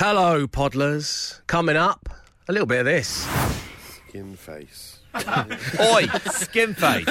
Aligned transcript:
Hello, 0.00 0.46
Podlers. 0.46 1.40
Coming 1.48 1.74
up, 1.74 2.08
a 2.46 2.52
little 2.52 2.68
bit 2.68 2.78
of 2.78 2.84
this. 2.84 3.26
Skin 4.06 4.36
face. 4.36 5.00
Oi, 5.16 6.06
skin 6.30 6.72
face. 6.72 7.04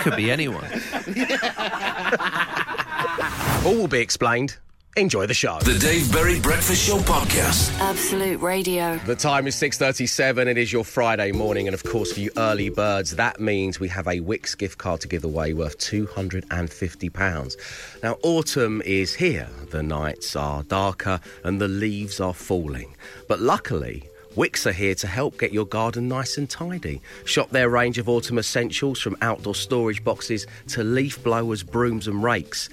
Could 0.00 0.16
be 0.16 0.28
anyone. 0.28 0.64
All 3.64 3.76
will 3.76 3.86
be 3.86 4.00
explained. 4.00 4.56
Enjoy 4.96 5.24
the 5.24 5.34
show. 5.34 5.56
The 5.60 5.78
Dave 5.78 6.12
Berry 6.12 6.40
Breakfast 6.40 6.84
Show 6.84 6.98
Podcast. 6.98 7.78
Absolute 7.78 8.40
Radio. 8.40 8.96
The 9.06 9.14
time 9.14 9.46
is 9.46 9.54
6.37. 9.54 10.48
It 10.48 10.58
is 10.58 10.72
your 10.72 10.84
Friday 10.84 11.30
morning. 11.30 11.68
And 11.68 11.74
of 11.74 11.84
course, 11.84 12.12
for 12.12 12.18
you 12.18 12.32
early 12.36 12.70
birds, 12.70 13.14
that 13.14 13.38
means 13.38 13.78
we 13.78 13.86
have 13.86 14.08
a 14.08 14.18
Wickes 14.18 14.58
gift 14.58 14.78
card 14.78 15.00
to 15.02 15.08
give 15.08 15.22
away 15.22 15.52
worth 15.54 15.78
£250. 15.78 17.56
Now, 18.02 18.16
autumn 18.24 18.82
is 18.84 19.14
here. 19.14 19.48
The 19.70 19.84
nights 19.84 20.34
are 20.34 20.64
darker 20.64 21.20
and 21.44 21.60
the 21.60 21.68
leaves 21.68 22.18
are 22.18 22.34
falling. 22.34 22.96
But 23.28 23.38
luckily, 23.38 24.08
Wickes 24.34 24.66
are 24.66 24.72
here 24.72 24.96
to 24.96 25.06
help 25.06 25.38
get 25.38 25.52
your 25.52 25.66
garden 25.66 26.08
nice 26.08 26.36
and 26.36 26.50
tidy. 26.50 27.00
Shop 27.24 27.50
their 27.50 27.68
range 27.68 27.98
of 27.98 28.08
autumn 28.08 28.38
essentials 28.38 29.00
from 29.00 29.16
outdoor 29.22 29.54
storage 29.54 30.02
boxes 30.02 30.48
to 30.68 30.82
leaf 30.82 31.22
blowers, 31.22 31.62
brooms, 31.62 32.08
and 32.08 32.24
rakes. 32.24 32.68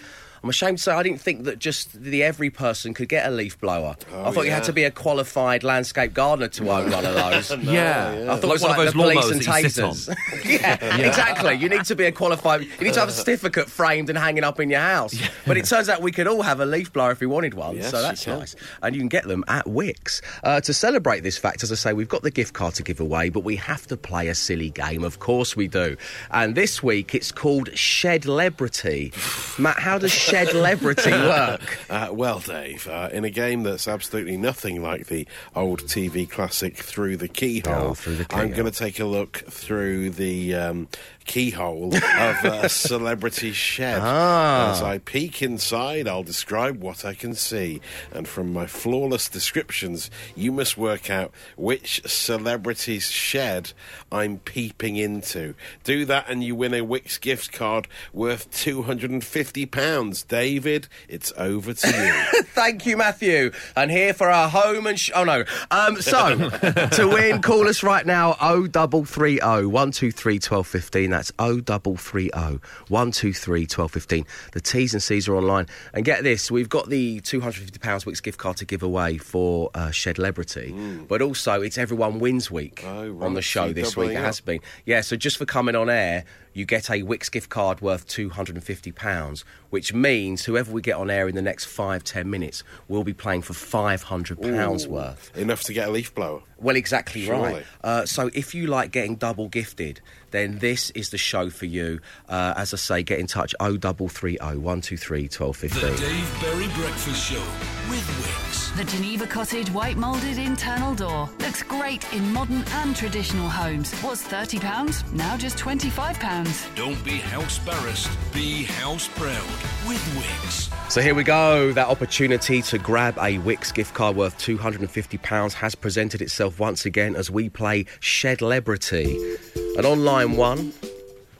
I'm 0.47 0.51
ashamed 0.51 0.77
to 0.77 0.83
say 0.85 0.93
I 0.93 1.03
didn't 1.03 1.19
think 1.19 1.43
that 1.43 1.59
just 1.59 1.91
the 2.01 2.23
every 2.23 2.49
person 2.49 2.93
could 2.93 3.09
get 3.09 3.27
a 3.27 3.31
leaf 3.31 3.59
blower. 3.59 3.97
I 4.15 4.31
thought 4.31 4.45
you 4.45 4.51
had 4.51 4.63
to 4.63 4.71
be 4.71 4.85
a 4.85 4.91
qualified 4.91 5.61
landscape 5.61 6.13
gardener 6.13 6.47
to 6.47 6.71
own 6.71 6.89
one 6.89 7.05
of 7.05 7.15
those. 7.15 7.51
Yeah. 7.67 8.27
I 8.31 8.37
thought 8.37 8.45
it 8.45 8.47
was 8.47 8.63
Like 8.63 8.77
like, 8.77 8.77
one 8.77 8.87
of 8.87 8.93
the 8.93 9.03
those 9.03 9.13
police 9.25 9.31
and 9.31 9.41
lawnmowers 9.41 9.63
you 9.63 9.69
sit 9.69 9.83
on. 9.83 9.91
tasers. 9.91 10.15
yeah, 10.61 11.05
exactly. 11.05 11.55
You 11.55 11.67
need 11.67 11.83
to 11.83 11.95
be 11.97 12.05
a 12.05 12.13
qualified. 12.13 12.61
You 12.61 12.69
need 12.79 12.93
to 12.93 12.99
have 13.01 13.09
a 13.09 13.11
certificate 13.23 13.69
framed 13.69 14.07
and 14.09 14.17
hanging 14.17 14.45
up 14.45 14.61
in 14.61 14.69
your 14.69 14.79
house. 14.79 15.13
But 15.45 15.57
it 15.57 15.65
turns 15.65 15.89
out 15.89 16.01
we 16.01 16.13
could 16.13 16.27
all 16.27 16.43
have 16.43 16.61
a 16.61 16.65
leaf 16.65 16.93
blower 16.93 17.11
if 17.11 17.19
we 17.19 17.27
wanted 17.27 17.55
one. 17.55 17.75
Yes, 17.75 17.91
so 17.91 18.01
that's 18.01 18.25
nice. 18.25 18.55
And 18.81 18.95
you 18.95 19.01
can 19.01 19.09
get 19.09 19.25
them 19.27 19.43
at 19.49 19.65
Wickes. 19.65 20.21
Uh, 20.43 20.61
to 20.61 20.73
celebrate 20.73 21.23
this 21.23 21.37
fact, 21.37 21.61
as 21.61 21.73
I 21.73 21.75
say, 21.75 21.91
we've 21.91 22.07
got 22.07 22.21
the 22.23 22.31
gift 22.31 22.53
card 22.53 22.73
to 22.75 22.83
give 22.83 23.01
away, 23.01 23.27
but 23.27 23.41
we 23.41 23.57
have 23.57 23.85
to 23.87 23.97
play 23.97 24.29
a 24.29 24.35
silly 24.35 24.69
game. 24.69 25.03
Of 25.03 25.19
course 25.19 25.57
we 25.57 25.67
do. 25.67 25.97
And 26.31 26.55
this 26.55 26.81
week 26.81 27.13
it's 27.13 27.33
called 27.33 27.75
Shed 27.77 28.23
Celebrity. 28.23 29.11
Matt, 29.57 29.79
how 29.79 29.97
does 29.97 30.11
Shed 30.13 30.36
Celebrity 30.45 31.11
work? 31.11 31.61
Uh, 31.89 32.09
well, 32.11 32.39
Dave, 32.39 32.87
uh, 32.87 33.09
in 33.13 33.23
a 33.23 33.29
game 33.29 33.63
that's 33.63 33.87
absolutely 33.87 34.35
nothing 34.35 34.81
like 34.81 35.07
the 35.07 35.25
old 35.55 35.83
TV 35.83 36.29
classic 36.29 36.75
Through 36.75 37.17
the 37.17 37.27
Keyhole, 37.29 37.73
Oh, 37.89 37.93
Through 37.93 38.15
the 38.17 38.25
I'm 38.35 38.51
going 38.51 38.65
to 38.69 38.77
take 38.77 38.99
a 38.99 39.05
look 39.05 39.37
through 39.49 40.09
the 40.11 40.53
um, 40.55 40.87
keyhole 41.27 41.93
of 41.95 42.45
a 42.45 42.69
celebrity 42.69 43.51
shed. 43.51 43.99
Ah. 44.01 44.71
As 44.71 44.81
I 44.81 44.97
peek 44.97 45.41
inside, 45.43 46.07
I'll 46.07 46.23
describe 46.23 46.81
what 46.81 47.05
I 47.05 47.13
can 47.13 47.35
see. 47.35 47.81
And 48.11 48.27
from 48.27 48.51
my 48.51 48.65
flawless 48.65 49.29
descriptions, 49.29 50.09
you 50.35 50.51
must 50.51 50.77
work 50.77 51.09
out 51.09 51.31
which 51.55 52.01
celebrity's 52.05 53.11
shed 53.11 53.73
I'm 54.11 54.39
peeping 54.39 54.95
into. 54.95 55.53
Do 55.83 56.05
that 56.05 56.29
and 56.29 56.43
you 56.43 56.55
win 56.55 56.73
a 56.73 56.79
Wickes 56.79 57.19
gift 57.19 57.51
card 57.51 57.87
worth 58.13 58.49
£250. 58.51 60.27
David, 60.27 60.87
it's 61.09 61.33
over 61.37 61.73
to 61.73 61.87
you. 61.87 62.43
Thank 62.53 62.85
you, 62.85 62.97
Matthew. 62.97 63.51
And 63.75 63.91
here 63.91 64.13
for 64.13 64.29
our 64.29 64.49
home 64.49 64.87
and... 64.87 64.99
Sh- 64.99 65.11
oh, 65.13 65.25
no. 65.25 65.43
Um, 65.69 66.01
so, 66.01 66.49
to 66.93 67.09
win, 67.13 67.41
call 67.41 67.67
us 67.67 67.83
right 67.83 68.05
now 68.05 68.33
0330 68.33 69.65
123 69.65 70.33
1215 70.35 71.16
that's 71.17 71.31
O 71.39 71.59
double 71.59 71.97
three 71.97 72.29
O 72.33 72.59
one 72.87 73.11
two 73.11 73.33
three 73.33 73.65
twelve 73.65 73.91
fifteen. 73.91 74.25
The 74.53 74.61
T's 74.61 74.93
and 74.93 75.01
C's 75.03 75.27
are 75.27 75.35
online. 75.35 75.67
And 75.93 76.05
get 76.05 76.23
this, 76.23 76.49
we've 76.51 76.69
got 76.69 76.89
the 76.89 77.19
two 77.21 77.41
hundred 77.41 77.63
fifty 77.63 77.79
pounds 77.79 78.05
Wickes 78.05 78.21
gift 78.23 78.37
card 78.37 78.57
to 78.57 78.65
give 78.65 78.83
away 78.83 79.17
for 79.17 79.69
uh, 79.73 79.91
Shed 79.91 80.15
Celebrity, 80.17 80.75
but 81.07 81.21
also 81.21 81.61
it's 81.61 81.77
Everyone 81.77 82.19
Wins 82.19 82.49
Week 82.51 82.67
Mm. 82.77 83.19
Oh, 83.21 83.25
on 83.25 83.33
the 83.33 83.41
show 83.41 83.73
this 83.73 83.95
week. 83.97 84.11
It 84.11 84.17
has 84.17 84.39
been. 84.39 84.59
Yeah, 84.85 85.01
so 85.01 85.15
just 85.15 85.37
for 85.37 85.45
coming 85.45 85.75
on 85.75 85.89
air, 85.89 86.25
you 86.57 86.65
get 86.65 86.89
a 86.89 87.03
Wickes 87.03 87.29
gift 87.31 87.49
card 87.49 87.81
worth 87.81 88.07
£250, 88.07 89.43
which 89.69 89.93
means 89.93 90.45
whoever 90.45 90.71
we 90.71 90.81
get 90.81 90.95
on 90.95 91.11
air 91.11 91.27
in 91.27 91.35
the 91.35 91.41
next 91.41 91.65
five, 91.65 92.03
ten 92.03 92.29
minutes 92.29 92.63
will 92.87 93.03
be 93.03 93.13
playing 93.13 93.43
for 93.43 93.53
£500 93.53 94.87
worth. 94.87 95.37
Enough 95.37 95.63
to 95.63 95.73
get 95.73 95.87
a 95.87 95.91
leaf 95.91 96.15
blower. 96.15 96.41
Well, 96.59 96.75
exactly 96.75 97.25
Surely. 97.25 97.53
right. 97.53 97.65
Uh, 97.83 98.05
so 98.05 98.31
if 98.33 98.55
you 98.55 98.65
like 98.65 98.91
getting 98.91 99.15
double 99.15 99.47
gifted, 99.49 100.01
then 100.31 100.57
this 100.57 100.89
is 100.91 101.11
the 101.11 101.17
show 101.17 101.51
for 101.51 101.65
you. 101.65 101.99
Uh, 102.27 102.55
as 102.57 102.73
I 102.73 102.77
say, 102.77 103.03
get 103.03 103.19
in 103.19 103.27
touch 103.27 103.53
0330 103.59 104.37
123 104.39 105.27
The 105.27 105.95
Dave 105.99 106.41
Berry 106.41 106.67
Breakfast 106.73 107.31
Show 107.31 107.43
with 107.89 108.01
Wickes. 108.17 108.75
The 108.77 108.83
Geneva 108.85 109.25
Cottage 109.27 109.69
white 109.71 109.97
moulded 109.97 110.37
internal 110.37 110.93
door 110.95 111.29
looks 111.39 111.63
great 111.63 112.11
in 112.13 112.31
modern 112.33 112.63
and 112.73 112.95
traditional 112.95 113.49
homes. 113.49 113.91
Was 114.03 114.23
£30, 114.23 115.13
now 115.13 115.37
just 115.37 115.57
£25. 115.57 116.46
Don't 116.75 117.03
be 117.03 117.17
house 117.17 117.59
embarrassed, 117.59 118.09
be 118.33 118.63
house 118.63 119.09
proud 119.09 119.43
with 119.87 119.99
Wickes. 120.15 120.71
So 120.89 121.01
here 121.01 121.13
we 121.13 121.23
go. 121.23 121.73
That 121.73 121.87
opportunity 121.89 122.61
to 122.61 122.77
grab 122.77 123.17
a 123.17 123.37
Wickes 123.39 123.73
gift 123.73 123.93
card 123.93 124.15
worth 124.15 124.37
£250 124.37 125.53
has 125.53 125.75
presented 125.75 126.21
itself 126.21 126.59
once 126.59 126.85
again 126.85 127.15
as 127.17 127.29
we 127.29 127.49
play 127.49 127.85
Shed 127.99 128.39
Celebrity. 128.39 129.35
An 129.77 129.85
online 129.85 130.37
one. 130.37 130.71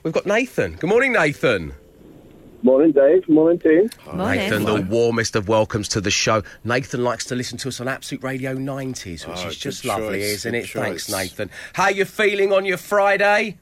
We've 0.03 0.13
got 0.13 0.25
Nathan. 0.25 0.73
Good 0.73 0.89
morning, 0.89 1.13
Nathan. 1.13 1.73
Morning, 2.63 2.91
Dave. 2.91 3.29
Morning, 3.29 3.59
team. 3.59 3.89
Nathan, 4.13 4.65
the 4.65 4.81
warmest 4.81 5.35
of 5.37 5.47
welcomes 5.47 5.87
to 5.89 6.01
the 6.01 6.11
show. 6.11 6.43
Nathan 6.65 7.03
likes 7.03 7.23
to 7.25 7.35
listen 7.35 7.57
to 7.59 7.69
us 7.69 7.79
on 7.79 7.87
Absolute 7.87 8.23
Radio 8.23 8.55
90s, 8.55 9.25
which 9.25 9.45
Oh, 9.45 9.47
is 9.47 9.55
just 9.57 9.85
lovely, 9.85 10.19
choice, 10.19 10.45
isn't 10.45 10.51
good 10.51 10.63
it? 10.63 10.69
Thanks. 10.69 11.09
Nathan. 11.09 11.49
How 11.73 11.89
you 11.89 12.03
feeling 12.03 12.51
on 12.51 12.65
your 12.65 12.77
Friday? 12.77 13.57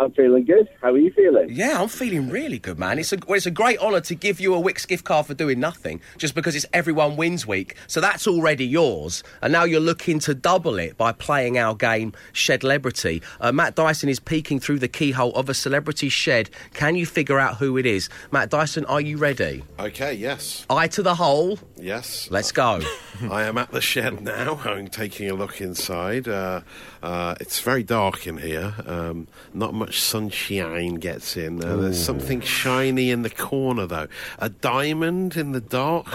I'm 0.00 0.10
feeling 0.12 0.46
good. 0.46 0.66
How 0.80 0.88
are 0.92 0.98
you 0.98 1.10
feeling? 1.12 1.48
Yeah, 1.50 1.80
I'm 1.80 1.88
feeling 1.88 2.30
really 2.30 2.58
good, 2.58 2.78
man. 2.78 2.98
It's 2.98 3.12
a 3.12 3.18
well, 3.26 3.36
it's 3.36 3.44
a 3.46 3.50
great 3.50 3.78
honour 3.78 4.00
to 4.00 4.14
give 4.14 4.40
you 4.40 4.54
a 4.54 4.58
Wickes 4.58 4.88
gift 4.88 5.04
card 5.04 5.26
for 5.26 5.34
doing 5.34 5.60
nothing, 5.60 6.00
just 6.16 6.34
because 6.34 6.56
it's 6.56 6.64
Everyone 6.72 7.16
Wins 7.16 7.46
Week. 7.46 7.76
So 7.86 8.00
that's 8.00 8.26
already 8.26 8.66
yours, 8.66 9.22
and 9.42 9.52
now 9.52 9.64
you're 9.64 9.78
looking 9.78 10.18
to 10.20 10.34
double 10.34 10.78
it 10.78 10.96
by 10.96 11.12
playing 11.12 11.58
our 11.58 11.74
game 11.74 12.14
Shed 12.32 12.62
Celebrity. 12.62 13.22
Uh, 13.42 13.52
Matt 13.52 13.74
Dyson 13.74 14.08
is 14.08 14.18
peeking 14.18 14.58
through 14.58 14.78
the 14.78 14.88
keyhole 14.88 15.34
of 15.34 15.48
a 15.50 15.54
celebrity 15.54 16.08
shed. 16.08 16.48
Can 16.72 16.94
you 16.96 17.04
figure 17.04 17.38
out 17.38 17.58
who 17.58 17.76
it 17.76 17.84
is? 17.84 18.08
Matt 18.30 18.48
Dyson, 18.48 18.86
are 18.86 19.00
you 19.02 19.18
ready? 19.18 19.62
Okay, 19.78 20.14
yes, 20.14 20.64
Eye 20.70 20.88
to 20.88 21.02
the 21.02 21.14
hole. 21.16 21.58
yes. 21.76 22.28
Let's 22.30 22.52
go. 22.52 22.80
I 23.30 23.42
am 23.42 23.58
at 23.58 23.70
the 23.70 23.82
shed 23.82 24.22
now. 24.22 24.58
I'm 24.64 24.88
taking 24.88 25.28
a 25.28 25.34
look 25.34 25.60
inside. 25.60 26.26
Uh, 26.26 26.62
uh, 27.02 27.34
it's 27.40 27.60
very 27.60 27.82
dark 27.82 28.26
in 28.26 28.38
here. 28.38 28.74
Um, 28.86 29.28
not 29.52 29.74
much 29.74 29.89
sunshine 29.98 30.94
gets 30.94 31.36
in. 31.36 31.64
Uh, 31.64 31.76
there's 31.76 32.02
something 32.02 32.40
shiny 32.40 33.10
in 33.10 33.22
the 33.22 33.30
corner, 33.30 33.86
though. 33.86 34.08
A 34.38 34.48
diamond 34.48 35.36
in 35.36 35.52
the 35.52 35.60
dark. 35.60 36.06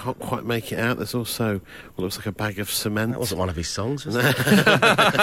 Can't 0.00 0.18
quite 0.18 0.44
make 0.46 0.72
it 0.72 0.78
out. 0.78 0.96
There's 0.96 1.14
also 1.14 1.60
what 1.94 2.02
looks 2.04 2.16
like 2.16 2.24
a 2.26 2.32
bag 2.32 2.58
of 2.58 2.70
cement. 2.70 3.12
That 3.12 3.18
wasn't 3.18 3.38
one 3.38 3.50
of 3.50 3.56
his 3.56 3.68
songs, 3.68 4.06
was 4.06 4.16
it? 4.18 4.36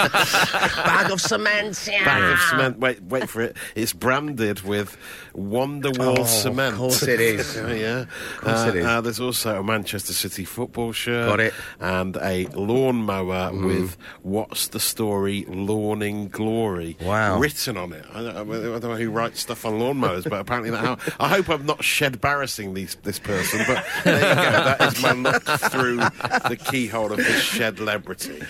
Bag 0.04 1.10
of 1.10 1.20
cement. 1.20 1.88
yeah. 1.90 2.04
Bag 2.04 2.32
of 2.32 2.38
cement. 2.40 2.78
Wait, 2.78 3.02
wait 3.02 3.28
for 3.28 3.42
it. 3.42 3.56
It's 3.74 3.92
branded 3.92 4.60
with 4.62 4.96
Wonderwall 5.36 6.18
Oh, 6.20 6.24
cement. 6.24 6.74
of 6.74 6.78
course 6.78 7.02
it 7.02 7.20
is. 7.20 7.56
yeah, 7.56 7.72
yeah. 7.72 8.04
course 8.40 8.60
Uh, 8.60 8.68
it 8.68 8.76
is. 8.76 8.86
uh, 8.86 9.00
there's 9.00 9.20
also 9.20 9.58
a 9.60 9.62
Manchester 9.64 10.12
City 10.12 10.44
football 10.44 10.92
shirt. 10.92 11.28
Got 11.28 11.40
it. 11.40 11.52
Mm. 11.80 11.98
And 12.00 12.16
a 12.18 12.46
lawnmower 12.56 13.52
with 13.52 13.96
"What's 14.22 14.68
the 14.68 14.80
story? 14.80 15.44
Lawning 15.48 16.28
glory." 16.28 16.96
Wow. 17.02 17.38
Written 17.38 17.76
on 17.76 17.92
it. 17.92 18.04
I 18.14 18.22
don't, 18.22 18.36
I 18.36 18.78
don't 18.78 18.82
know 18.82 18.96
who 18.96 19.10
writes 19.10 19.40
stuff 19.40 19.64
on 19.64 19.74
lawnmowers, 19.74 20.24
but 20.28 20.40
apparently 20.40 20.70
that. 20.70 20.98
I 21.18 21.28
hope 21.28 21.48
I'm 21.48 21.66
not 21.66 21.82
shed 21.82 22.14
embarrassing 22.14 22.74
these, 22.74 22.96
this 23.02 23.18
person. 23.18 23.60
But 23.66 23.84
there 24.04 24.14
you 24.16 24.34
go. 24.34 24.67
That 24.68 24.92
is 24.92 25.02
my 25.02 25.12
look 25.12 25.42
through 25.44 25.96
the 25.96 26.58
keyhole 26.62 27.12
of 27.12 27.18
this 27.18 27.42
shed 27.42 27.78
celebrity. 27.78 28.42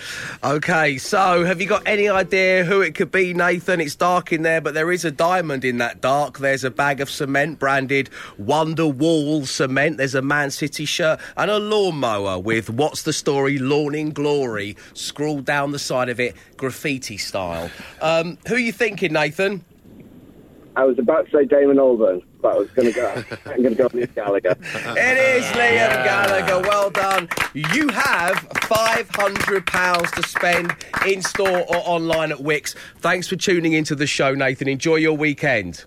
Okay, 0.43 0.99
so 0.99 1.45
have 1.45 1.61
you 1.61 1.69
got 1.69 1.83
any 1.87 2.09
idea 2.09 2.65
who 2.65 2.81
it 2.81 2.95
could 2.95 3.13
be, 3.13 3.35
Nathan? 3.35 3.81
It's 3.81 3.95
dark 3.95 4.33
in 4.33 4.43
there, 4.43 4.61
but 4.61 4.75
there 4.75 4.91
is 4.91 5.05
a 5.05 5.11
diamond 5.11 5.65
in 5.65 5.79
that 5.79 6.01
dark. 6.01 6.39
There's 6.39 6.65
a 6.65 6.71
bag 6.71 7.01
of 7.01 7.09
cement 7.09 7.59
branded 7.59 8.11
Wonder 8.37 8.87
Wall 8.87 9.47
cement. 9.47 9.97
There's 9.97 10.15
a 10.15 10.23
Man 10.23 10.51
City 10.51 10.85
shirt 10.85 11.21
and 11.37 11.51
a 11.51 11.59
lawnmower 11.59 12.39
with 12.39 12.69
What's 12.69 13.03
the 13.03 13.13
Story? 13.13 13.59
Lawn 13.59 13.95
in 13.95 14.11
Glory 14.11 14.77
scrawled 14.95 15.45
down 15.45 15.73
the 15.73 15.79
side 15.79 16.09
of 16.09 16.19
it, 16.19 16.35
graffiti 16.57 17.17
style. 17.17 17.71
Um, 18.01 18.39
who 18.49 18.55
are 18.55 18.59
you 18.59 18.73
thinking, 18.73 19.13
Nathan? 19.13 19.65
I 20.79 20.85
was 20.85 20.97
about 20.97 21.25
to 21.27 21.33
say 21.33 21.45
Damon 21.45 21.79
Albarn, 21.79 22.23
but 22.41 22.55
I 22.55 22.57
was 22.57 22.71
going 22.71 22.87
to 22.87 22.95
go. 22.95 23.25
I'm 23.47 23.63
going 23.65 23.75
to 23.75 23.83
go 23.83 23.89
with 23.93 24.15
Gallagher. 24.15 24.57
It 24.61 25.19
is 25.19 25.45
Liam 25.47 26.05
Gallagher. 26.05 26.61
Well 26.69 26.89
done. 26.91 27.29
You 27.53 27.89
have 27.89 28.37
£500 28.51 30.11
to 30.13 30.23
spend 30.23 30.77
in 31.05 31.21
store 31.21 31.63
or 31.63 31.83
online 31.85 32.31
at 32.31 32.39
Wickes. 32.39 32.77
Thanks 32.99 33.27
for 33.27 33.35
tuning 33.35 33.73
into 33.73 33.97
the 33.97 34.07
show, 34.07 34.37
Nathan. 34.37 34.69
Enjoy 34.69 34.95
your 34.95 35.17
weekend. 35.17 35.85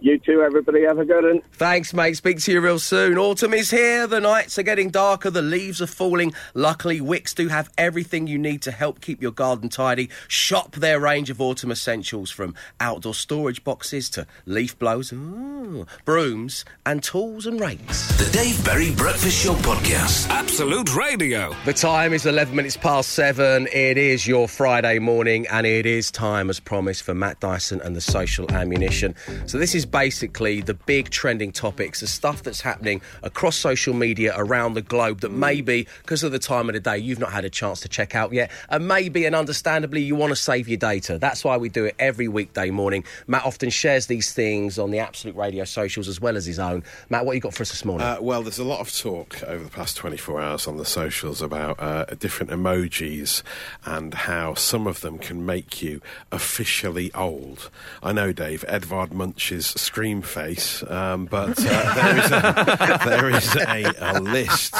You 0.00 0.18
too, 0.18 0.42
everybody. 0.42 0.82
Have 0.82 0.98
a 0.98 1.04
good 1.04 1.24
one. 1.24 1.42
Thanks, 1.52 1.94
mate. 1.94 2.16
Speak 2.16 2.38
to 2.42 2.52
you 2.52 2.60
real 2.60 2.78
soon. 2.78 3.16
Autumn 3.16 3.54
is 3.54 3.70
here. 3.70 4.06
The 4.06 4.20
nights 4.20 4.58
are 4.58 4.62
getting 4.62 4.90
darker. 4.90 5.30
The 5.30 5.42
leaves 5.42 5.80
are 5.80 5.86
falling. 5.86 6.34
Luckily, 6.54 7.00
Wickes 7.00 7.34
do 7.34 7.48
have 7.48 7.72
everything 7.78 8.26
you 8.26 8.38
need 8.38 8.62
to 8.62 8.70
help 8.70 9.00
keep 9.00 9.22
your 9.22 9.32
garden 9.32 9.68
tidy. 9.68 10.10
Shop 10.28 10.76
their 10.76 11.00
range 11.00 11.30
of 11.30 11.40
autumn 11.40 11.70
essentials 11.70 12.30
from 12.30 12.54
outdoor 12.78 13.14
storage 13.14 13.64
boxes 13.64 14.10
to 14.10 14.26
leaf 14.44 14.78
blowers, 14.78 15.12
ooh, 15.12 15.86
brooms, 16.04 16.64
and 16.84 17.02
tools 17.02 17.46
and 17.46 17.58
rakes. 17.58 18.06
The 18.18 18.30
Dave 18.32 18.62
Berry 18.64 18.94
Breakfast 18.94 19.42
Show 19.42 19.54
Podcast. 19.54 20.28
Absolute 20.28 20.94
Radio. 20.94 21.54
The 21.64 21.72
time 21.72 22.12
is 22.12 22.26
11 22.26 22.54
minutes 22.54 22.76
past 22.76 23.10
seven. 23.10 23.66
It 23.72 23.96
is 23.96 24.26
your 24.26 24.46
Friday 24.46 24.98
morning, 24.98 25.46
and 25.50 25.66
it 25.66 25.86
is 25.86 26.10
time, 26.10 26.50
as 26.50 26.60
promised, 26.60 27.02
for 27.02 27.14
Matt 27.14 27.40
Dyson 27.40 27.80
and 27.80 27.96
the 27.96 28.00
social 28.00 28.50
ammunition. 28.52 29.14
So, 29.46 29.58
this 29.58 29.74
is 29.74 29.85
basically 29.86 30.60
the 30.60 30.74
big 30.74 31.10
trending 31.10 31.52
topics, 31.52 32.00
the 32.00 32.06
stuff 32.06 32.42
that's 32.42 32.60
happening 32.60 33.00
across 33.22 33.56
social 33.56 33.94
media 33.94 34.34
around 34.36 34.74
the 34.74 34.82
globe 34.82 35.20
that 35.20 35.30
maybe, 35.30 35.86
because 36.02 36.22
of 36.22 36.32
the 36.32 36.38
time 36.38 36.68
of 36.68 36.74
the 36.74 36.80
day, 36.80 36.98
you've 36.98 37.18
not 37.18 37.32
had 37.32 37.44
a 37.44 37.50
chance 37.50 37.80
to 37.80 37.88
check 37.88 38.14
out 38.14 38.32
yet. 38.32 38.50
And 38.68 38.86
maybe, 38.86 39.24
and 39.24 39.34
understandably, 39.34 40.02
you 40.02 40.14
want 40.14 40.30
to 40.30 40.36
save 40.36 40.68
your 40.68 40.78
data. 40.78 41.18
That's 41.18 41.44
why 41.44 41.56
we 41.56 41.68
do 41.68 41.84
it 41.84 41.94
every 41.98 42.28
weekday 42.28 42.70
morning. 42.70 43.04
Matt 43.26 43.44
often 43.44 43.70
shares 43.70 44.06
these 44.06 44.32
things 44.32 44.78
on 44.78 44.90
the 44.90 44.98
Absolute 44.98 45.36
Radio 45.36 45.64
socials 45.64 46.08
as 46.08 46.20
well 46.20 46.36
as 46.36 46.46
his 46.46 46.58
own. 46.58 46.82
Matt, 47.08 47.24
what 47.24 47.34
you 47.34 47.40
got 47.40 47.54
for 47.54 47.62
us 47.62 47.70
this 47.70 47.84
morning? 47.84 48.06
Uh, 48.06 48.18
well, 48.20 48.42
there's 48.42 48.58
a 48.58 48.64
lot 48.64 48.80
of 48.80 48.94
talk 48.96 49.42
over 49.44 49.62
the 49.62 49.70
past 49.70 49.96
24 49.96 50.40
hours 50.40 50.66
on 50.66 50.76
the 50.76 50.84
socials 50.84 51.40
about 51.42 51.80
uh, 51.80 52.04
different 52.18 52.50
emojis 52.50 53.42
and 53.84 54.14
how 54.14 54.54
some 54.54 54.86
of 54.86 55.00
them 55.00 55.18
can 55.18 55.44
make 55.46 55.82
you 55.82 56.00
officially 56.32 57.12
old. 57.14 57.70
I 58.02 58.12
know, 58.12 58.32
Dave, 58.32 58.64
Edvard 58.68 59.12
Munch's 59.12 59.75
scream 59.76 60.22
face, 60.22 60.82
um, 60.90 61.26
but 61.26 61.58
uh, 61.58 61.94
there 61.94 62.18
is, 62.18 62.32
a, 62.32 62.98
there 63.04 63.30
is 63.30 63.54
a, 63.56 63.92
a 64.00 64.20
list 64.20 64.74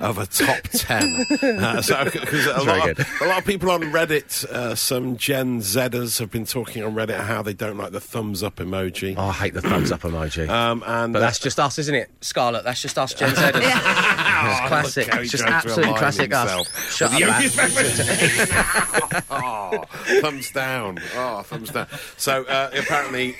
of 0.00 0.18
a 0.18 0.26
top 0.26 0.62
10. 0.72 1.26
Uh, 1.42 1.80
so, 1.82 2.04
because 2.04 2.46
a, 2.46 2.54
very 2.64 2.80
lot 2.80 2.90
of- 2.90 2.96
good. 2.96 3.06
a 3.22 3.26
lot 3.28 3.38
of 3.38 3.44
people 3.44 3.70
on 3.70 3.82
Reddit, 3.82 4.44
uh, 4.46 4.74
some 4.74 5.16
Gen 5.16 5.60
Zers 5.60 6.18
have 6.18 6.30
been 6.30 6.44
talking 6.46 6.82
on 6.84 6.94
Reddit 6.94 7.20
how 7.20 7.42
they 7.42 7.54
don't 7.54 7.76
like 7.78 7.92
the 7.92 8.00
thumbs 8.00 8.42
up 8.42 8.56
emoji. 8.56 9.14
oh, 9.16 9.28
I 9.28 9.32
hate 9.32 9.54
the 9.54 9.62
thumbs 9.62 9.92
up 9.92 10.00
emoji. 10.02 10.48
Um, 10.48 10.82
and 10.86 11.12
But 11.12 11.20
that's 11.20 11.38
just 11.38 11.60
us, 11.60 11.78
isn't 11.78 11.94
it, 11.94 12.10
Scarlett? 12.20 12.64
That's 12.64 12.82
just 12.82 12.98
us, 12.98 13.14
Gen 13.14 13.30
Zers. 13.30 13.52
It's 13.54 14.68
classic. 14.68 15.06
Look 15.12 15.22
It's 15.22 15.30
just 15.30 15.44
tried 15.44 15.50
to 15.50 15.56
absolute 15.68 15.86
align 15.86 15.98
classic 15.98 16.32
himself 16.32 16.66
us. 16.68 16.96
Shut 16.96 17.12
up, 17.12 17.20
oh, 19.30 19.84
thumbs 20.20 20.50
down. 20.50 20.98
Oh, 21.14 21.42
thumbs 21.42 21.70
down. 21.70 21.86
So 22.16 22.44
uh, 22.44 22.70
apparently, 22.76 23.36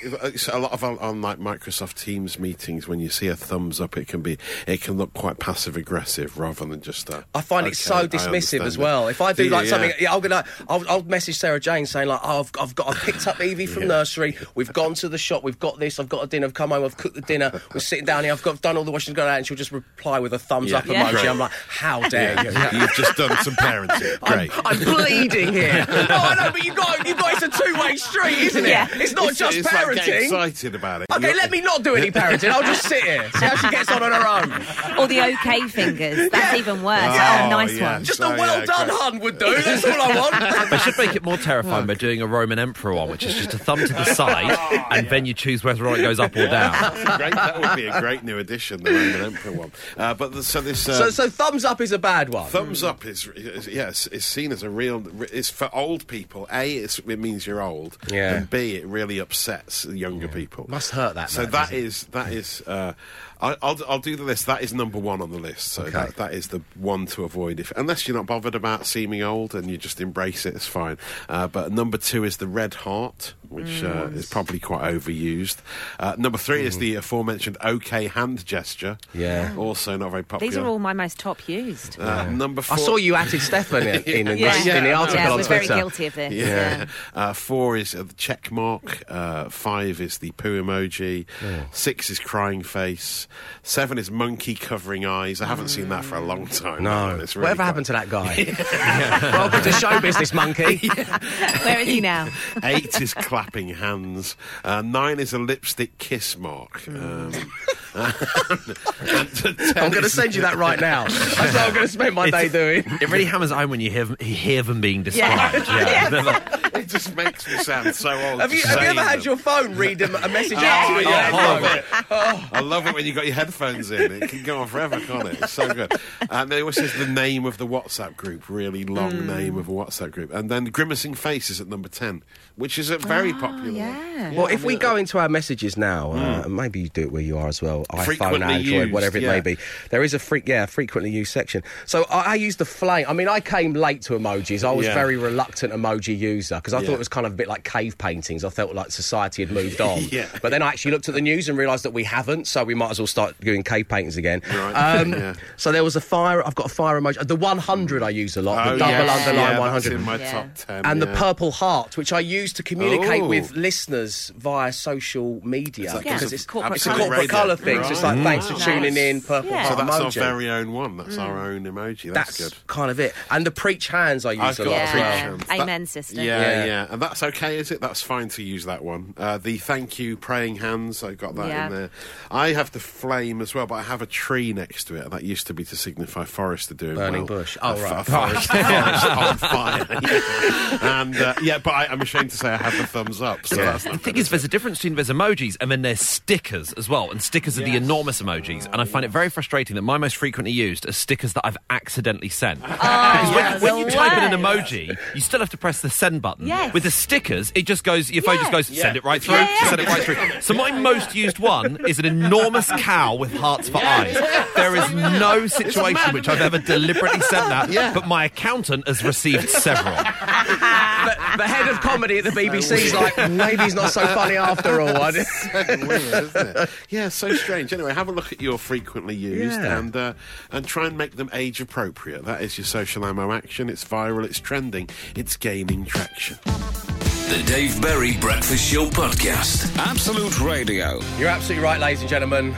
a 0.51 0.59
lot 0.59 0.71
of 0.71 0.83
on, 1.01 1.09
on 1.09 1.21
like 1.21 1.39
Microsoft 1.39 1.95
Teams 2.01 2.39
meetings, 2.39 2.87
when 2.87 2.99
you 2.99 3.09
see 3.09 3.27
a 3.27 3.35
thumbs 3.35 3.81
up, 3.81 3.97
it 3.97 4.07
can 4.07 4.21
be 4.21 4.37
it 4.67 4.81
can 4.81 4.97
look 4.97 5.13
quite 5.13 5.39
passive 5.39 5.75
aggressive 5.75 6.37
rather 6.37 6.65
than 6.65 6.81
just 6.81 7.07
that. 7.07 7.25
I 7.35 7.41
find 7.41 7.67
it 7.67 7.75
so 7.75 8.07
dismissive 8.07 8.25
understand 8.25 8.63
as 8.63 8.75
it." 8.75 8.79
well. 8.79 9.07
If 9.07 9.21
I 9.21 9.33
do, 9.33 9.43
you? 9.45 9.49
like 9.49 9.67
something, 9.67 9.89
Yeah. 9.91 9.95
yeah, 10.01 10.13
I'm 10.13 10.21
gonna, 10.21 10.43
I'll, 10.69 10.87
I'll 10.89 11.03
message 11.03 11.37
Sarah 11.37 11.59
Jane 11.59 11.85
saying 11.85 12.07
like, 12.07 12.19
oh, 12.23 12.39
I've, 12.41 12.51
I've 12.59 12.75
got, 12.75 12.89
I 12.89 12.93
picked 12.93 13.27
up 13.27 13.41
Evie 13.41 13.65
from 13.65 13.83
Yeah. 13.83 13.89
nursery. 13.89 14.37
We've 14.55 14.71
gone 14.71 14.93
to 14.95 15.09
the 15.09 15.17
shop. 15.17 15.43
We've 15.43 15.59
got 15.59 15.79
this. 15.79 15.99
I've 15.99 16.09
got 16.09 16.23
a 16.23 16.27
dinner. 16.27 16.45
I've 16.47 16.53
come 16.53 16.69
home. 16.71 16.83
I've 16.83 16.97
cooked 16.97 17.15
the 17.15 17.21
dinner. 17.21 17.61
We're 17.73 17.79
sitting 17.79 18.05
down 18.05 18.23
here. 18.23 18.33
I've 18.33 18.43
got 18.43 18.61
done 18.61 18.77
all 18.77 18.83
the 18.83 18.91
washing, 18.91 19.13
gone 19.13 19.27
out, 19.27 19.37
and 19.37 19.47
she'll 19.47 19.57
just 19.57 19.71
reply 19.71 20.19
with 20.19 20.33
a 20.33 20.39
thumbs 20.39 20.71
Yeah. 20.71 20.79
up 20.79 20.85
Yeah. 20.85 21.05
emoji. 21.05 21.11
Great. 21.11 21.27
I'm 21.27 21.39
like, 21.39 21.51
how 21.67 22.07
dare 22.09 22.43
you? 22.43 22.79
You've 22.79 22.93
just 22.95 23.15
done 23.17 23.35
some 23.43 23.55
parenting. 23.55 24.19
Great. 24.21 24.51
I'm 24.65 24.79
bleeding 24.79 25.53
here. 25.53 25.85
no, 25.87 25.95
oh, 26.09 26.15
I 26.31 26.35
know, 26.45 26.51
but 26.51 26.63
you 26.63 26.73
got, 26.73 27.07
you 27.07 27.15
got. 27.15 27.33
It's 27.41 27.43
a 27.57 27.63
two-way 27.63 27.95
street, 27.95 28.37
isn't 28.37 28.65
it? 28.65 28.69
Yeah. 28.69 28.87
It's 28.93 29.13
not 29.13 29.31
It's- 29.31 29.37
just 29.37 29.57
it's 29.57 29.65
like 29.73 29.95
get 29.95 30.05
parenting. 30.05 30.23
excited 30.25 30.75
about 30.75 30.90
it. 30.99 31.07
Okay, 31.11 31.27
You're- 31.27 31.39
let 31.39 31.51
me 31.51 31.61
not 31.61 31.83
do 31.83 31.95
any 31.95 32.11
parenting. 32.19 32.49
I'll 32.49 32.61
just 32.63 32.83
sit 32.87 33.03
here, 33.03 33.29
see 33.31 33.45
how 33.45 33.55
she 33.55 33.69
gets 33.69 33.89
on 33.91 34.03
on 34.03 34.11
her 34.11 34.27
own. 34.27 34.97
Or 34.99 35.07
the 35.07 35.21
OK 35.21 35.67
fingers. 35.69 36.29
That's 36.31 36.57
even 36.57 36.83
worse. 36.83 36.99
Oh, 37.03 37.39
Oh, 37.43 37.49
nice 37.49 37.73
yeah. 37.77 37.93
one. 37.93 38.03
Just 38.03 38.19
Oh, 38.21 38.31
a 38.33 38.37
well 38.37 38.59
yeah, 38.59 38.65
done 38.65 38.87
great. 38.87 38.99
hun 38.99 39.19
would 39.19 39.39
do. 39.39 39.55
That's 39.61 39.85
all 39.85 40.01
I 40.01 40.15
want. 40.19 40.35
They 40.71 40.77
should 40.79 40.97
make 40.97 41.15
it 41.15 41.23
more 41.23 41.37
terrifying 41.37 41.85
by 41.85 41.93
doing 41.93 42.21
a 42.21 42.27
Roman 42.27 42.59
emperor 42.59 42.93
one, 42.93 43.09
which 43.09 43.23
is 43.23 43.35
just 43.35 43.53
a 43.53 43.57
thumb 43.57 43.79
to 43.79 43.87
the 43.93 44.05
side, 44.15 44.57
and 44.91 45.09
then 45.09 45.25
you 45.25 45.33
choose 45.33 45.63
whether 45.63 45.85
or 45.85 45.91
not 45.91 45.99
it 45.99 46.01
goes 46.03 46.19
up 46.19 46.35
or 46.35 46.47
down. 46.47 46.71
Great, 47.17 47.33
that 47.35 47.59
would 47.59 47.75
be 47.75 47.85
a 47.85 47.99
great 47.99 48.23
new 48.23 48.37
addition, 48.37 48.83
the 48.83 48.91
Roman 48.91 49.21
Emperor 49.21 49.51
one. 49.51 49.71
Uh, 49.97 50.13
but 50.13 50.33
the, 50.33 50.43
so 50.43 50.59
this. 50.61 50.87
Uh, 50.89 50.93
So, 50.93 51.09
so 51.09 51.29
thumbs 51.29 51.63
up 51.65 51.79
is 51.81 51.91
a 51.91 51.99
bad 51.99 52.29
one. 52.29 52.49
Thumbs 52.49 52.83
up 52.83 53.05
is, 53.05 53.27
is 53.35 53.67
yes, 53.67 54.07
is 54.07 54.23
seen 54.25 54.51
as 54.51 54.63
a 54.63 54.69
real. 54.69 55.03
It's 55.31 55.49
for 55.49 55.69
old 55.75 56.07
people. 56.07 56.47
A, 56.51 56.71
it's, 56.77 56.99
it 56.99 57.19
means 57.19 57.45
you're 57.45 57.61
old, 57.61 57.97
Yeah. 58.09 58.35
and 58.35 58.49
B, 58.49 58.75
it 58.75 58.85
really 58.85 59.19
upsets 59.19 59.85
younger 59.85 60.27
people. 60.27 60.65
Must 60.81 60.91
hurt 60.91 61.15
that 61.15 61.29
So 61.29 61.43
man, 61.43 61.51
that 61.51 61.59
doesn't 61.69 61.77
it? 61.77 61.83
is 61.83 62.03
that 62.11 62.33
is. 62.33 62.63
Uh, 62.65 62.93
I, 63.39 63.55
I'll 63.63 63.77
I'll 63.87 63.99
do 63.99 64.15
the 64.15 64.23
list. 64.23 64.45
That 64.45 64.61
is 64.61 64.71
number 64.73 64.99
one 64.99 65.19
on 65.21 65.31
the 65.31 65.39
list. 65.39 65.69
So 65.69 65.81
Okay. 65.83 65.91
that, 65.91 66.15
that 66.17 66.33
is 66.33 66.47
the 66.49 66.61
one 66.75 67.05
to 67.07 67.23
avoid. 67.23 67.59
If 67.59 67.71
unless 67.75 68.07
you're 68.07 68.17
not 68.17 68.27
bothered 68.27 68.53
about 68.55 68.85
seeming 68.85 69.21
old 69.23 69.55
and 69.55 69.69
you 69.69 69.77
just 69.77 69.99
embrace 69.99 70.45
it, 70.45 70.53
it's 70.55 70.67
fine. 70.67 70.97
Uh, 71.27 71.47
but 71.47 71.71
number 71.71 71.97
two 71.97 72.23
is 72.23 72.37
the 72.37 72.45
red 72.47 72.73
heart, 72.75 73.33
which 73.49 73.83
uh, 73.83 73.91
Mm. 74.09 74.15
is 74.15 74.27
probably 74.29 74.59
quite 74.59 74.83
overused. 74.93 75.57
Uh, 75.99 76.15
number 76.19 76.37
three 76.37 76.65
is 76.65 76.77
the 76.77 76.93
aforementioned 76.95 77.57
OK 77.61 78.07
hand 78.07 78.45
gesture. 78.45 78.97
Yeah. 79.13 79.55
also 79.57 79.97
not 79.97 80.11
very 80.11 80.23
popular. 80.23 80.49
These 80.51 80.57
are 80.59 80.65
all 80.67 80.77
my 80.79 80.93
most 80.93 81.17
top 81.19 81.47
used. 81.49 81.99
Uh, 81.99 82.29
Number 82.29 82.61
four. 82.61 82.77
I 82.77 82.79
saw 82.79 82.95
you 82.97 83.15
atted 83.15 83.41
Stefan 83.41 83.87
in, 83.87 84.03
in, 84.03 84.27
in, 84.27 84.37
Yeah. 84.37 84.77
in 84.77 84.83
the 84.83 84.93
article 84.93 85.19
yeah, 85.19 85.31
on 85.31 85.37
we're 85.37 85.43
Twitter. 85.45 85.65
very 85.67 85.79
guilty 85.79 86.05
of 86.05 86.13
this. 86.15 86.33
Yeah. 86.33 86.85
Uh, 87.15 87.33
four 87.33 87.75
is 87.75 87.95
uh, 87.95 88.03
the 88.03 88.13
check 88.13 88.51
mark. 88.51 89.03
Uh, 89.09 89.49
five 89.49 89.99
is 89.99 90.19
the 90.19 90.29
poo 90.33 90.57
emoji. 90.71 91.25
Six 91.71 92.09
is 92.09 92.19
crying 92.19 92.63
face. 92.63 93.27
Seven 93.63 93.97
is 93.97 94.09
monkey 94.11 94.55
covering 94.55 95.05
eyes. 95.05 95.41
I 95.41 95.45
haven't 95.45 95.67
seen 95.69 95.89
that 95.89 96.03
for 96.05 96.15
a 96.15 96.21
long 96.21 96.47
time. 96.47 96.83
No. 96.83 97.17
It's 97.19 97.35
really 97.35 97.43
Whatever 97.43 97.57
quite- 97.57 97.65
happened 97.65 97.85
to 97.87 97.93
that 97.93 98.09
guy? 98.09 99.31
Welcome 99.37 99.61
to 99.63 99.71
show 99.73 99.99
business, 100.01 100.33
monkey. 100.33 100.87
Where 101.63 101.79
is 101.79 101.87
he 101.87 102.01
now? 102.01 102.29
Eight 102.63 102.99
is 103.01 103.13
clapping 103.13 103.69
hands. 103.69 104.35
Uh, 104.63 104.81
nine 104.81 105.19
is 105.19 105.33
a 105.33 105.39
lipstick 105.39 105.97
kiss 105.97 106.37
mark. 106.37 106.87
Um, 106.87 106.95
and 106.95 107.33
ten 107.33 107.49
I'm 107.95 109.91
going 109.91 110.03
to 110.03 110.09
send 110.09 110.35
you 110.35 110.41
that 110.43 110.55
right 110.55 110.79
now. 110.79 111.07
That's 111.07 111.37
what 111.37 111.55
I'm 111.55 111.73
going 111.73 111.85
to 111.85 111.91
spend 111.91 112.15
my 112.15 112.29
day 112.29 112.47
doing. 112.49 112.83
It 113.01 113.09
really 113.09 113.25
hammers 113.25 113.51
home 113.51 113.69
when 113.69 113.79
you 113.81 113.89
hear, 113.89 114.05
you 114.19 114.35
hear 114.35 114.63
them 114.63 114.81
being 114.81 115.03
described. 115.03 115.67
Yeah. 115.81 116.09
They're 116.09 116.23
like, 116.23 116.75
It 116.75 116.87
just 116.87 117.15
makes 117.15 117.47
me 117.47 117.57
sound 117.57 117.95
so 117.95 118.09
old. 118.09 118.41
Have 118.41 118.53
you, 118.53 118.61
have 118.61 118.71
you 118.71 118.85
saying 118.85 118.97
ever 118.97 119.07
had 119.07 119.19
them. 119.19 119.25
your 119.25 119.37
phone 119.37 119.75
read 119.75 120.01
a, 120.01 120.25
a 120.25 120.29
message 120.29 120.57
oh, 120.61 120.65
out 120.65 120.87
to 120.87 120.93
you? 120.93 121.07
Oh, 121.07 121.09
Yeah, 121.09 121.29
I 121.31 121.31
love 121.31 121.61
no. 121.61 121.73
it. 121.73 121.85
Oh. 122.11 122.49
I 122.51 122.59
love 122.59 122.87
it 122.87 122.93
when 122.93 123.05
you've 123.05 123.15
got 123.15 123.25
your 123.25 123.35
headphones 123.35 123.91
in. 123.91 124.23
It 124.23 124.29
can 124.29 124.43
go 124.43 124.59
on 124.59 124.67
forever, 124.67 124.99
can't 124.99 125.27
it? 125.27 125.41
It's 125.41 125.53
so 125.53 125.73
good. 125.73 125.91
And 126.29 126.51
then 126.51 126.59
it 126.59 126.61
always 126.61 126.75
says 126.75 126.93
the 126.93 127.07
name 127.07 127.45
of 127.45 127.57
the 127.57 127.67
WhatsApp 127.67 128.15
group, 128.15 128.49
really 128.49 128.83
long 128.83 129.11
hmm. 129.11 129.27
name 129.27 129.57
of 129.57 129.67
a 129.67 129.71
WhatsApp 129.71 130.11
group. 130.11 130.33
And 130.33 130.49
then 130.49 130.65
grimacing 130.65 131.15
Faces 131.15 131.61
at 131.61 131.67
number 131.67 131.89
ten, 131.89 132.23
which 132.55 132.79
is 132.79 132.89
a 132.89 132.97
very 132.97 133.31
ah, 133.33 133.39
popular. 133.39 133.63
one. 133.65 133.75
Yeah. 133.75 134.31
Well, 134.33 134.47
if 134.47 134.63
we 134.63 134.75
go 134.75 134.95
into 134.95 135.19
our 135.19 135.29
messages 135.29 135.77
now, 135.77 136.11
uh, 136.13 136.43
hmm. 136.43 136.55
maybe 136.55 136.81
you 136.81 136.89
do 136.89 137.01
it 137.01 137.11
where 137.11 137.21
you 137.21 137.37
are 137.37 137.47
as 137.47 137.61
well. 137.61 137.80
iPhone, 137.89 138.05
Frequently 138.05 138.41
Android, 138.41 138.65
used, 138.65 138.91
whatever 138.91 139.17
it 139.17 139.23
yeah. 139.23 139.31
may 139.31 139.41
be. 139.41 139.57
There 139.89 140.03
is 140.03 140.13
a 140.13 140.19
freak, 140.19 140.47
yeah, 140.47 140.65
frequently 140.65 141.11
used 141.11 141.31
section. 141.31 141.63
So 141.85 142.05
I, 142.09 142.31
I 142.31 142.35
use 142.35 142.55
the 142.57 142.65
flame. 142.65 143.05
I 143.07 143.13
mean, 143.13 143.27
I 143.27 143.39
came 143.39 143.73
late 143.73 144.01
to 144.03 144.13
emojis. 144.13 144.63
I 144.63 144.71
was 144.71 144.85
Yeah. 144.85 144.93
very 144.93 145.17
reluctant 145.17 145.73
emoji 145.73 146.17
user 146.17 146.55
because 146.55 146.73
I 146.73 146.81
thought 146.83 146.93
it 146.93 146.99
was 146.99 147.07
kind 147.07 147.25
of 147.27 147.33
a 147.33 147.35
bit 147.35 147.47
like 147.47 147.63
cave 147.63 147.97
paintings. 147.97 148.43
I 148.43 148.49
felt 148.49 148.73
like 148.75 148.91
society 148.91 149.43
had 149.45 149.51
moved 149.53 149.79
on. 149.89 150.03
Yeah. 150.11 150.27
But 150.41 150.49
then 150.49 150.61
I 150.61 150.67
actually 150.67 150.91
looked 150.91 151.09
at 151.09 151.15
the 151.15 151.21
news 151.21 151.49
and 151.49 151.57
realised 151.57 151.83
that 151.85 151.93
we 151.93 152.03
haven't. 152.03 152.47
So 152.47 152.63
we 152.63 152.73
might 152.75 152.91
as 152.91 152.99
well 152.99 153.07
start 153.07 153.39
doing 153.41 153.63
cave 153.63 153.87
paintings 153.87 154.17
again. 154.17 154.41
Right. 154.49 154.73
Um, 154.73 155.11
Yeah. 155.21 155.33
So 155.57 155.71
there 155.71 155.83
was 155.83 155.95
a 155.95 156.01
fire. 156.01 156.45
I've 156.45 156.55
got 156.55 156.65
a 156.67 156.69
fire 156.73 156.99
emoji. 156.99 157.27
The 157.27 157.35
100 157.35 158.01
I 158.03 158.09
use 158.09 158.37
a 158.37 158.41
lot. 158.41 158.67
Oh, 158.67 158.71
the 158.73 158.77
double 158.79 158.91
yes. 158.91 159.27
underline 159.27 159.51
yeah, 159.51 159.59
100 159.59 159.83
That's 159.83 159.95
in 159.95 160.01
my 160.01 160.15
Yeah. 160.17 160.31
top 160.31 160.47
ten. 160.55 160.85
and 160.85 161.01
the 161.01 161.07
purple 161.07 161.51
heart, 161.51 161.97
which 161.97 162.11
I 162.13 162.19
use 162.19 162.53
to 162.53 162.63
communicate 162.63 163.23
Oh. 163.23 163.27
with 163.27 163.51
listeners 163.51 164.31
via 164.37 164.71
social 164.73 165.39
media. 165.45 165.93
because 165.97 166.31
a 166.31 166.35
it's, 166.35 166.45
corporate 166.45 166.75
it's 166.77 166.87
a 166.87 166.93
corporate 166.95 167.29
colour 167.29 167.55
thing. 167.55 167.70
So 167.83 167.91
it's 167.91 168.03
like, 168.03 168.15
Right. 168.17 168.23
thanks 168.23 168.47
for 168.47 168.53
Nice. 168.53 168.65
tuning 168.65 168.97
in, 168.97 169.21
purple 169.21 169.51
Yeah. 169.51 169.69
So 169.69 169.75
heart 169.75 169.87
that's 169.87 170.17
our 170.17 170.23
very 170.23 170.49
own 170.49 170.71
one. 170.73 170.97
That's 170.97 171.17
our 171.17 171.37
own 171.39 171.63
emoji. 171.65 172.13
That's, 172.13 172.37
That's 172.37 172.49
good. 172.53 172.67
kind 172.67 172.91
of 172.91 172.99
it. 172.99 173.13
And 173.29 173.45
the 173.45 173.51
preach 173.51 173.87
hands 173.87 174.25
I 174.25 174.33
use 174.33 174.41
I've 174.41 174.59
a 174.59 174.63
got 174.65 174.71
lot 174.71 174.77
a 174.79 174.81
as 174.83 174.89
preach 174.91 175.01
well. 175.03 175.11
Yeah. 175.11 175.17
hands. 175.21 175.43
Amen, 175.51 175.85
sister. 175.85 176.15
Yeah, 176.15 176.41
Yeah. 176.41 176.65
yeah, 176.65 176.87
and 176.89 177.01
that's 177.01 177.23
okay, 177.23 177.57
is 177.57 177.71
it? 177.71 177.81
That's 177.81 178.01
fine 178.01 178.29
to 178.29 178.43
use 178.43 178.65
that 178.65 178.83
one. 178.83 179.13
Uh, 179.17 179.37
the 179.37 179.57
thank 179.57 179.99
you 179.99 180.17
praying 180.17 180.57
hands, 180.57 181.03
I 181.03 181.13
got 181.13 181.35
that 181.35 181.47
Yeah. 181.47 181.67
in 181.67 181.73
there. 181.73 181.89
I 182.29 182.49
have 182.53 182.71
the 182.71 182.79
flame 182.79 183.41
as 183.41 183.53
well, 183.55 183.65
but 183.67 183.75
I 183.75 183.81
have 183.83 184.01
a 184.01 184.05
tree 184.05 184.53
next 184.53 184.85
to 184.85 184.95
it. 184.95 185.09
That 185.11 185.23
used 185.23 185.47
to 185.47 185.53
be 185.53 185.63
to 185.65 185.75
signify 185.75 186.25
Forrester 186.25 186.73
doing 186.73 186.95
Burning 186.95 187.25
well. 187.25 187.39
bush. 187.39 187.57
Oh, 187.61 187.71
A 187.73 187.77
f- 187.77 187.83
right. 187.83 187.99
a 187.99 188.03
forest, 188.03 188.47
forest 188.51 189.05
on 189.05 189.37
fire. 189.37 189.87
Yeah. 190.01 191.01
And 191.01 191.15
uh, 191.17 191.33
yeah, 191.41 191.57
but 191.57 191.71
I, 191.73 191.85
I'm 191.87 192.01
ashamed 192.01 192.29
to 192.31 192.37
say 192.37 192.49
I 192.49 192.57
have 192.57 192.77
the 192.77 192.85
thumbs 192.87 193.21
up. 193.21 193.45
So 193.45 193.55
that's 193.57 193.83
the 193.83 193.97
thing 193.97 194.17
is, 194.17 194.29
there's 194.29 194.43
a 194.43 194.47
difference 194.47 194.79
between 194.79 194.95
there's 194.95 195.09
emojis 195.09 195.57
and 195.61 195.71
then 195.71 195.81
there's 195.81 196.01
stickers 196.01 196.73
as 196.73 196.87
well. 196.89 197.11
And 197.11 197.21
stickers 197.21 197.57
are 197.61 197.65
the 197.65 197.75
enormous 197.75 198.21
emojis. 198.21 198.65
And 198.71 198.81
I 198.81 198.85
find 198.85 199.05
it 199.05 199.09
very 199.11 199.29
frustrating 199.29 199.75
that 199.75 199.81
my 199.83 199.97
most 199.97 200.15
frequently 200.15 200.51
used 200.51 200.87
are 200.87 200.91
stickers 200.91 201.33
that 201.33 201.45
I've 201.45 201.57
accidentally 201.69 202.29
sent. 202.29 202.59
Oh, 202.83 203.33
Because 203.35 203.61
when, 203.61 203.75
when 203.77 203.85
you 203.85 203.91
type 203.91 204.17
in 204.17 204.33
an 204.33 204.39
emoji, 204.39 204.97
you 205.13 205.21
still 205.21 205.39
have 205.39 205.49
to 205.51 205.57
press 205.57 205.81
the 205.81 205.89
send 205.89 206.21
button. 206.21 206.47
Yes. 206.47 206.73
With 206.73 206.83
the 206.83 206.91
stickers, 206.91 207.51
it 207.55 207.63
just 207.67 207.83
goes. 207.83 208.09
Your 208.11 208.23
phone 208.23 208.35
Yeah. 208.35 208.41
just 208.41 208.51
goes. 208.51 208.67
Send 208.81 208.97
it 208.97 209.03
right 209.03 209.21
through. 209.21 209.35
Yeah, 209.35 209.49
yeah. 209.61 209.69
Send 209.69 209.81
it 209.81 209.87
right 209.87 210.01
through. 210.03 210.41
So 210.41 210.53
my 210.53 210.71
most 210.71 211.13
used 211.15 211.37
one 211.39 211.85
is 211.85 211.99
an 211.99 212.05
enormous 212.05 212.69
cow 212.77 213.15
with 213.15 213.33
hearts 213.33 213.69
for 213.69 213.77
eyes. 213.77 214.15
There 214.55 214.75
is 214.75 214.91
no 214.93 215.45
situation 215.47 216.13
which 216.13 216.27
I've 216.27 216.41
ever 216.41 216.57
deliberately 216.57 217.21
sent 217.21 217.49
that, 217.49 217.69
Yeah. 217.71 217.93
but 217.93 218.07
my 218.07 218.25
accountant 218.25 218.87
has 218.87 219.03
received 219.03 219.49
several. 219.49 219.95
the, 219.95 221.15
the 221.37 221.47
head 221.47 221.67
of 221.67 221.79
comedy 221.81 222.17
at 222.17 222.23
the 222.23 222.31
BBC's 222.31 222.93
like, 222.93 223.29
maybe 223.31 223.63
he's 223.63 223.75
not 223.75 223.91
so 223.91 224.05
funny 224.07 224.37
after 224.37 224.81
all. 224.81 224.89
I 225.01 225.11
didn't- 225.11 225.87
Weird, 225.87 226.01
isn't 226.25 226.57
it? 226.57 226.69
Yeah, 226.89 227.09
so 227.09 227.33
strange. 227.35 227.50
Anyway, 227.51 227.93
have 227.93 228.07
a 228.07 228.11
look 228.11 228.31
at 228.31 228.41
your 228.41 228.57
frequently 228.57 229.15
used 229.15 229.61
Yeah. 229.61 229.77
and 229.79 229.95
uh, 229.95 230.13
and 230.51 230.65
try 230.65 230.87
and 230.87 230.97
make 230.97 231.15
them 231.15 231.29
age 231.33 231.59
appropriate. 231.61 232.25
That 232.25 232.41
is 232.41 232.57
your 232.57 232.65
social 232.65 233.05
ammo 233.05 233.31
action. 233.31 233.69
It's 233.69 233.83
viral. 233.83 234.23
It's 234.25 234.39
trending. 234.39 234.89
It's 235.15 235.35
gaining 235.37 235.85
traction. 235.85 236.37
The 236.45 237.43
Dave 237.45 237.81
Berry 237.81 238.17
Breakfast 238.17 238.71
Show 238.71 238.87
Podcast. 238.87 239.75
Absolute 239.77 240.39
Radio. 240.41 240.99
You're 241.17 241.29
absolutely 241.29 241.63
right, 241.63 241.79
ladies 241.79 242.01
and 242.01 242.09
gentlemen. 242.09 242.55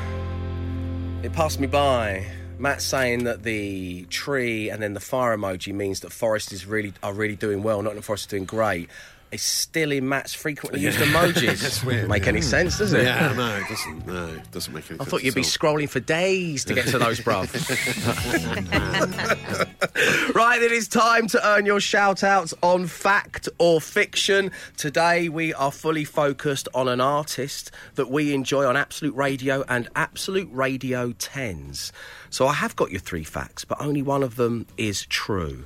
It 1.23 1.31
passed 1.33 1.59
me 1.59 1.67
by. 1.67 2.25
Matt 2.59 2.81
saying 2.81 3.23
that 3.25 3.43
the 3.43 4.03
tree 4.05 4.69
and 4.69 4.81
then 4.81 4.93
the 4.93 4.99
fire 4.99 5.35
emoji 5.37 5.73
means 5.73 6.01
that 6.01 6.11
Forest 6.11 6.51
is 6.53 6.65
really 6.65 6.93
are 7.01 7.13
really 7.13 7.35
doing 7.35 7.61
well, 7.63 7.81
not 7.81 7.95
that 7.95 8.03
Forest 8.03 8.25
is 8.25 8.27
doing 8.27 8.45
great. 8.45 8.89
It's 9.33 9.43
still 9.43 9.91
in 9.91 10.07
Matt's 10.07 10.35
frequently 10.35 10.81
used 10.81 10.99
emojis. 10.99 11.59
That's 11.61 11.83
weird, 11.83 12.07
Make 12.07 12.23
yeah. 12.23 12.29
any 12.29 12.41
sense, 12.41 12.77
does 12.77 12.93
it? 12.93 13.03
Yeah, 13.03 13.33
no, 13.33 13.55
it 13.55 13.67
doesn't. 13.67 14.05
No, 14.05 14.27
it 14.27 14.51
doesn't 14.51 14.73
make 14.73 14.91
any 14.91 14.99
I 14.99 15.03
sense. 15.03 15.09
thought 15.09 15.23
you'd 15.23 15.33
be 15.33 15.41
scrolling 15.41 15.89
for 15.89 15.99
days 15.99 16.63
to 16.65 16.75
get 16.75 16.85
to 16.89 16.99
those, 16.99 17.19
bruv. 17.19 17.51
right, 20.35 20.61
it 20.61 20.71
is 20.71 20.87
time 20.87 21.25
to 21.27 21.47
earn 21.47 21.65
your 21.65 21.79
shout 21.79 22.23
outs 22.23 22.53
on 22.61 22.85
fact 22.85 23.49
or 23.57 23.81
fiction. 23.81 24.51
Today, 24.77 25.29
we 25.29 25.51
are 25.55 25.71
fully 25.71 26.05
focused 26.05 26.67
on 26.75 26.87
an 26.87 27.01
artist 27.01 27.71
that 27.95 28.11
we 28.11 28.35
enjoy 28.35 28.65
on 28.65 28.77
Absolute 28.77 29.15
Radio 29.15 29.63
and 29.67 29.89
Absolute 29.95 30.49
Radio 30.51 31.09
10s. 31.13 31.91
So 32.29 32.45
I 32.45 32.53
have 32.53 32.75
got 32.75 32.91
your 32.91 33.01
three 33.01 33.23
facts, 33.23 33.65
but 33.65 33.81
only 33.81 34.03
one 34.03 34.21
of 34.21 34.35
them 34.35 34.67
is 34.77 35.07
true. 35.07 35.65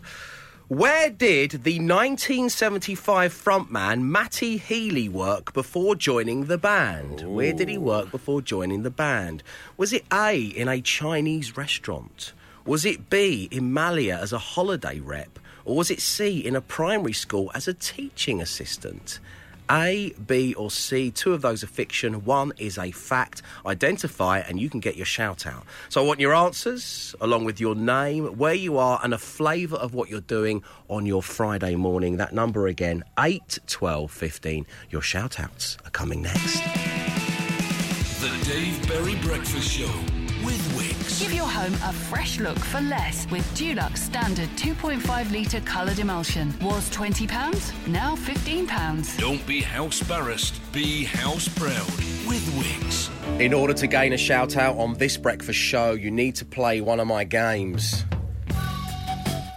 Where 0.69 1.09
did 1.09 1.63
the 1.63 1.79
1975 1.79 3.33
frontman 3.33 4.01
Matty 4.01 4.57
Healy 4.57 5.07
work 5.07 5.53
before 5.53 5.95
joining 5.95 6.47
the 6.47 6.57
band? 6.57 7.21
Where 7.21 7.53
did 7.53 7.69
he 7.69 7.77
work 7.77 8.11
before 8.11 8.41
joining 8.41 8.83
the 8.83 8.91
band? 8.91 9.43
Was 9.77 9.93
it 9.93 10.03
A, 10.11 10.37
in 10.37 10.67
a 10.67 10.81
Chinese 10.81 11.55
restaurant? 11.55 12.33
Was 12.65 12.83
it 12.83 13.09
B, 13.09 13.47
in 13.49 13.71
Malia 13.71 14.19
as 14.21 14.33
a 14.33 14.39
holiday 14.39 14.99
rep? 14.99 15.39
Or 15.63 15.77
was 15.77 15.89
it 15.89 16.01
C, 16.01 16.45
in 16.45 16.53
a 16.53 16.59
primary 16.59 17.13
school 17.13 17.49
as 17.55 17.69
a 17.69 17.73
teaching 17.73 18.41
assistant? 18.41 19.21
A, 19.69 20.13
B, 20.25 20.53
or 20.53 20.71
C. 20.71 21.11
Two 21.11 21.33
of 21.33 21.41
those 21.41 21.63
are 21.63 21.67
fiction. 21.67 22.25
One 22.25 22.53
is 22.57 22.77
a 22.77 22.91
fact. 22.91 23.41
Identify 23.65 24.39
and 24.39 24.59
you 24.59 24.69
can 24.69 24.79
get 24.79 24.95
your 24.95 25.05
shout 25.05 25.45
out. 25.45 25.65
So 25.89 26.01
I 26.01 26.05
want 26.05 26.19
your 26.19 26.33
answers 26.33 27.15
along 27.21 27.45
with 27.45 27.59
your 27.59 27.75
name, 27.75 28.37
where 28.37 28.53
you 28.53 28.77
are, 28.77 28.99
and 29.03 29.13
a 29.13 29.17
flavour 29.17 29.77
of 29.77 29.93
what 29.93 30.09
you're 30.09 30.21
doing 30.21 30.63
on 30.87 31.05
your 31.05 31.23
Friday 31.23 31.75
morning. 31.75 32.17
That 32.17 32.33
number 32.33 32.67
again, 32.67 33.03
8, 33.19 33.59
12, 33.67 34.11
15. 34.11 34.65
Your 34.89 35.01
shout 35.01 35.39
outs 35.39 35.77
are 35.85 35.91
coming 35.91 36.21
next. 36.21 36.61
The 38.21 38.51
Dave 38.51 38.87
Berry 38.87 39.15
Breakfast 39.21 39.71
Show 39.71 39.91
with. 40.43 40.76
Give 41.19 41.33
your 41.33 41.47
home 41.47 41.73
a 41.73 41.91
fresh 41.91 42.39
look 42.39 42.59
for 42.59 42.79
less 42.79 43.27
with 43.31 43.43
Dulux 43.57 43.97
Standard 43.97 44.49
2.5 44.49 45.31
litre 45.31 45.61
coloured 45.61 45.97
emulsion. 45.97 46.53
Was 46.61 46.87
£20, 46.91 47.87
now 47.87 48.15
£15. 48.15 49.17
Don't 49.17 49.47
be 49.47 49.61
house 49.61 49.99
embarrassed. 50.01 50.61
Be 50.71 51.05
house 51.05 51.47
proud 51.47 51.87
with 52.27 52.45
Wickes. 52.53 53.09
In 53.41 53.51
order 53.51 53.73
to 53.73 53.87
gain 53.87 54.13
a 54.13 54.17
shout 54.17 54.57
out 54.57 54.77
on 54.77 54.93
this 54.93 55.17
breakfast 55.17 55.57
show, 55.57 55.93
you 55.93 56.11
need 56.11 56.35
to 56.35 56.45
play 56.45 56.81
one 56.81 56.99
of 56.99 57.07
my 57.07 57.23
games. 57.23 58.05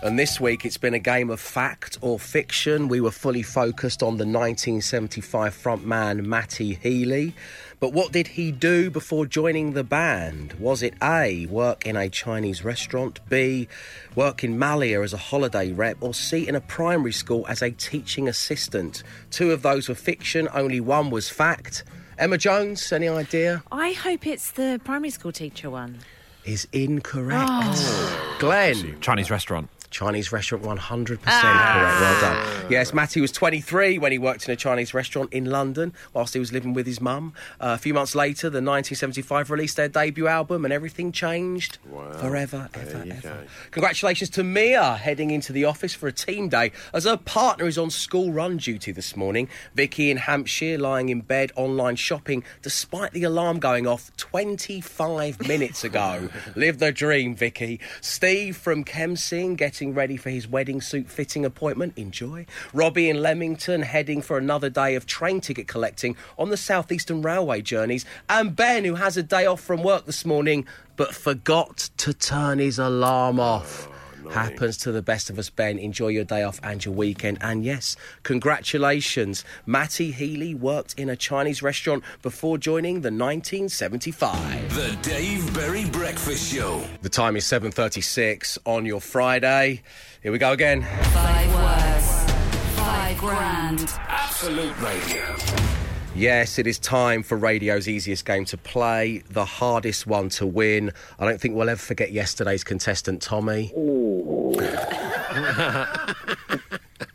And 0.03 0.19
this 0.19 0.41
week 0.41 0.65
it's 0.65 0.79
been 0.79 0.95
a 0.95 0.99
game 0.99 1.29
of 1.29 1.41
fact 1.41 1.99
or 2.01 2.19
fiction. 2.19 2.89
We 2.89 3.03
were 3.03 3.11
fully 3.11 3.43
focused 3.43 4.03
on 4.03 4.17
the 4.17 4.25
1975 4.25 5.55
frontman 5.55 6.25
Matty 6.25 6.73
Healy. 6.73 7.35
But 7.81 7.95
what 7.95 8.13
did 8.13 8.29
he 8.29 8.53
do 8.53 8.91
before 8.91 9.25
joining 9.25 9.73
the 9.73 9.83
band? 9.83 10.53
Was 10.55 10.83
it 10.83 10.93
A, 11.03 11.47
work 11.47 11.87
in 11.87 11.97
a 11.97 12.11
Chinese 12.11 12.63
restaurant, 12.63 13.21
B, 13.31 13.69
work 14.15 14.45
in 14.45 14.59
Malia 14.59 15.01
as 15.01 15.15
a 15.15 15.17
holiday 15.17 15.73
rep, 15.73 15.97
or 16.03 16.13
C, 16.13 16.47
in 16.47 16.55
a 16.55 16.61
primary 16.61 17.13
school 17.13 17.47
as 17.49 17.63
a 17.63 17.71
teaching 17.71 18.29
assistant? 18.29 19.03
Two 19.31 19.51
of 19.51 19.63
those 19.63 19.89
were 19.89 19.95
fiction, 19.95 20.47
only 20.53 20.79
one 20.79 21.09
was 21.09 21.31
fact. 21.31 21.85
Emma 22.19 22.37
Jones, 22.37 22.93
any 22.93 23.09
idea? 23.09 23.63
I 23.73 23.93
hope 23.93 24.27
it's 24.27 24.51
the 24.51 24.79
primary 24.85 25.09
school 25.09 25.33
teacher 25.33 25.71
one. 25.71 26.01
Is 26.45 26.69
incorrect. 26.73 27.49
Oh. 27.51 28.37
Glenn. 28.39 29.01
Chinese 29.01 29.31
restaurant. 29.31 29.71
Chinese 29.91 30.33
restaurant, 30.33 30.65
100% 30.65 31.19
correct. 31.19 31.27
Well 31.27 32.21
done. 32.21 32.67
Yes, 32.71 32.95
Matty 32.95 33.21
was 33.21 33.33
23 33.33 33.99
when 33.99 34.13
he 34.13 34.19
worked 34.19 34.47
in 34.47 34.53
a 34.53 34.57
Chinese 34.57 34.95
restaurant 34.95 35.33
in 35.33 35.47
London 35.47 35.93
whilst 36.15 36.33
he 36.35 36.41
was 36.41 36.53
living 36.53 36.73
with 36.73 36.87
his 36.87 37.01
mum. 37.01 37.33
Uh, 37.61 37.75
a 37.75 37.79
few 37.79 37.93
months 37.93 38.15
later, 38.15 38.49
the 38.49 38.59
1975 38.59 39.51
released 39.51 39.77
their 39.77 39.89
debut 39.89 40.29
album 40.29 40.65
and 40.65 40.73
everything 40.73 41.11
changed 41.13 41.79
forever, 42.19 42.69
ever, 42.75 43.05
ever. 43.11 43.21
go. 43.21 43.37
Congratulations 43.73 44.31
to 44.31 44.45
Mia 44.45 44.95
heading 44.97 45.31
into 45.31 45.53
the 45.53 45.65
office 45.65 45.95
for 45.95 46.07
a 46.07 46.13
team 46.13 46.49
day 46.49 46.73
as 46.93 47.05
her 47.05 47.17
partner 47.17 47.67
is 47.67 47.79
on 47.79 47.91
school 47.91 48.33
run 48.33 48.57
duty 48.59 48.93
this 48.93 49.17
morning. 49.17 49.49
Vicky 49.75 50.11
in 50.11 50.19
Hampshire 50.19 50.79
lying 50.79 51.09
in 51.09 51.21
bed 51.21 51.51
online 51.57 51.97
shopping 51.97 52.45
despite 52.63 53.13
the 53.13 53.25
alarm 53.25 53.59
going 53.59 53.87
off 53.87 54.15
25 54.17 55.49
minutes 55.49 55.83
ago. 55.85 56.29
Live 56.55 56.79
the 56.79 56.93
dream, 56.93 57.35
Vicky. 57.35 57.81
Steve 58.01 58.57
from 58.57 58.85
Kemsing 58.85 59.57
getting 59.57 59.80
ready 59.89 60.17
for 60.17 60.31
his 60.31 60.47
wedding 60.47 60.81
suit 60.81 61.11
fitting 61.11 61.45
appointment. 61.45 61.95
Enjoy. 61.97 62.47
Robbie 62.73 63.09
in 63.09 63.23
Leamington 63.23 63.83
heading 63.83 64.23
for 64.23 64.39
another 64.39 64.69
day 64.69 64.95
of 64.95 65.07
train 65.07 65.41
ticket 65.41 65.67
collecting 65.67 66.17
on 66.39 66.51
the 66.51 66.57
Southeastern 66.57 67.23
Railway 67.23 67.63
journeys. 67.63 68.05
And 68.29 68.55
Ben, 68.55 68.85
who 68.85 68.97
has 68.97 69.17
a 69.17 69.23
day 69.23 69.47
off 69.47 69.61
from 69.61 69.83
work 69.83 70.07
this 70.07 70.25
morning 70.25 70.67
but 70.97 71.15
forgot 71.15 71.89
to 71.97 72.13
turn 72.13 72.59
his 72.59 72.79
alarm 72.79 73.41
off. 73.41 73.89
Happens 74.31 74.77
to 74.79 74.93
the 74.93 75.03
best 75.03 75.31
of 75.31 75.39
us, 75.39 75.51
Ben. 75.51 75.79
Enjoy 75.79 76.09
your 76.09 76.25
day 76.25 76.43
off 76.43 76.61
and 76.63 76.85
your 76.85 76.95
weekend. 76.95 77.39
And 77.41 77.65
yes, 77.65 77.97
congratulations. 78.23 79.45
Matty 79.67 80.13
Healy 80.13 80.55
worked 80.55 80.95
in 80.99 81.09
a 81.09 81.17
Chinese 81.17 81.63
restaurant 81.63 82.05
before 82.23 82.59
joining 82.59 83.01
the 83.01 83.11
1975. 83.11 84.75
The 84.75 84.97
Dave 85.03 85.55
Berry 85.55 85.85
Breakfast 85.87 86.53
Show. 86.53 86.83
The 87.03 87.09
time 87.09 87.37
is 87.37 87.45
7.36 87.45 88.59
on 88.65 88.87
your 88.87 89.01
Friday. 89.01 89.83
Here 90.23 90.33
we 90.33 90.39
go 90.39 90.53
again. 90.53 90.83
Five 90.83 91.55
words, 91.55 92.33
five 92.77 93.19
grand. 93.19 93.93
Absolute 94.09 94.79
Radio. 94.81 95.80
Yes, 96.15 96.59
it 96.59 96.67
is 96.67 96.79
time 96.79 97.23
for 97.23 97.37
radio's 97.37 97.87
easiest 97.89 98.25
game 98.25 98.45
to 98.47 98.57
play, 98.57 99.23
the 99.31 99.45
hardest 99.45 100.07
one 100.09 100.29
to 100.31 100.47
win. 100.47 100.93
I 101.19 101.25
don't 101.25 101.41
think 101.41 101.55
we'll 101.55 101.71
ever 101.71 101.81
forget 101.81 102.11
yesterday's 102.13 102.65
contestant, 102.65 103.23
Tommy. 103.23 103.73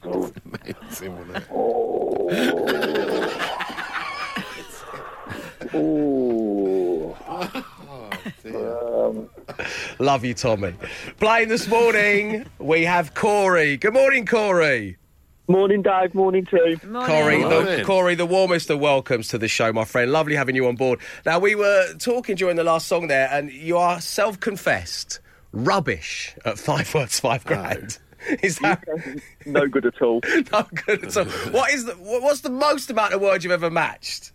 Amazing, 0.04 1.18
wasn't 1.18 1.38
it? 1.38 1.52
Love 10.00 10.24
you, 10.24 10.34
Tommy. 10.34 10.74
Playing 11.20 11.50
this 11.50 11.68
morning, 11.68 12.46
we 12.60 12.84
have 12.86 13.14
Corey. 13.14 13.78
Good 13.78 13.94
morning, 13.94 14.26
Corey. 14.26 14.98
Morning, 15.48 15.84
Dave. 15.84 16.16
Morning, 16.16 16.46
team. 16.46 16.80
Corey, 16.80 17.44
the, 17.44 17.84
Corey, 17.86 18.16
the 18.16 18.26
warmest 18.26 18.70
of 18.72 18.80
welcomes 18.80 19.28
to 19.28 19.38
the 19.38 19.48
show, 19.48 19.72
my 19.72 19.86
friend. 19.86 20.12
Lovely 20.12 20.36
having 20.36 20.56
you 20.56 20.68
on 20.68 20.76
board. 20.76 21.00
Now, 21.26 21.38
we 21.38 21.54
were 21.54 21.94
talking 22.00 22.36
during 22.36 22.56
the 22.56 22.64
last 22.64 22.88
song 22.88 23.08
there, 23.08 23.30
and 23.32 23.52
you 23.52 23.78
are 23.78 24.02
self 24.02 24.40
confessed 24.40 25.20
rubbish 25.52 26.36
at 26.46 26.58
five 26.58 26.92
words, 26.96 27.20
five 27.20 27.46
grand. 27.46 28.00
Is 28.42 28.58
that 28.60 28.84
No 29.46 29.68
good 29.68 29.86
at 29.86 30.02
all. 30.02 30.22
no 30.52 30.68
good 30.86 31.04
at 31.06 31.16
all? 31.18 31.26
What 31.52 31.72
is 31.72 31.86
the, 31.86 31.94
what's 31.94 32.42
the 32.42 32.50
most 32.50 32.90
amount 32.90 33.14
of 33.14 33.22
words 33.22 33.44
you've 33.44 33.54
ever 33.54 33.70
matched? 33.70 34.32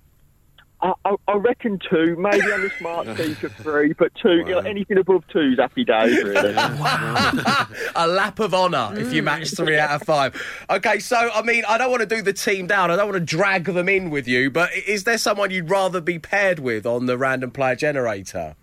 I, 0.83 0.93
I, 1.05 1.15
I 1.29 1.37
reckon 1.37 1.79
two, 1.91 2.17
maybe 2.17 2.51
on 2.53 2.63
the 2.63 2.71
smart 2.79 3.07
speaker 3.15 3.49
three, 3.49 3.93
but 3.93 4.13
two, 4.15 4.39
you 4.39 4.45
know, 4.47 4.59
anything 4.61 4.99
above 4.99 5.25
two 5.29 5.53
is 5.53 5.59
happy 5.59 5.85
days, 5.85 6.23
really. 6.23 6.55
a 7.95 8.07
lap 8.07 8.39
of 8.39 8.55
honour 8.55 8.99
if 8.99 9.13
you 9.13 9.23
match 9.23 9.51
three 9.51 9.79
out 9.79 9.91
of 10.01 10.03
five. 10.03 10.41
Okay, 10.71 10.99
so 10.99 11.31
I 11.35 11.43
mean, 11.43 11.65
I 11.69 11.79
don't 11.79 11.91
want 11.91 12.01
to 12.01 12.07
do 12.07 12.23
the 12.23 12.33
team 12.33 12.67
down. 12.67 12.91
I 12.91 12.97
don't 12.97 13.09
want 13.09 13.21
to 13.21 13.37
drag 13.37 13.65
them 13.65 13.89
in 13.89 14.11
with 14.11 14.27
you. 14.27 14.51
But 14.51 14.71
is 14.75 15.05
there 15.05 15.19
someone 15.19 15.51
you'd 15.51 15.71
rather 15.71 16.01
be 16.01 16.19
paired 16.19 16.59
with 16.59 16.87
on 16.87 17.07
the 17.07 17.19
random 17.19 17.51
player 17.51 17.77
generator? 17.77 18.57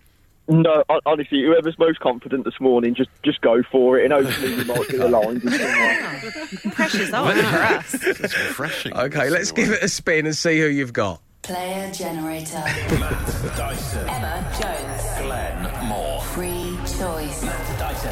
No, 0.49 0.83
hon- 0.89 1.01
honestly, 1.05 1.43
whoever's 1.43 1.77
most 1.77 1.99
confident 1.99 2.45
this 2.45 2.59
morning, 2.61 2.95
just 2.95 3.09
just 3.21 3.41
go 3.41 3.63
for 3.69 3.99
it, 3.99 4.05
and 4.05 4.13
hopefully 4.13 4.55
you 4.55 4.63
might 4.65 4.87
get 4.87 5.01
aligned. 5.01 5.43
with. 5.43 6.73
Pressure's 6.73 7.13
on 7.13 7.35
for 7.35 7.43
us. 7.43 7.93
It's 7.93 8.21
refreshing. 8.21 8.93
Okay, 8.95 9.29
let's 9.29 9.51
give 9.51 9.71
it 9.71 9.83
a 9.83 9.89
spin 9.89 10.25
and 10.25 10.35
see 10.35 10.59
who 10.59 10.67
you've 10.67 10.93
got. 10.93 11.21
Player 11.47 11.89
generator. 11.93 12.57
Matt 12.99 13.55
Dyson. 13.55 14.09
Emma 14.09 14.45
Jones. 14.59 15.25
Glenn 15.25 15.87
Moore. 15.87 16.21
Free 16.21 16.75
choice. 16.83 17.41
Matt 17.41 17.79
Dyson. 17.79 18.11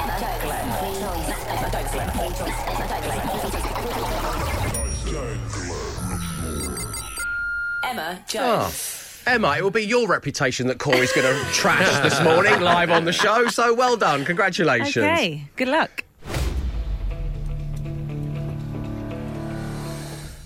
Emma 7.83 8.23
Jones. 8.25 9.21
Emma, 9.27 9.55
it 9.57 9.63
will 9.63 9.69
be 9.69 9.83
your 9.83 10.07
reputation 10.07 10.67
that 10.67 10.79
Corey's 10.79 11.11
going 11.11 11.27
to 11.27 11.51
trash 11.51 12.03
this 12.03 12.23
morning 12.23 12.61
live 12.61 12.89
on 12.89 13.03
the 13.03 13.11
show. 13.11 13.47
So 13.47 13.73
well 13.73 13.97
done. 13.97 14.23
Congratulations. 14.23 14.95
Okay, 14.95 15.49
good 15.57 15.67
luck. 15.67 16.04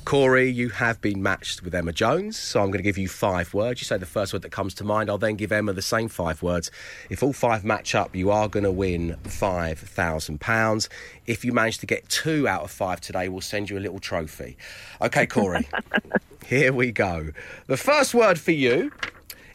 Corey, 0.10 0.50
you 0.50 0.70
have 0.70 1.00
been 1.01 1.22
matched 1.22 1.62
with 1.62 1.75
Emma 1.75 1.92
Jones, 1.92 2.36
so 2.36 2.62
I'm 2.62 2.72
going 2.72 2.80
to 2.80 2.84
give 2.84 2.98
you 2.98 3.08
five 3.08 3.54
words. 3.54 3.80
You 3.80 3.86
say 3.86 4.00
the 4.00 4.08
first 4.08 4.34
word 4.34 4.42
that 4.42 4.51
comes 4.51 4.74
to 4.74 4.84
mind. 4.84 5.08
I'll 5.08 5.20
then 5.20 5.36
give 5.36 5.51
Emma 5.51 5.72
the 5.72 5.84
same 5.84 6.08
five 6.08 6.42
words. 6.42 6.72
If 7.12 7.22
all 7.22 7.32
five 7.32 7.63
match 7.63 7.94
up, 7.94 8.16
you 8.16 8.32
are 8.32 8.48
going 8.48 8.63
to 8.63 8.72
win 8.72 9.18
£5,000. 9.25 10.88
If 11.28 11.46
you 11.46 11.54
manage 11.54 11.78
to 11.78 11.86
get 11.86 12.10
two 12.10 12.48
out 12.48 12.63
of 12.63 12.72
five 12.72 13.00
today, 13.01 13.30
we'll 13.30 13.42
send 13.42 13.70
you 13.70 13.78
a 13.78 13.80
little 13.80 14.00
trophy. 14.00 14.58
Okay, 15.00 15.28
Corey, 15.28 15.70
here 16.48 16.74
we 16.74 16.92
go. 16.92 17.30
The 17.68 17.78
first 17.78 18.16
word 18.16 18.39
for 18.39 18.50
you 18.50 18.92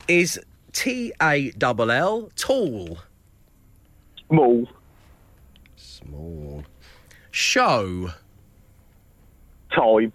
is 0.06 0.38
T 0.72 1.12
A 1.20 1.52
L 1.60 1.90
L, 1.90 2.30
tall. 2.36 2.98
Small, 4.28 4.68
Small. 5.74 6.62
Show. 7.32 8.10
time, 9.74 10.12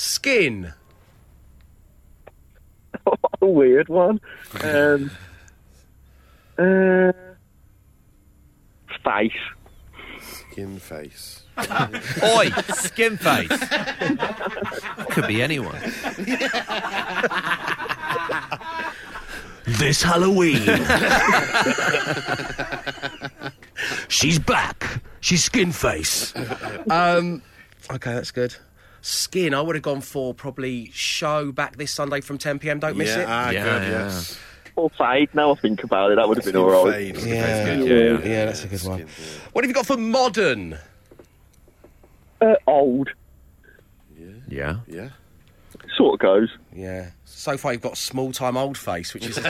Skin. 0.00 0.72
a 3.42 3.46
weird 3.46 3.90
one. 3.90 4.18
Um, 4.62 5.10
uh, 6.56 7.12
face, 9.04 9.32
Skin 10.22 10.78
face. 10.78 11.42
Oi, 11.58 12.48
skin 12.72 13.18
face. 13.18 13.50
Could 15.10 15.26
be 15.26 15.42
anyone. 15.42 15.78
This 19.66 20.02
Halloween. 20.02 20.62
She's 24.08 24.38
back. 24.38 25.02
She's 25.20 25.44
skin 25.44 25.72
face. 25.72 26.32
Um, 26.88 27.42
okay, 27.90 28.14
that's 28.14 28.30
good. 28.30 28.56
Skin, 29.02 29.54
I 29.54 29.60
would 29.60 29.76
have 29.76 29.82
gone 29.82 30.00
for 30.00 30.34
probably 30.34 30.90
show 30.92 31.52
back 31.52 31.76
this 31.76 31.92
Sunday 31.92 32.20
from 32.20 32.38
10 32.38 32.58
pm. 32.58 32.78
Don't 32.80 32.96
miss 32.96 33.08
yeah, 33.08 33.20
it. 33.20 33.26
ah, 33.28 33.50
Yeah, 33.50 33.64
good, 33.64 33.82
yeah. 33.82 33.90
yes. 33.90 34.38
or 34.76 34.90
fade. 34.90 35.28
Now 35.34 35.52
I 35.52 35.54
think 35.56 35.82
about 35.84 36.12
it, 36.12 36.16
that 36.16 36.28
would 36.28 36.38
have 36.38 36.44
been 36.44 36.56
all 36.56 36.84
right. 36.84 36.92
fade. 36.92 37.16
Yeah. 37.26 37.66
Yeah, 37.66 37.72
yeah. 37.82 38.18
Yeah, 38.24 38.44
that's 38.46 38.64
a 38.64 38.68
good 38.68 38.82
one. 38.82 39.06
Skin. 39.08 39.40
What 39.52 39.64
have 39.64 39.70
you 39.70 39.74
got 39.74 39.86
for 39.86 39.96
modern? 39.96 40.78
Uh, 42.40 42.54
old, 42.66 43.10
Yeah. 44.48 44.76
Yeah. 44.86 45.10
sort 45.96 46.14
of 46.14 46.20
goes. 46.20 46.48
Yeah. 46.74 47.10
So 47.24 47.56
far, 47.56 47.72
you've 47.72 47.82
got 47.82 47.96
small 47.98 48.32
time 48.32 48.56
old 48.56 48.78
face, 48.78 49.12
which 49.14 49.26
is. 49.26 49.38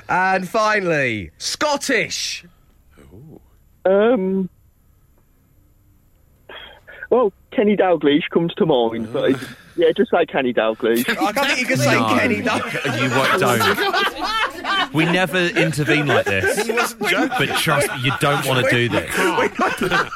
and 0.08 0.48
finally, 0.48 1.30
Scottish. 1.38 2.44
Um, 3.84 4.48
well, 7.12 7.30
Kenny 7.50 7.76
Dalglish 7.76 8.30
comes 8.30 8.54
to 8.54 8.64
mm. 8.64 8.90
mind, 8.90 9.12
but 9.12 9.38
yeah, 9.76 9.90
just 9.92 10.10
say 10.10 10.26
Kenny 10.26 10.52
Dalglish. 10.52 11.08
I 11.08 11.32
don't 11.32 11.46
think 11.46 11.60
you 11.60 11.66
can 11.66 11.76
say 11.78 11.94
No. 11.98 12.08
Kenny. 12.18 12.40
No. 12.42 12.56
You 12.56 13.10
won't, 13.10 13.40
don't. 13.40 14.92
We 14.92 15.06
never 15.06 15.38
intervene 15.38 16.06
like 16.06 16.26
this. 16.26 16.66
But 16.98 17.48
trust 17.58 17.88
me, 17.94 18.00
you 18.02 18.12
don't 18.20 18.44
want 18.46 18.64
to 18.64 18.70
do 18.70 18.88
this. 18.88 19.10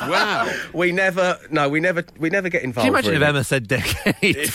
Wow. 0.00 0.52
We 0.74 0.92
never. 0.92 1.38
No, 1.50 1.68
we 1.70 1.80
never. 1.80 2.04
We 2.18 2.28
never 2.28 2.50
get 2.50 2.62
involved. 2.62 2.84
Can 2.84 2.92
you 2.92 2.98
imagine 2.98 3.14
if 3.14 3.20
really. 3.20 3.28
Emma 3.30 3.44
said 3.44 3.66
decade? 3.66 4.50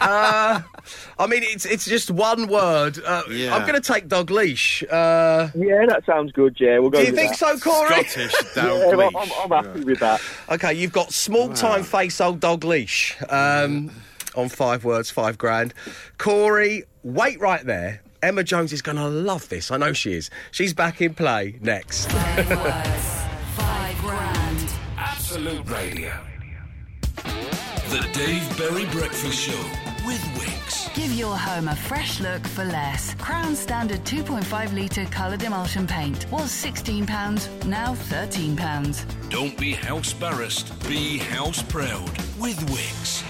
I 0.00 1.26
mean, 1.28 1.42
it's 1.44 1.64
it's 1.64 1.84
just 1.84 2.10
one 2.10 2.48
word. 2.48 2.98
Uh, 3.04 3.22
Yeah. 3.30 3.54
I'm 3.54 3.62
going 3.62 3.80
to 3.80 3.92
take 3.92 4.08
dog 4.08 4.30
leash. 4.30 4.82
Uh, 4.84 5.50
Yeah, 5.54 5.86
that 5.88 6.02
sounds 6.06 6.32
good. 6.32 6.56
Yeah, 6.58 6.78
we'll 6.80 6.90
go. 6.90 6.98
do 6.98 7.04
you 7.06 7.12
with 7.12 7.20
think 7.20 7.38
that. 7.38 7.58
so, 7.58 7.70
Corey? 7.70 7.88
Scottish 8.04 8.32
Yeah, 8.56 8.62
Dalglish. 8.64 9.08
I'm, 9.08 9.16
I'm, 9.16 9.52
I'm 9.52 9.64
happy 9.64 9.84
with 9.84 10.00
that. 10.00 10.20
Okay, 10.50 10.74
you've 10.74 10.92
got 10.92 11.12
small 11.12 11.53
time 11.54 11.82
face 11.82 12.20
old 12.20 12.40
dog 12.40 12.64
leash. 12.64 13.16
Um, 13.28 13.90
on 14.34 14.48
five 14.48 14.84
words, 14.84 15.10
five 15.10 15.38
grand. 15.38 15.74
Corey, 16.18 16.84
wait 17.02 17.40
right 17.40 17.64
there. 17.64 18.00
Emma 18.22 18.42
Jones 18.42 18.72
is 18.72 18.82
going 18.82 18.96
to 18.96 19.08
love 19.08 19.48
this. 19.48 19.70
I 19.70 19.76
know 19.76 19.92
she 19.92 20.14
is. 20.14 20.30
She's 20.50 20.72
back 20.72 21.00
in 21.00 21.14
play 21.14 21.58
next. 21.60 22.10
Five 22.10 22.50
words. 22.50 23.22
Five 23.54 23.98
grand. 23.98 24.72
Absolute 24.96 25.68
Radio. 25.70 26.12
The 27.90 28.08
Dave 28.12 28.58
Berry 28.58 28.86
Breakfast 28.86 29.38
Show 29.38 29.62
with 30.06 30.20
Wickes. 30.36 30.83
Give 30.94 31.12
your 31.12 31.36
home 31.36 31.66
a 31.66 31.74
fresh 31.74 32.20
look 32.20 32.46
for 32.46 32.64
less. 32.64 33.14
Crown 33.14 33.56
Standard 33.56 34.04
2.5 34.04 34.74
litre 34.74 35.06
coloured 35.06 35.42
emulsion 35.42 35.88
paint 35.88 36.30
was 36.30 36.52
£16, 36.52 37.66
now 37.66 37.94
£13. 37.94 39.28
Don't 39.28 39.58
be 39.58 39.72
house 39.72 40.12
embarrassed, 40.12 40.88
be 40.88 41.18
house 41.18 41.64
proud 41.64 42.10
with 42.38 42.56
Wickes. 42.68 43.22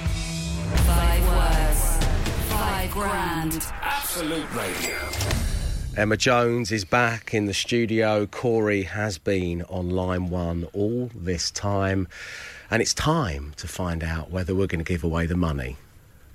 Five 0.84 1.26
words. 1.26 2.04
Five 2.52 2.90
grand. 2.90 3.66
Absolute 3.80 4.54
Radio. 4.54 4.98
Emma 5.96 6.18
Jones 6.18 6.70
is 6.70 6.84
back 6.84 7.32
in 7.32 7.46
the 7.46 7.54
studio. 7.54 8.26
Corey 8.26 8.82
has 8.82 9.16
been 9.16 9.62
on 9.70 9.88
line 9.88 10.28
one 10.28 10.68
all 10.74 11.10
this 11.14 11.50
time. 11.50 12.08
And 12.70 12.82
it's 12.82 12.92
time 12.92 13.54
to 13.56 13.66
find 13.66 14.04
out 14.04 14.30
whether 14.30 14.54
we're 14.54 14.66
going 14.66 14.84
to 14.84 14.92
give 14.92 15.02
away 15.02 15.24
the 15.24 15.36
money. 15.36 15.78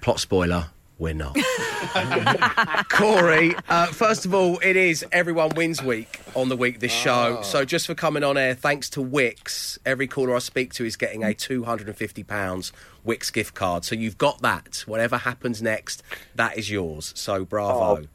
Plot 0.01 0.19
spoiler, 0.19 0.69
we're 0.99 1.13
not. 1.13 1.35
Corey, 2.89 3.55
uh, 3.69 3.87
first 3.87 4.25
of 4.25 4.33
all, 4.33 4.59
it 4.59 4.75
is 4.75 5.05
Everyone 5.11 5.49
Wins 5.55 5.81
Week 5.81 6.19
on 6.35 6.49
the 6.49 6.57
week 6.57 6.79
this 6.81 6.91
show. 6.91 7.41
So 7.41 7.63
just 7.65 7.87
for 7.87 7.95
coming 7.95 8.23
on 8.23 8.37
air, 8.37 8.53
thanks 8.53 8.89
to 8.91 8.99
Wickes, 8.99 9.77
every 9.85 10.07
caller 10.07 10.35
I 10.35 10.39
speak 10.39 10.73
to 10.73 10.85
is 10.85 10.97
getting 10.97 11.23
a 11.23 11.27
£250 11.27 12.71
Wickes 13.05 13.33
gift 13.33 13.55
card. 13.55 13.85
So 13.85 13.95
you've 13.95 14.17
got 14.17 14.41
that. 14.41 14.83
Whatever 14.85 15.17
happens 15.17 15.61
next, 15.61 16.03
that 16.35 16.57
is 16.57 16.69
yours. 16.69 17.13
So 17.15 17.45
bravo. 17.45 18.03
Oh, 18.03 18.07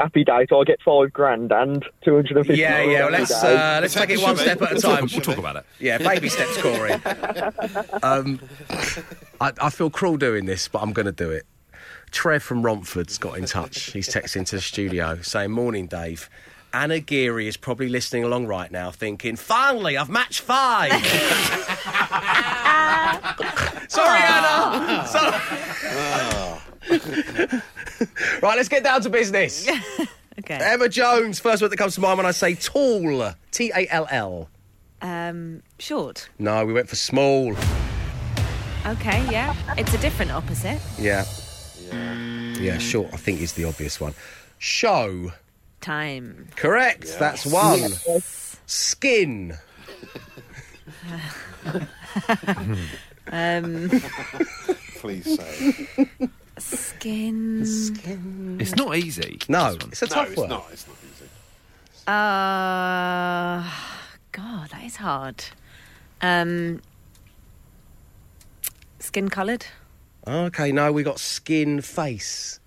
Happy 0.00 0.24
day, 0.24 0.46
so 0.48 0.60
I 0.60 0.64
get 0.64 0.80
five 0.82 1.12
grand 1.12 1.52
and 1.52 1.84
250 2.04 2.54
Yeah, 2.60 2.82
yeah. 2.82 3.02
Well, 3.02 3.12
let's 3.12 3.30
uh, 3.44 3.78
let's 3.80 3.94
take 3.94 4.10
it 4.10 4.20
one 4.20 4.36
step 4.36 4.60
at 4.62 4.72
a 4.72 4.80
time. 4.80 5.06
We'll 5.12 5.20
talk 5.20 5.36
about 5.36 5.54
it. 5.56 5.66
Yeah, 5.78 5.98
baby 5.98 6.28
steps, 6.28 6.60
Corey. 6.60 6.92
um, 8.02 8.40
I, 9.40 9.52
I 9.60 9.70
feel 9.70 9.90
cruel 9.90 10.16
doing 10.16 10.46
this, 10.46 10.66
but 10.66 10.82
I'm 10.82 10.92
going 10.92 11.06
to 11.06 11.12
do 11.12 11.30
it. 11.30 11.46
Trev 12.12 12.42
from 12.42 12.62
Romford's 12.62 13.18
got 13.18 13.36
in 13.38 13.44
touch. 13.46 13.92
He's 13.92 14.08
texting 14.08 14.46
to 14.46 14.56
the 14.56 14.62
studio 14.62 15.18
saying, 15.22 15.50
"Morning, 15.50 15.86
Dave." 15.86 16.28
Anna 16.74 17.00
Geary 17.00 17.48
is 17.48 17.58
probably 17.58 17.90
listening 17.90 18.24
along 18.24 18.46
right 18.46 18.70
now, 18.70 18.90
thinking, 18.90 19.36
"Finally, 19.36 19.98
I've 19.98 20.08
matched 20.08 20.40
five. 20.40 20.90
Sorry, 23.88 24.20
Anna. 24.20 25.06
Sorry. 25.06 25.38
right, 28.42 28.56
let's 28.56 28.68
get 28.68 28.84
down 28.84 29.00
to 29.02 29.10
business. 29.10 29.68
Okay. 30.38 30.56
Emma 30.60 30.88
Jones, 30.88 31.38
first 31.38 31.60
word 31.60 31.68
that 31.68 31.76
comes 31.76 31.94
to 31.96 32.00
mind 32.00 32.16
when 32.16 32.24
I 32.24 32.30
say 32.30 32.54
tall. 32.54 33.34
T 33.50 33.70
A 33.76 33.86
L 33.90 34.06
L. 34.10 34.48
Um, 35.02 35.62
short. 35.78 36.30
No, 36.38 36.64
we 36.64 36.72
went 36.72 36.88
for 36.88 36.96
small. 36.96 37.54
Okay, 38.86 39.26
yeah. 39.30 39.54
It's 39.76 39.92
a 39.92 39.98
different 39.98 40.32
opposite. 40.32 40.80
Yeah. 40.98 41.26
Yeah, 41.92 42.78
short, 42.78 43.08
I 43.12 43.16
think 43.16 43.40
is 43.40 43.52
the 43.54 43.64
obvious 43.64 44.00
one. 44.00 44.14
Show. 44.58 45.32
Time. 45.80 46.48
Correct, 46.56 47.16
that's 47.18 47.44
one. 47.46 47.90
Skin. 48.66 49.54
Um, 53.30 53.88
Please 54.96 55.38
say. 55.38 55.88
skin. 56.58 57.64
Skin. 57.64 58.58
It's 58.60 58.74
not 58.74 58.96
easy. 58.96 59.38
No, 59.48 59.76
it's 59.90 60.02
a 60.02 60.06
No, 60.06 60.10
tough 60.14 60.28
it's 60.30 60.36
word. 60.40 60.50
not. 60.50 60.66
It's 60.72 60.86
not 60.86 60.96
easy. 61.04 61.24
Uh, 62.06 63.72
God, 64.32 64.70
that 64.70 64.84
is 64.84 64.96
hard. 64.96 65.44
Um, 66.20 66.82
skin 68.98 69.28
coloured. 69.30 69.66
Okay, 70.26 70.70
no, 70.72 70.92
we 70.92 71.02
got 71.02 71.18
skin 71.18 71.80
face. 71.80 72.60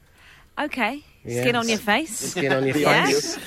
Okay. 0.60 1.04
Skin 1.24 1.56
on 1.56 1.68
your 1.70 1.78
face. 1.78 2.18
Skin 2.32 2.52
on 2.52 2.65
your 2.65 2.74
face. 2.76 3.38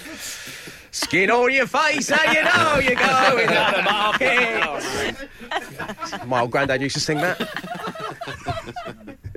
Skin 0.90 1.31
on 1.31 1.53
your 1.53 1.66
face, 1.66 2.09
how 2.09 2.33
you 2.33 2.42
know 2.42 2.79
you're 2.79 2.94
going 2.94 3.47
to 3.47 3.55
the 3.77 3.83
market. 3.83 5.29
My 6.27 6.40
old 6.40 6.51
granddad 6.51 6.81
used 6.81 6.94
to 6.94 7.01
sing 7.01 7.18
that. 7.18 7.38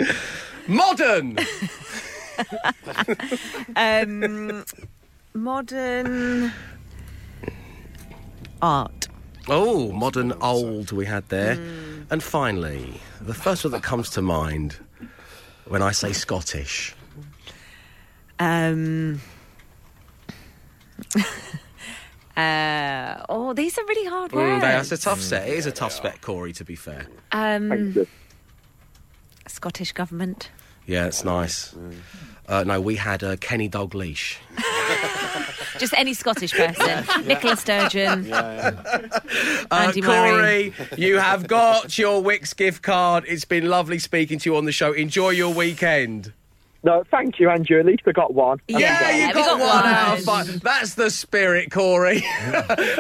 Modern. 0.68 1.38
Um, 3.76 4.64
modern 5.34 6.54
art. 8.62 9.08
Oh, 9.48 9.92
modern 9.92 10.32
old 10.42 10.92
we 10.94 11.06
had 11.06 11.28
there. 11.30 11.58
And 12.12 12.22
finally, 12.22 13.00
the 13.22 13.34
first 13.34 13.64
one 13.64 13.72
that 13.72 13.84
comes 13.84 14.10
to 14.12 14.22
mind 14.22 14.76
when 15.66 15.82
I 15.82 15.92
say 15.92 16.12
Scottish. 16.12 16.94
Um, 18.38 19.22
uh, 22.36 23.24
oh, 23.30 23.54
these 23.54 23.78
are 23.78 23.86
really 23.86 24.10
hard 24.10 24.32
Mm, 24.32 24.60
that's 24.60 24.92
a 24.92 24.98
tough 24.98 25.22
set. 25.22 25.48
It 25.48 25.54
is 25.54 25.66
a 25.66 25.72
tough 25.72 25.94
spec, 25.94 26.20
Corey, 26.20 26.52
to 26.54 26.66
be 26.66 26.76
fair. 26.76 27.08
um, 27.32 27.96
Scottish 29.48 29.94
government. 29.94 30.52
Yeah, 30.86 31.06
it's 31.06 31.24
nice. 31.24 31.74
Uh, 32.48 32.66
no, 32.66 32.82
we 32.82 32.98
had 32.98 33.24
uh, 33.24 33.38
Kenny 33.38 33.70
Dalglish. 33.70 34.38
Just 35.80 35.94
any 35.96 36.14
Scottish 36.14 36.54
person. 36.54 37.28
Nicola 37.28 37.56
Sturgeon. 37.56 38.32
Uh, 38.32 39.08
Andy 39.72 40.02
Murray. 40.02 40.72
Corey, 40.72 40.88
you 40.98 41.18
have 41.18 41.48
got 41.48 41.98
your 41.98 42.22
Wickes 42.22 42.56
gift 42.56 42.82
card. 42.82 43.24
It's 43.28 43.46
been 43.46 43.68
lovely 43.70 44.00
speaking 44.00 44.40
to 44.40 44.50
you 44.50 44.58
on 44.58 44.66
the 44.66 44.72
show. 44.72 44.92
Enjoy 44.94 45.30
your 45.30 45.54
weekend. 45.54 46.34
No, 46.84 47.04
thank 47.12 47.40
you, 47.40 47.48
Andrew. 47.48 47.80
At 47.80 47.86
least 47.86 48.02
I 48.08 48.12
got 48.12 48.34
one. 48.34 48.60
Yeah, 48.68 48.80
Yeah, 48.80 49.28
you 49.28 49.34
got, 49.36 49.46
got 49.46 49.60
one 49.60 49.70
one. 49.70 49.86
out 49.86 50.18
of 50.18 50.24
five. 50.24 50.62
That's 50.62 50.96
the 50.96 51.12
spirit, 51.12 51.70
Corey. 51.70 52.24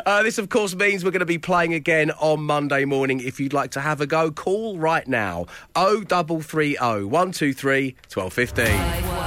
uh, 0.05 0.21
this, 0.21 0.37
of 0.37 0.49
course, 0.49 0.75
means 0.75 1.03
we're 1.03 1.09
going 1.09 1.21
to 1.21 1.25
be 1.25 1.39
playing 1.39 1.73
again 1.73 2.11
on 2.11 2.43
Monday 2.43 2.85
morning. 2.85 3.19
If 3.21 3.39
you'd 3.39 3.53
like 3.53 3.71
to 3.71 3.81
have 3.81 3.99
a 3.99 4.05
go, 4.05 4.29
call 4.29 4.77
right 4.77 5.07
now. 5.07 5.47
0330 5.75 6.75
123 7.05 7.95
1215. 8.13 9.20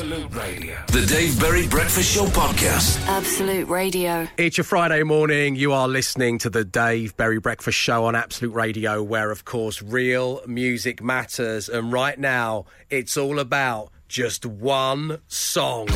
Absolute 0.00 0.34
Radio. 0.34 0.78
The 0.86 1.04
Dave 1.04 1.38
Berry 1.38 1.68
Breakfast 1.68 2.14
Show 2.14 2.24
Podcast. 2.24 3.06
Absolute 3.06 3.68
Radio. 3.68 4.26
It's 4.38 4.56
your 4.56 4.64
Friday 4.64 5.02
morning. 5.02 5.56
You 5.56 5.74
are 5.74 5.86
listening 5.88 6.38
to 6.38 6.48
the 6.48 6.64
Dave 6.64 7.14
Berry 7.18 7.38
Breakfast 7.38 7.76
Show 7.76 8.06
on 8.06 8.14
Absolute 8.14 8.54
Radio, 8.54 9.02
where, 9.02 9.30
of 9.30 9.44
course, 9.44 9.82
real 9.82 10.40
music 10.46 11.02
matters. 11.02 11.68
And 11.68 11.92
right 11.92 12.18
now, 12.18 12.64
it's 12.88 13.18
all 13.18 13.38
about 13.38 13.90
just 14.08 14.46
one 14.46 15.20
song. 15.28 15.88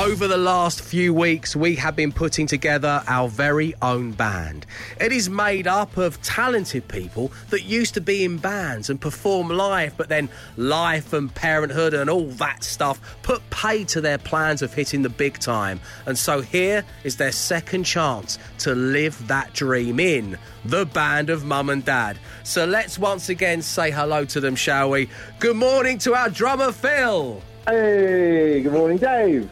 Over 0.00 0.26
the 0.26 0.38
last 0.38 0.80
few 0.80 1.12
weeks, 1.12 1.54
we 1.54 1.76
have 1.76 1.94
been 1.94 2.10
putting 2.10 2.46
together 2.46 3.02
our 3.06 3.28
very 3.28 3.74
own 3.82 4.12
band. 4.12 4.64
It 4.98 5.12
is 5.12 5.28
made 5.28 5.66
up 5.66 5.98
of 5.98 6.22
talented 6.22 6.88
people 6.88 7.30
that 7.50 7.64
used 7.64 7.92
to 7.94 8.00
be 8.00 8.24
in 8.24 8.38
bands 8.38 8.88
and 8.88 8.98
perform 8.98 9.50
live, 9.50 9.98
but 9.98 10.08
then 10.08 10.30
life 10.56 11.12
and 11.12 11.32
parenthood 11.34 11.92
and 11.92 12.08
all 12.08 12.28
that 12.28 12.64
stuff 12.64 12.98
put 13.22 13.42
paid 13.50 13.88
to 13.88 14.00
their 14.00 14.16
plans 14.16 14.62
of 14.62 14.72
hitting 14.72 15.02
the 15.02 15.10
big 15.10 15.38
time. 15.38 15.78
And 16.06 16.16
so 16.16 16.40
here 16.40 16.82
is 17.04 17.16
their 17.16 17.30
second 17.30 17.84
chance 17.84 18.38
to 18.60 18.74
live 18.74 19.28
that 19.28 19.52
dream 19.52 20.00
in 20.00 20.38
the 20.64 20.86
band 20.86 21.28
of 21.28 21.44
mum 21.44 21.68
and 21.68 21.84
dad. 21.84 22.18
So 22.42 22.64
let's 22.64 22.98
once 22.98 23.28
again 23.28 23.60
say 23.60 23.90
hello 23.90 24.24
to 24.24 24.40
them, 24.40 24.56
shall 24.56 24.88
we? 24.88 25.10
Good 25.40 25.56
morning 25.56 25.98
to 25.98 26.14
our 26.14 26.30
drummer, 26.30 26.72
Phil. 26.72 27.42
Hey, 27.66 28.62
good 28.62 28.72
morning, 28.72 28.96
Dave. 28.96 29.50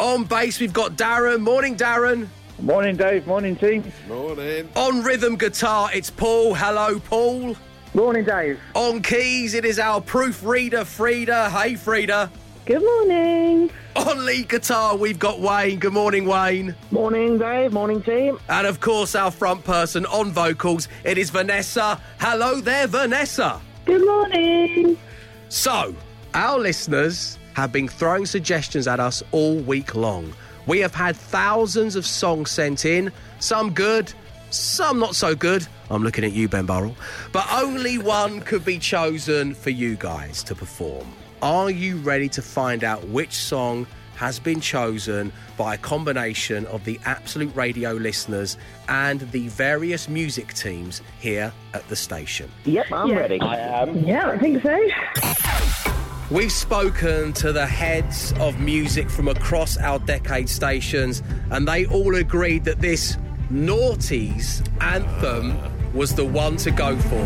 On 0.00 0.24
bass, 0.24 0.60
we've 0.60 0.72
got 0.72 0.96
Darren. 0.96 1.40
Morning, 1.40 1.76
Darren. 1.76 2.28
Morning, 2.60 2.96
Dave. 2.96 3.26
Morning, 3.26 3.56
team. 3.56 3.84
Morning. 4.08 4.68
On 4.76 5.02
rhythm 5.02 5.36
guitar, 5.36 5.90
it's 5.92 6.10
Paul. 6.10 6.54
Hello, 6.54 6.98
Paul. 6.98 7.56
Morning, 7.94 8.24
Dave. 8.24 8.58
On 8.74 9.02
keys, 9.02 9.54
it 9.54 9.64
is 9.64 9.78
our 9.78 10.00
proofreader, 10.00 10.84
Frida. 10.84 11.50
Hey, 11.50 11.76
Frida. 11.76 12.30
Good 12.66 12.82
morning. 12.82 13.70
On 13.94 14.24
lead 14.24 14.48
guitar, 14.48 14.96
we've 14.96 15.18
got 15.18 15.38
Wayne. 15.38 15.78
Good 15.78 15.92
morning, 15.92 16.24
Wayne. 16.24 16.74
Morning, 16.90 17.38
Dave. 17.38 17.72
Morning, 17.72 18.02
team. 18.02 18.38
And 18.48 18.66
of 18.66 18.80
course, 18.80 19.14
our 19.14 19.30
front 19.30 19.64
person 19.64 20.06
on 20.06 20.32
vocals, 20.32 20.88
it 21.04 21.18
is 21.18 21.30
Vanessa. 21.30 22.00
Hello 22.18 22.60
there, 22.60 22.86
Vanessa. 22.86 23.60
Good 23.84 24.04
morning. 24.04 24.96
So, 25.50 25.94
our 26.32 26.58
listeners 26.58 27.38
have 27.54 27.72
been 27.72 27.88
throwing 27.88 28.26
suggestions 28.26 28.86
at 28.86 29.00
us 29.00 29.22
all 29.32 29.56
week 29.56 29.94
long. 29.94 30.32
We 30.66 30.78
have 30.80 30.94
had 30.94 31.16
thousands 31.16 31.96
of 31.96 32.06
songs 32.06 32.50
sent 32.50 32.84
in, 32.84 33.12
some 33.38 33.72
good, 33.72 34.12
some 34.50 34.98
not 34.98 35.14
so 35.14 35.34
good. 35.34 35.66
I'm 35.90 36.02
looking 36.02 36.24
at 36.24 36.32
you, 36.32 36.48
Ben 36.48 36.66
Burrell. 36.66 36.96
But 37.32 37.46
only 37.52 37.98
one 37.98 38.40
could 38.40 38.64
be 38.64 38.78
chosen 38.78 39.54
for 39.54 39.70
you 39.70 39.96
guys 39.96 40.42
to 40.44 40.54
perform. 40.54 41.06
Are 41.42 41.70
you 41.70 41.96
ready 41.98 42.28
to 42.30 42.40
find 42.42 42.82
out 42.84 43.06
which 43.08 43.34
song 43.34 43.86
has 44.16 44.38
been 44.38 44.60
chosen 44.60 45.32
by 45.58 45.74
a 45.74 45.78
combination 45.78 46.64
of 46.66 46.84
the 46.84 46.98
Absolute 47.04 47.54
Radio 47.54 47.92
listeners 47.92 48.56
and 48.88 49.20
the 49.32 49.48
various 49.48 50.08
music 50.08 50.54
teams 50.54 51.02
here 51.20 51.52
at 51.74 51.86
the 51.88 51.96
station? 51.96 52.50
Yep, 52.64 52.86
I'm 52.92 53.10
Yeah. 53.10 53.16
ready. 53.16 53.40
I 53.40 53.56
am. 53.82 53.98
Yeah, 54.04 54.28
I 54.30 54.38
think 54.38 54.62
so. 54.62 55.93
We've 56.30 56.50
spoken 56.50 57.34
to 57.34 57.52
the 57.52 57.66
heads 57.66 58.32
of 58.40 58.58
music 58.58 59.10
from 59.10 59.28
across 59.28 59.76
our 59.76 59.98
decade 59.98 60.48
stations, 60.48 61.22
and 61.50 61.68
they 61.68 61.84
all 61.84 62.14
agreed 62.14 62.64
that 62.64 62.80
this 62.80 63.18
Naughties 63.52 64.66
anthem 64.80 65.58
was 65.92 66.14
the 66.14 66.24
one 66.24 66.56
to 66.56 66.70
go 66.70 66.96
for. 66.96 67.24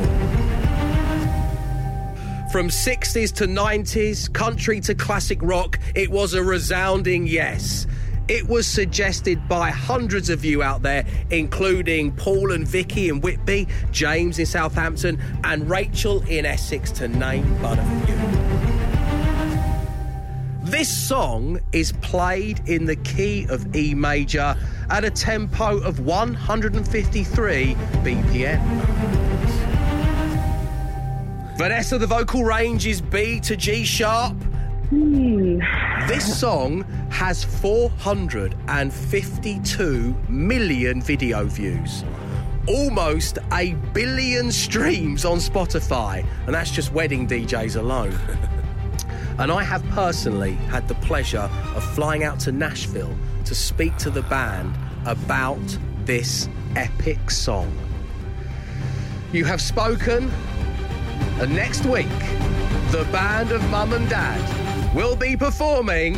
From 2.51 2.69
60s 2.69 3.33
to 3.35 3.47
90s, 3.47 4.33
country 4.33 4.81
to 4.81 4.97
classic 4.97 5.39
rock, 5.43 5.79
it 5.95 6.11
was 6.11 6.35
a 6.35 6.43
resounding 6.43 7.25
yes. 7.25 7.87
It 8.27 8.49
was 8.49 8.67
suggested 8.67 9.49
by 9.49 9.71
hundreds 9.71 10.29
of 10.29 10.45
you 10.45 10.65
out 10.65 10.83
there, 10.83 11.07
including 11.31 12.11
Paul 12.17 12.51
and 12.51 12.67
Vicky 12.67 13.11
in 13.11 13.21
Whitby, 13.21 13.69
James 13.93 14.41
in 14.41 14.47
Southampton, 14.47 15.23
and 15.45 15.71
Rachel 15.71 16.23
in 16.23 16.45
Essex, 16.45 16.91
to 16.93 17.07
name 17.07 17.57
but 17.63 17.79
a 17.79 17.85
few. 18.07 18.58
This 20.69 20.89
song 20.95 21.59
is 21.73 21.91
played 21.93 22.61
in 22.69 22.85
the 22.85 22.97
key 22.97 23.47
of 23.49 23.75
E 23.75 23.95
major 23.95 24.55
at 24.91 25.03
a 25.03 25.09
tempo 25.09 25.79
of 25.79 26.01
153 26.01 27.75
BPM. 28.05 28.61
Vanessa, 31.57 31.97
the 31.97 32.07
vocal 32.07 32.45
range 32.45 32.87
is 32.87 33.01
B 33.01 33.41
to 33.41 33.57
G 33.57 33.83
sharp. 33.83 34.37
Hmm. 34.91 35.61
This 36.07 36.39
song 36.39 36.83
has 37.09 37.45
452 37.45 40.17
million 40.29 41.01
video 41.01 41.47
views. 41.47 42.05
Almost 42.67 43.39
a 43.55 43.73
billion 43.95 44.53
streams 44.53 45.25
on 45.25 45.39
Spotify, 45.39 46.27
and 46.45 46.55
that's 46.55 46.71
just 46.71 46.93
wedding 46.93 47.27
DJs 47.27 47.77
alone. 47.77 48.13
And 49.39 49.53
I 49.53 49.63
have 49.63 49.85
personally 49.91 50.55
had 50.55 50.89
the 50.89 50.97
pleasure 50.97 51.49
of 51.77 51.85
flying 51.95 52.25
out 52.25 52.41
to 52.41 52.53
Nashville 52.53 53.17
to 53.45 53.55
speak 53.55 53.97
to 53.99 54.11
the 54.11 54.23
band 54.23 54.75
about 55.07 55.79
this 56.05 56.49
epic 56.75 57.31
song. 57.31 57.73
You 59.33 59.45
have 59.45 59.61
spoken, 59.61 60.31
and 61.41 61.55
next 61.55 61.87
week, 61.87 62.09
the 62.91 63.07
band 63.13 63.53
of 63.53 63.63
Mum 63.71 63.93
and 63.93 64.09
Dad 64.09 64.95
will 64.95 65.15
be 65.15 65.37
performing. 65.37 66.17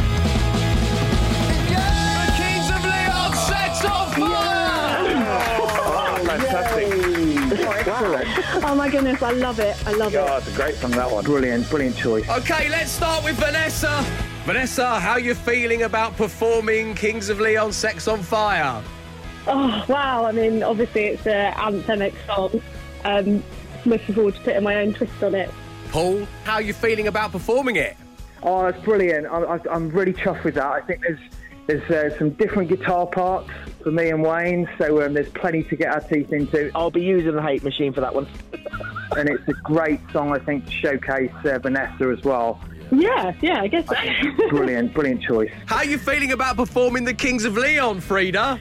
Oh 8.71 8.75
my 8.77 8.89
goodness, 8.89 9.21
I 9.21 9.33
love 9.33 9.59
it. 9.59 9.77
I 9.85 9.95
love 9.95 10.15
it. 10.15 10.19
Oh, 10.19 10.37
it. 10.37 10.39
it's 10.39 10.55
a 10.55 10.57
great 10.57 10.77
song, 10.77 10.93
that 10.93 11.11
one. 11.11 11.25
Brilliant, 11.25 11.69
brilliant 11.69 11.97
choice. 11.97 12.29
Okay, 12.29 12.69
let's 12.69 12.93
start 12.93 13.25
with 13.25 13.35
Vanessa. 13.35 14.01
Vanessa, 14.45 15.01
how 15.01 15.17
you 15.17 15.35
feeling 15.35 15.83
about 15.83 16.17
performing 16.17 16.95
Kings 16.95 17.31
of 17.31 17.41
Leon 17.41 17.73
Sex 17.73 18.07
on 18.07 18.23
Fire? 18.23 18.81
Oh 19.49 19.85
wow! 19.89 20.25
I 20.25 20.31
mean, 20.31 20.63
obviously 20.63 21.07
it's 21.07 21.27
an 21.27 21.53
anthemic 21.55 22.15
song. 22.27 22.63
Um, 23.03 23.43
looking 23.87 24.15
forward 24.15 24.37
to 24.37 24.41
putting 24.43 24.63
my 24.63 24.77
own 24.77 24.95
twist 24.95 25.21
on 25.21 25.35
it. 25.35 25.51
Paul, 25.91 26.25
how 26.45 26.55
are 26.55 26.63
you 26.63 26.73
feeling 26.73 27.09
about 27.09 27.33
performing 27.33 27.75
it? 27.75 27.97
Oh, 28.45 28.67
it's 28.67 28.81
brilliant. 28.85 29.27
I, 29.27 29.57
I, 29.57 29.59
I'm 29.69 29.91
really 29.91 30.13
chuffed 30.13 30.45
with 30.45 30.55
that. 30.55 30.67
I 30.67 30.81
think 30.81 31.01
there's 31.01 31.19
There's 31.71 32.15
uh, 32.15 32.19
some 32.19 32.31
different 32.31 32.69
guitar 32.69 33.07
parts 33.07 33.49
for 33.85 33.93
me 33.93 34.09
and 34.09 34.25
Wayne, 34.25 34.69
so 34.77 35.07
um, 35.07 35.15
there's 35.15 35.29
plenty 35.29 35.63
to 35.63 35.77
get 35.77 35.95
our 35.95 36.01
teeth 36.01 36.33
into. 36.33 36.69
I'll 36.75 36.91
be 36.91 37.03
using 37.03 37.37
the 37.37 37.43
hate 37.43 37.63
machine 37.63 37.93
for 37.93 38.01
that 38.01 38.13
one. 38.13 38.27
and 39.17 39.29
it's 39.29 39.47
a 39.47 39.53
great 39.53 40.01
song, 40.11 40.33
I 40.33 40.41
think, 40.41 40.67
to 40.67 40.73
showcase 40.73 41.31
uh, 41.45 41.61
Vanessa 41.61 42.09
as 42.11 42.25
well. 42.25 42.61
Yeah, 42.91 43.33
yeah, 43.41 43.61
I 43.61 43.69
guess 43.69 43.87
so. 43.87 43.95
Brilliant, 44.49 44.95
brilliant 44.95 45.23
choice. 45.23 45.53
How 45.67 45.77
are 45.77 45.85
you 45.85 45.97
feeling 45.97 46.33
about 46.33 46.57
performing 46.57 47.05
the 47.05 47.15
Kings 47.15 47.45
of 47.45 47.57
Leon, 47.57 48.01
Frida? 48.01 48.59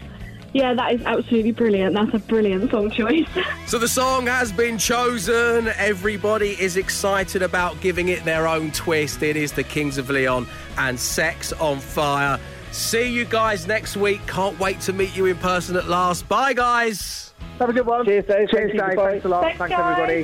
yeah, 0.54 0.76
that 0.76 0.94
is 0.94 1.02
absolutely 1.04 1.52
brilliant. 1.52 1.96
That's 1.96 2.14
a 2.14 2.20
brilliant 2.20 2.70
song 2.70 2.92
choice. 2.92 3.28
So 3.66 3.78
the 3.78 3.88
song 3.88 4.26
has 4.26 4.52
been 4.52 4.80
chosen. 4.80 5.68
Everybody 5.78 6.60
is 6.60 6.76
excited 6.76 7.44
about 7.44 7.80
giving 7.82 8.10
it 8.10 8.24
their 8.26 8.48
own 8.48 8.72
twist. 8.72 9.22
It 9.22 9.36
is 9.36 9.52
the 9.52 9.64
Kings 9.64 10.00
of 10.00 10.10
Leon 10.10 10.48
and 10.78 11.00
Sex 11.00 11.54
on 11.54 11.80
Fire. 11.80 12.40
See 12.72 13.10
you 13.10 13.26
guys 13.26 13.68
next 13.68 13.98
week. 13.98 14.26
Can't 14.28 14.60
wait 14.60 14.80
to 14.82 14.94
meet 14.94 15.16
you 15.16 15.26
in 15.26 15.38
person 15.38 15.76
at 15.76 15.88
last. 15.88 16.28
Bye, 16.30 16.54
guys. 16.54 17.34
Have 17.60 17.70
a 17.70 17.74
good 17.74 17.86
one. 17.86 18.06
Cheers, 18.06 18.26
Dave. 18.26 18.50
Cheers, 18.50 18.72
Dave. 18.72 18.98
Thanks 18.98 19.26
a 19.26 19.28
lot. 19.28 19.44
Thanks, 19.58 19.74
everybody. 19.78 20.24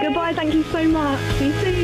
Goodbye, 0.00 0.34
thank 0.34 0.54
you 0.54 0.62
so 0.64 0.86
much. 0.86 1.20
See 1.38 1.46
you 1.46 1.52
soon. 1.54 1.75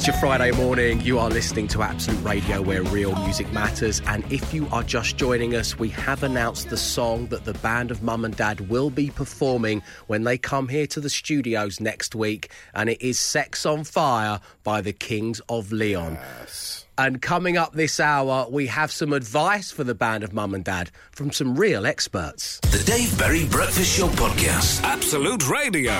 It's 0.00 0.06
your 0.06 0.16
Friday 0.16 0.50
morning. 0.52 1.02
You 1.02 1.18
are 1.18 1.28
listening 1.28 1.68
to 1.68 1.82
Absolute 1.82 2.24
Radio 2.24 2.62
where 2.62 2.82
real 2.84 3.14
music 3.16 3.52
matters. 3.52 4.00
And 4.06 4.24
if 4.32 4.54
you 4.54 4.66
are 4.72 4.82
just 4.82 5.18
joining 5.18 5.54
us, 5.54 5.78
we 5.78 5.90
have 5.90 6.22
announced 6.22 6.70
the 6.70 6.78
song 6.78 7.26
that 7.26 7.44
the 7.44 7.52
band 7.52 7.90
of 7.90 8.02
Mum 8.02 8.24
and 8.24 8.34
Dad 8.34 8.70
will 8.70 8.88
be 8.88 9.10
performing 9.10 9.82
when 10.06 10.24
they 10.24 10.38
come 10.38 10.68
here 10.68 10.86
to 10.86 11.00
the 11.00 11.10
studios 11.10 11.80
next 11.80 12.14
week. 12.14 12.50
And 12.72 12.88
it 12.88 13.02
is 13.02 13.18
Sex 13.18 13.66
on 13.66 13.84
Fire 13.84 14.40
by 14.64 14.80
the 14.80 14.94
Kings 14.94 15.42
of 15.50 15.70
Leon. 15.70 16.18
And 16.96 17.20
coming 17.20 17.58
up 17.58 17.74
this 17.74 18.00
hour, 18.00 18.46
we 18.48 18.68
have 18.68 18.90
some 18.90 19.12
advice 19.12 19.70
for 19.70 19.84
the 19.84 19.94
band 19.94 20.24
of 20.24 20.32
Mum 20.32 20.54
and 20.54 20.64
Dad 20.64 20.90
from 21.12 21.30
some 21.30 21.56
real 21.56 21.84
experts. 21.84 22.58
The 22.60 22.82
Dave 22.86 23.18
Berry 23.18 23.44
Breakfast 23.44 23.98
Show 23.98 24.08
Podcast. 24.08 24.82
Absolute 24.82 25.46
Radio. 25.50 25.92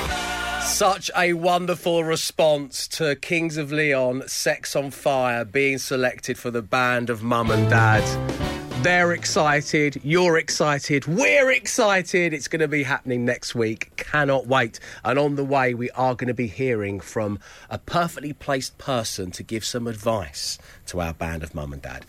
Such 0.62 1.10
a 1.16 1.32
wonderful 1.32 2.04
response 2.04 2.88
to 2.88 3.16
Kings 3.16 3.56
of 3.56 3.72
Leon, 3.72 4.28
Sex 4.28 4.76
on 4.76 4.90
Fire 4.90 5.44
being 5.44 5.78
selected 5.78 6.38
for 6.38 6.50
the 6.50 6.62
band 6.62 7.10
of 7.10 7.22
Mum 7.22 7.50
and 7.50 7.68
Dad. 7.68 8.02
They're 8.82 9.12
excited, 9.12 10.00
you're 10.02 10.38
excited, 10.38 11.06
we're 11.06 11.50
excited. 11.50 12.32
It's 12.32 12.48
going 12.48 12.60
to 12.60 12.68
be 12.68 12.82
happening 12.82 13.26
next 13.26 13.54
week. 13.54 13.94
Cannot 13.96 14.46
wait. 14.46 14.80
And 15.04 15.18
on 15.18 15.36
the 15.36 15.44
way, 15.44 15.74
we 15.74 15.90
are 15.90 16.14
going 16.14 16.28
to 16.28 16.34
be 16.34 16.46
hearing 16.46 17.00
from 17.00 17.40
a 17.68 17.76
perfectly 17.76 18.32
placed 18.32 18.78
person 18.78 19.32
to 19.32 19.42
give 19.42 19.66
some 19.66 19.86
advice 19.86 20.58
to 20.86 21.00
our 21.00 21.12
band 21.12 21.42
of 21.42 21.54
Mum 21.54 21.74
and 21.74 21.82
Dad. 21.82 22.06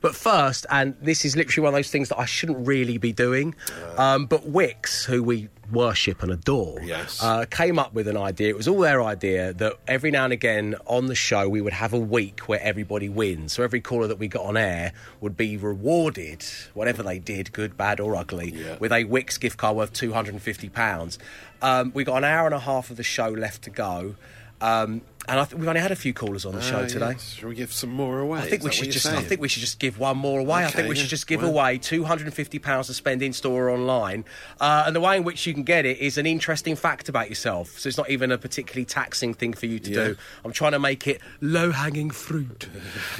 But 0.00 0.14
first, 0.14 0.66
and 0.70 0.96
this 1.00 1.24
is 1.24 1.36
literally 1.36 1.64
one 1.64 1.74
of 1.74 1.78
those 1.78 1.90
things 1.90 2.08
that 2.10 2.18
I 2.18 2.26
shouldn't 2.26 2.66
really 2.66 2.98
be 2.98 3.12
doing, 3.12 3.54
um, 3.96 4.26
but 4.26 4.50
Wickes, 4.50 5.04
who 5.04 5.22
we 5.22 5.48
worship 5.74 6.22
and 6.22 6.32
adore, 6.32 6.80
Yes. 6.82 7.22
uh, 7.22 7.44
came 7.50 7.78
up 7.78 7.92
with 7.92 8.08
an 8.08 8.16
idea. 8.16 8.48
It 8.48 8.56
was 8.56 8.68
all 8.68 8.80
their 8.80 9.02
idea 9.02 9.52
that 9.54 9.74
every 9.86 10.10
now 10.10 10.24
and 10.24 10.32
again 10.32 10.74
on 10.86 11.06
the 11.06 11.14
show 11.14 11.48
we 11.48 11.60
would 11.60 11.72
have 11.74 11.92
a 11.92 11.98
week 11.98 12.40
where 12.48 12.60
everybody 12.62 13.08
wins. 13.08 13.52
So 13.52 13.62
every 13.62 13.80
caller 13.80 14.06
that 14.06 14.18
we 14.18 14.28
got 14.28 14.44
on 14.44 14.56
air 14.56 14.92
would 15.20 15.36
be 15.36 15.56
rewarded, 15.56 16.44
whatever 16.74 17.02
they 17.02 17.18
did, 17.18 17.52
good, 17.52 17.76
bad, 17.76 18.00
or 18.00 18.16
ugly, 18.16 18.52
Yeah. 18.56 18.76
with 18.78 18.92
a 18.92 19.04
Wickes 19.04 19.38
gift 19.38 19.56
card 19.58 19.76
worth 19.76 19.92
two 19.92 20.12
hundred 20.12 20.34
and 20.34 20.42
fifty 20.42 20.68
pounds. 20.68 21.18
Um, 21.60 21.92
we 21.94 22.04
got 22.04 22.16
an 22.18 22.24
hour 22.24 22.46
and 22.46 22.54
a 22.54 22.58
half 22.60 22.90
of 22.90 22.96
the 22.96 23.02
show 23.02 23.28
left 23.28 23.62
to 23.62 23.70
go. 23.70 24.14
Um, 24.60 25.02
and 25.28 25.40
I 25.40 25.44
think 25.44 25.60
we've 25.60 25.68
only 25.68 25.80
had 25.80 25.92
a 25.92 25.96
few 25.96 26.12
callers 26.12 26.44
on 26.44 26.54
the 26.54 26.60
show 26.60 26.82
Ah, 26.82 26.86
today. 26.86 27.16
Shall 27.18 27.48
we 27.48 27.54
give 27.54 27.72
some 27.72 27.90
more 27.90 28.20
away? 28.20 28.40
I 28.40 28.42
Is 28.44 28.50
think 28.50 28.62
we 28.64 28.72
should 28.72 28.90
just. 28.90 29.04
you're 29.06 29.16
I 29.16 29.22
think 29.22 29.40
we 29.40 29.48
should 29.48 29.60
just 29.62 29.78
give 29.78 29.98
one 29.98 30.16
more 30.18 30.40
away. 30.40 30.64
I 30.64 30.70
think 30.70 30.88
we 30.88 30.94
yeah. 30.96 31.02
should 31.02 31.10
just 31.10 31.26
give 31.26 31.42
Well- 31.42 31.50
away 31.50 31.78
two 31.78 32.04
hundred 32.04 32.26
and 32.26 32.34
fifty 32.34 32.58
pounds 32.58 32.86
to 32.88 32.94
spend 32.94 33.22
in 33.22 33.32
store 33.32 33.68
or 33.68 33.70
online. 33.70 34.24
Uh, 34.60 34.84
and 34.86 34.94
the 34.96 35.00
way 35.00 35.16
in 35.16 35.24
which 35.24 35.46
you 35.46 35.54
can 35.54 35.62
get 35.62 35.84
it 35.86 35.98
is 35.98 36.18
an 36.18 36.26
interesting 36.26 36.76
fact 36.76 37.08
about 37.08 37.28
yourself. 37.28 37.78
So 37.78 37.88
it's 37.88 37.96
not 37.98 38.10
even 38.10 38.30
a 38.32 38.38
particularly 38.38 38.84
taxing 38.84 39.34
thing 39.34 39.52
for 39.54 39.66
you 39.66 39.78
to 39.80 39.90
Yeah. 39.90 40.04
do. 40.08 40.16
I'm 40.44 40.52
trying 40.52 40.72
to 40.72 40.78
make 40.78 41.06
it 41.06 41.20
low 41.40 41.70
hanging 41.72 42.10
fruit. 42.10 42.68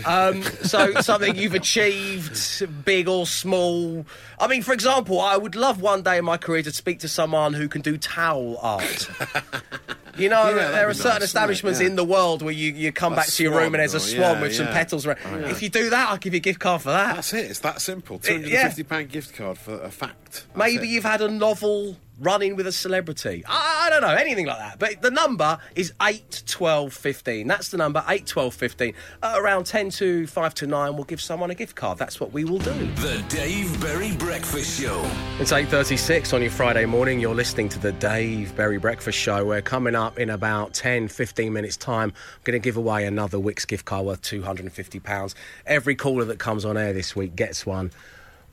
um, 0.04 0.42
so 0.42 0.92
something 1.00 1.36
you've 1.36 1.54
achieved, 1.54 2.38
big 2.84 3.08
or 3.08 3.26
small. 3.26 4.06
I 4.38 4.46
mean, 4.46 4.62
for 4.62 4.72
example, 4.72 5.20
I 5.20 5.36
would 5.36 5.54
love 5.54 5.80
one 5.80 6.02
day 6.02 6.18
in 6.18 6.24
my 6.24 6.36
career 6.36 6.62
to 6.62 6.72
speak 6.72 6.98
to 7.00 7.08
someone 7.08 7.54
who 7.54 7.68
can 7.68 7.80
do 7.82 7.96
towel 7.96 8.58
art. 8.60 9.08
You 10.16 10.28
know, 10.28 10.50
Yeah, 10.50 10.70
there 10.70 10.88
are 10.88 10.94
certain 10.94 11.20
nice, 11.20 11.22
establishments 11.24 11.78
wouldn't 11.78 11.92
in 11.92 11.96
the 11.96 12.04
world 12.04 12.42
where 12.42 12.52
you, 12.52 12.72
you 12.72 12.92
come 12.92 13.12
A 13.14 13.16
back 13.16 13.26
to 13.26 13.42
your 13.42 13.52
room 13.52 13.74
and 13.74 13.80
there's 13.80 13.94
a 13.94 14.00
swan 14.00 14.20
yeah, 14.36 14.40
with 14.40 14.54
some 14.54 14.66
petals 14.68 15.06
around. 15.06 15.18
Oh, 15.26 15.38
yeah. 15.38 15.50
If 15.50 15.62
you 15.62 15.68
do 15.68 15.90
that, 15.90 16.08
I'll 16.08 16.18
give 16.18 16.34
you 16.34 16.38
a 16.38 16.40
gift 16.40 16.60
card 16.60 16.82
for 16.82 16.90
that. 16.90 17.16
That's 17.16 17.32
it. 17.32 17.50
It's 17.50 17.60
that 17.60 17.80
simple. 17.80 18.18
Two 18.18 18.32
hundred 18.32 18.50
yeah. 18.50 18.60
and 18.62 18.68
fifty 18.70 18.82
pound 18.84 19.10
gift 19.10 19.34
card 19.34 19.58
for 19.58 19.80
a 19.80 19.90
fact. 19.90 20.32
That's 20.32 20.56
Maybe 20.56 20.88
it. 20.88 20.90
you've 20.90 21.04
had 21.04 21.20
a 21.22 21.28
novel 21.30 21.96
running 22.20 22.56
with 22.56 22.66
a 22.66 22.72
celebrity. 22.72 23.44
I, 23.46 23.86
I 23.86 23.90
don't 23.90 24.02
know, 24.02 24.14
anything 24.14 24.46
like 24.46 24.58
that. 24.58 24.78
But 24.78 25.02
the 25.02 25.10
number 25.10 25.58
is 25.74 25.92
8, 26.00 26.44
12, 26.46 26.92
15. 26.92 27.46
That's 27.46 27.68
the 27.68 27.76
number, 27.76 28.04
8, 28.06 28.26
12, 28.26 28.54
15. 28.54 28.94
At 29.22 29.38
around 29.38 29.64
10 29.64 29.90
to 29.90 30.26
5 30.26 30.54
to 30.54 30.66
9, 30.66 30.94
we'll 30.94 31.04
give 31.04 31.20
someone 31.20 31.50
a 31.50 31.54
gift 31.54 31.74
card. 31.74 31.98
That's 31.98 32.20
what 32.20 32.32
we 32.32 32.44
will 32.44 32.58
do. 32.58 32.72
The 32.96 33.24
Dave 33.28 33.80
Berry 33.80 34.12
Breakfast 34.16 34.80
Show. 34.80 35.02
It's 35.38 35.52
8.36 35.52 36.32
on 36.32 36.42
your 36.42 36.50
Friday 36.50 36.86
morning. 36.86 37.20
You're 37.20 37.34
listening 37.34 37.68
to 37.70 37.78
the 37.78 37.92
Dave 37.92 38.54
Berry 38.56 38.78
Breakfast 38.78 39.18
Show. 39.18 39.44
We're 39.44 39.62
coming 39.62 39.94
up 39.94 40.18
in 40.18 40.30
about 40.30 40.74
10, 40.74 41.08
15 41.08 41.52
minutes' 41.52 41.76
time. 41.76 42.10
I'm 42.10 42.40
going 42.44 42.60
to 42.60 42.64
give 42.64 42.76
away 42.76 43.06
another 43.06 43.38
Wickes 43.38 43.66
gift 43.66 43.84
card 43.84 44.06
worth 44.06 44.22
£250. 44.22 45.34
Every 45.66 45.94
caller 45.94 46.24
that 46.24 46.38
comes 46.38 46.64
on 46.64 46.76
air 46.76 46.92
this 46.92 47.16
week 47.16 47.34
gets 47.36 47.66
one. 47.66 47.90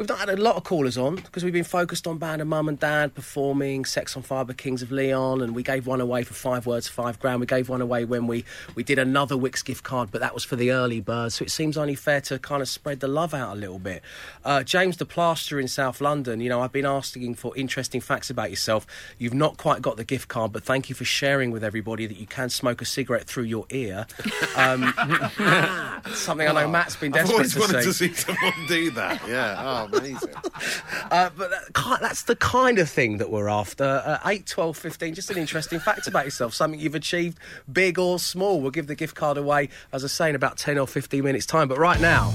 We've 0.01 0.09
not 0.09 0.17
had 0.17 0.29
a 0.29 0.35
lot 0.35 0.55
of 0.55 0.63
callers 0.63 0.97
on 0.97 1.17
because 1.17 1.43
we've 1.43 1.53
been 1.53 1.63
focused 1.63 2.07
on 2.07 2.17
band 2.17 2.41
and 2.41 2.49
mum 2.49 2.67
and 2.67 2.79
dad 2.79 3.13
performing 3.13 3.85
Sex 3.85 4.17
on 4.17 4.23
Fire 4.23 4.43
by 4.43 4.53
Kings 4.53 4.81
of 4.81 4.91
Leon, 4.91 5.43
and 5.43 5.53
we 5.53 5.61
gave 5.61 5.85
one 5.85 6.01
away 6.01 6.23
for 6.23 6.33
five 6.33 6.65
words, 6.65 6.87
five 6.87 7.19
grand. 7.19 7.39
We 7.39 7.45
gave 7.45 7.69
one 7.69 7.81
away 7.81 8.05
when 8.05 8.25
we, 8.25 8.43
we 8.73 8.83
did 8.83 8.97
another 8.97 9.35
Wickes 9.35 9.63
gift 9.63 9.83
card, 9.83 10.09
but 10.11 10.19
that 10.21 10.33
was 10.33 10.43
for 10.43 10.55
the 10.55 10.71
early 10.71 11.01
birds. 11.01 11.35
So 11.35 11.45
it 11.45 11.51
seems 11.51 11.77
only 11.77 11.93
fair 11.93 12.19
to 12.21 12.39
kind 12.39 12.63
of 12.63 12.67
spread 12.67 12.99
the 12.99 13.07
love 13.07 13.35
out 13.35 13.55
a 13.55 13.59
little 13.59 13.77
bit. 13.77 14.01
Uh, 14.43 14.63
James 14.63 14.97
the 14.97 15.05
Plaster 15.05 15.59
in 15.59 15.67
South 15.67 16.01
London, 16.01 16.41
you 16.41 16.49
know, 16.49 16.61
I've 16.61 16.71
been 16.71 16.87
asking 16.87 17.35
for 17.35 17.55
interesting 17.55 18.01
facts 18.01 18.31
about 18.31 18.49
yourself. 18.49 18.87
You've 19.19 19.35
not 19.35 19.57
quite 19.57 19.83
got 19.83 19.97
the 19.97 20.03
gift 20.03 20.29
card, 20.29 20.51
but 20.51 20.63
thank 20.63 20.89
you 20.89 20.95
for 20.95 21.05
sharing 21.05 21.51
with 21.51 21.63
everybody 21.63 22.07
that 22.07 22.17
you 22.17 22.25
can 22.25 22.49
smoke 22.49 22.81
a 22.81 22.85
cigarette 22.85 23.25
through 23.25 23.43
your 23.43 23.67
ear. 23.69 24.07
Um, 24.55 24.81
something 26.15 26.47
I 26.47 26.53
know 26.53 26.67
Matt's 26.67 26.95
been 26.95 27.13
I've 27.13 27.27
desperate 27.27 27.33
always 27.35 27.53
to 27.53 27.59
wanted 27.59 27.93
see. 27.93 28.07
to 28.07 28.15
see 28.15 28.19
someone 28.19 28.53
do 28.67 28.89
that. 28.89 29.21
Yeah. 29.27 29.57
Oh, 29.59 29.90
amazing. 29.93 30.33
Uh, 31.11 31.29
but 31.35 31.49
that, 31.49 31.99
that's 32.01 32.23
the 32.23 32.35
kind 32.35 32.79
of 32.79 32.89
thing 32.89 33.17
that 33.17 33.29
we're 33.29 33.49
after. 33.49 33.83
Uh, 33.83 34.19
8, 34.25 34.45
12, 34.45 34.77
15, 34.77 35.13
just 35.13 35.29
an 35.29 35.37
interesting 35.37 35.79
fact 35.79 36.07
about 36.07 36.25
yourself, 36.25 36.53
something 36.53 36.79
you've 36.79 36.95
achieved, 36.95 37.37
big 37.71 37.99
or 37.99 38.19
small. 38.19 38.61
We'll 38.61 38.71
give 38.71 38.87
the 38.87 38.95
gift 38.95 39.15
card 39.15 39.37
away, 39.37 39.69
as 39.91 40.03
I 40.03 40.07
say, 40.07 40.29
in 40.29 40.35
about 40.35 40.57
10 40.57 40.77
or 40.77 40.87
15 40.87 41.23
minutes' 41.23 41.45
time. 41.45 41.67
But 41.67 41.77
right 41.77 41.99
now, 41.99 42.33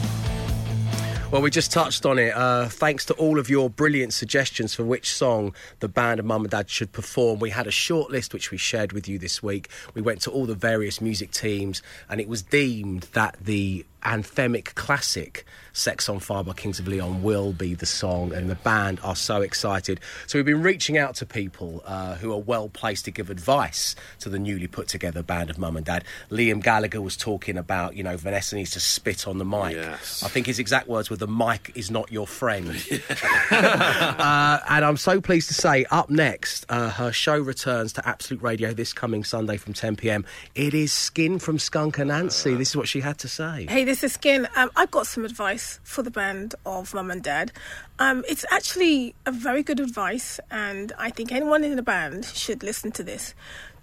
well, 1.32 1.42
we 1.42 1.50
just 1.50 1.72
touched 1.72 2.06
on 2.06 2.20
it. 2.20 2.32
Uh, 2.36 2.68
thanks 2.68 3.04
to 3.06 3.14
all 3.14 3.40
of 3.40 3.50
your 3.50 3.68
brilliant 3.68 4.14
suggestions 4.14 4.74
for 4.74 4.84
which 4.84 5.12
song 5.12 5.54
the 5.80 5.88
band 5.88 6.20
of 6.20 6.26
Mum 6.26 6.42
and 6.42 6.50
Dad 6.50 6.70
should 6.70 6.92
perform. 6.92 7.40
We 7.40 7.50
had 7.50 7.66
a 7.66 7.72
short 7.72 8.12
list 8.12 8.32
which 8.32 8.52
we 8.52 8.58
shared 8.58 8.92
with 8.92 9.08
you 9.08 9.18
this 9.18 9.42
week. 9.42 9.68
We 9.94 10.02
went 10.02 10.20
to 10.22 10.30
all 10.30 10.46
the 10.46 10.54
various 10.54 11.00
music 11.00 11.32
teams, 11.32 11.82
and 12.08 12.20
it 12.20 12.28
was 12.28 12.42
deemed 12.42 13.02
that 13.14 13.36
the 13.40 13.84
anthemic 14.06 14.74
classic 14.74 15.44
Sex 15.76 16.08
on 16.08 16.20
Fire 16.20 16.42
by 16.42 16.54
Kings 16.54 16.78
of 16.78 16.88
Leon 16.88 17.22
will 17.22 17.52
be 17.52 17.74
the 17.74 17.84
song, 17.84 18.32
and 18.32 18.48
the 18.48 18.54
band 18.54 18.98
are 19.02 19.14
so 19.14 19.42
excited. 19.42 20.00
So 20.26 20.38
we've 20.38 20.46
been 20.46 20.62
reaching 20.62 20.96
out 20.96 21.16
to 21.16 21.26
people 21.26 21.82
uh, 21.84 22.14
who 22.14 22.32
are 22.32 22.40
well 22.40 22.70
placed 22.70 23.04
to 23.04 23.10
give 23.10 23.28
advice 23.28 23.94
to 24.20 24.30
the 24.30 24.38
newly 24.38 24.68
put 24.68 24.88
together 24.88 25.22
band 25.22 25.50
of 25.50 25.58
Mum 25.58 25.76
and 25.76 25.84
Dad. 25.84 26.04
Liam 26.30 26.62
Gallagher 26.62 27.02
was 27.02 27.14
talking 27.14 27.58
about, 27.58 27.94
you 27.94 28.02
know, 28.02 28.16
Vanessa 28.16 28.56
needs 28.56 28.70
to 28.70 28.80
spit 28.80 29.28
on 29.28 29.36
the 29.36 29.44
mic. 29.44 29.74
Yes. 29.74 30.22
I 30.22 30.28
think 30.28 30.46
his 30.46 30.58
exact 30.58 30.88
words 30.88 31.10
were, 31.10 31.16
the 31.16 31.28
mic 31.28 31.72
is 31.74 31.90
not 31.90 32.10
your 32.10 32.26
friend. 32.26 32.68
uh, 33.50 34.58
and 34.70 34.82
I'm 34.82 34.96
so 34.96 35.20
pleased 35.20 35.48
to 35.48 35.54
say, 35.54 35.84
up 35.90 36.08
next, 36.08 36.64
uh, 36.70 36.88
her 36.88 37.12
show 37.12 37.38
returns 37.38 37.92
to 37.94 38.08
Absolute 38.08 38.42
Radio 38.42 38.72
this 38.72 38.94
coming 38.94 39.24
Sunday 39.24 39.58
from 39.58 39.74
10 39.74 39.96
pm. 39.96 40.24
It 40.54 40.72
is 40.72 40.90
Skin 40.90 41.38
from 41.38 41.58
Skunk 41.58 41.96
Anansie. 41.96 42.56
This 42.56 42.70
is 42.70 42.76
what 42.78 42.88
she 42.88 43.00
had 43.00 43.18
to 43.18 43.28
say. 43.28 43.66
Hey, 43.68 43.84
this 43.84 43.95
is 44.02 44.14
Skin. 44.14 44.48
Um, 44.56 44.70
I've 44.76 44.90
got 44.90 45.06
some 45.06 45.24
advice 45.24 45.80
for 45.84 46.02
the 46.02 46.10
band 46.10 46.54
of 46.64 46.92
Mum 46.92 47.10
and 47.10 47.22
Dad. 47.22 47.52
Um, 47.98 48.24
it's 48.28 48.44
actually 48.50 49.14
a 49.24 49.32
very 49.32 49.62
good 49.62 49.80
advice, 49.80 50.40
and 50.50 50.92
I 50.98 51.10
think 51.10 51.32
anyone 51.32 51.62
in 51.62 51.76
the 51.76 51.82
band 51.82 52.24
should 52.24 52.62
listen 52.62 52.90
to 52.92 53.02
this. 53.02 53.34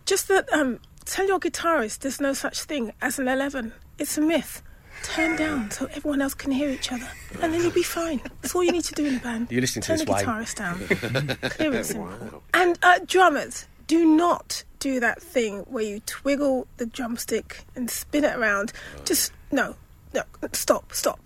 Just 0.06 0.28
that, 0.28 0.52
um, 0.52 0.80
tell 1.06 1.28
your 1.28 1.40
guitarist 1.40 2.00
there's 2.00 2.20
no 2.20 2.34
such 2.34 2.64
thing 2.64 2.92
as 3.02 3.20
an 3.20 3.28
11. 3.28 3.74
It's 3.98 4.18
a 4.18 4.22
myth. 4.22 4.62
turn 5.04 5.36
down 5.36 5.72
so 5.72 5.86
everyone 5.94 6.22
else 6.22 6.34
can 6.34 6.52
hear 6.52 6.70
each 6.70 6.92
other, 6.92 7.08
and 7.42 7.54
then 7.54 7.62
you'll 7.62 7.72
be 7.72 7.84
fine. 7.84 8.22
That's 8.42 8.56
all 8.56 8.64
you 8.64 8.72
need 8.72 8.86
to 8.86 8.94
do 8.96 9.06
in 9.06 9.16
a 9.16 9.20
band. 9.20 9.48
You're 9.52 9.62
listening 9.62 9.84
to 9.84 9.88
turn 9.88 9.98
this, 9.98 10.06
the 10.06 10.14
guitarist 10.14 10.56
down. 10.56 11.50
Clear 11.50 11.74
and 11.74 11.86
simple. 11.86 12.44
And 12.54 12.80
uh, 12.84 13.00
drummers, 13.06 13.68
do 13.88 14.06
not 14.06 14.64
do 14.80 15.00
that 15.00 15.22
thing 15.22 15.60
where 15.62 15.84
you 15.84 16.02
twiggle 16.02 16.68
the 16.78 16.86
drumstick 16.86 17.64
and 17.76 17.90
spin 17.90 18.24
it 18.24 18.36
around. 18.36 18.74
Just 19.06 19.32
no, 19.52 19.76
no, 20.14 20.24
stop, 20.54 20.94
stop. 20.94 21.20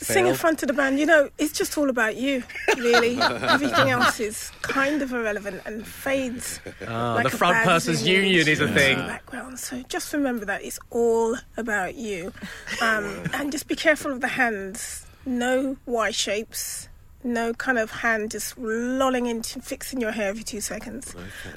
Sing 0.00 0.28
in 0.28 0.34
front 0.34 0.62
of 0.62 0.68
the 0.68 0.74
band. 0.74 1.00
You 1.00 1.06
know, 1.06 1.28
it's 1.38 1.52
just 1.52 1.76
all 1.76 1.90
about 1.90 2.14
you, 2.14 2.44
really. 2.76 3.20
Everything 3.20 3.90
else 3.90 4.20
is 4.20 4.52
kind 4.62 5.02
of 5.02 5.12
irrelevant 5.12 5.60
and 5.66 5.84
fades. 5.84 6.60
Ah, 6.86 7.14
like 7.14 7.24
the 7.24 7.36
front 7.36 7.64
person's 7.64 8.06
union 8.06 8.46
is 8.46 8.60
a 8.60 8.68
thing. 8.68 8.96
Background. 8.96 9.58
So 9.58 9.82
just 9.88 10.12
remember 10.12 10.44
that 10.44 10.62
it's 10.62 10.78
all 10.90 11.36
about 11.56 11.96
you, 11.96 12.32
um, 12.80 13.24
and 13.34 13.50
just 13.50 13.66
be 13.66 13.74
careful 13.74 14.12
of 14.12 14.20
the 14.20 14.28
hands. 14.28 15.04
No 15.26 15.76
Y 15.84 16.10
shapes. 16.12 16.87
No 17.24 17.52
kind 17.52 17.78
of 17.78 17.90
hand 17.90 18.30
just 18.30 18.56
lolling 18.56 19.26
into 19.26 19.60
fixing 19.60 20.00
your 20.00 20.12
hair 20.12 20.28
every 20.28 20.44
two 20.44 20.60
seconds. 20.60 21.14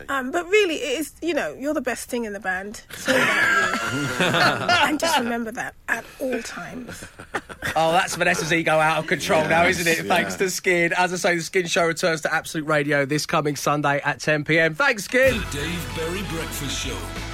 Um, 0.10 0.32
but 0.32 0.48
really, 0.50 0.76
it 0.76 1.00
is 1.00 1.14
you 1.22 1.34
know 1.36 1.54
you're 1.54 1.76
the 1.76 1.82
best 1.82 2.10
thing 2.10 2.26
in 2.26 2.34
the 2.34 2.40
band. 2.40 2.82
It's 2.90 3.08
all 3.08 3.16
about 3.16 3.94
you, 3.94 4.08
and 4.90 5.00
just 5.00 5.20
remember 5.20 5.52
that 5.52 5.76
at 5.88 6.04
all 6.20 6.42
times. 6.42 7.06
Oh, 7.74 7.92
that's 7.94 8.16
Vanessa's 8.16 8.52
ego 8.52 8.80
out 8.80 8.98
of 8.98 9.08
control 9.08 9.48
now, 9.48 9.66
isn't 9.66 9.88
it? 9.88 10.06
Thanks 10.06 10.36
to 10.36 10.50
Skin. 10.50 10.92
As 10.98 11.14
I 11.14 11.16
say, 11.16 11.36
the 11.38 11.42
Skin 11.44 11.68
Show 11.68 11.86
returns 11.88 12.20
to 12.22 12.34
Absolute 12.34 12.68
Radio 12.68 13.06
this 13.06 13.26
coming 13.26 13.56
Sunday 13.56 14.02
at 14.04 14.20
10 14.20 14.44
pm. 14.44 14.76
Thanks, 14.76 15.06
Skin. 15.06 15.38
The 15.38 15.58
Dave 15.60 15.94
Berry 15.96 16.24
Breakfast 16.24 16.86
Show 16.86 16.96
with 16.96 16.98
Wickes. 16.98 17.31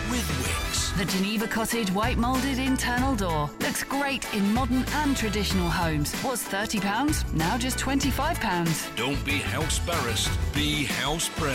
The 0.97 1.05
Geneva 1.05 1.47
Cottage 1.47 1.91
white 1.91 2.17
moulded 2.17 2.57
internal 2.57 3.15
door 3.15 3.51
looks 3.59 3.83
great 3.83 4.33
in 4.33 4.51
modern 4.51 4.83
and 4.93 5.15
traditional 5.15 5.69
homes. 5.69 6.11
Was 6.23 6.43
£30, 6.43 7.33
now 7.33 7.55
just 7.55 7.77
£25. 7.77 8.95
Don't 8.95 9.23
be 9.23 9.33
house 9.33 9.77
embarrassed, 9.77 10.31
be 10.55 10.85
house 10.85 11.29
proud 11.29 11.53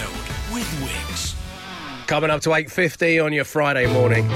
with 0.54 0.68
Wickes. 0.80 1.34
Coming 2.06 2.30
up 2.30 2.40
to 2.42 2.50
8.50 2.50 3.24
on 3.24 3.32
your 3.32 3.42
Friday 3.42 3.92
morning. 3.92 4.30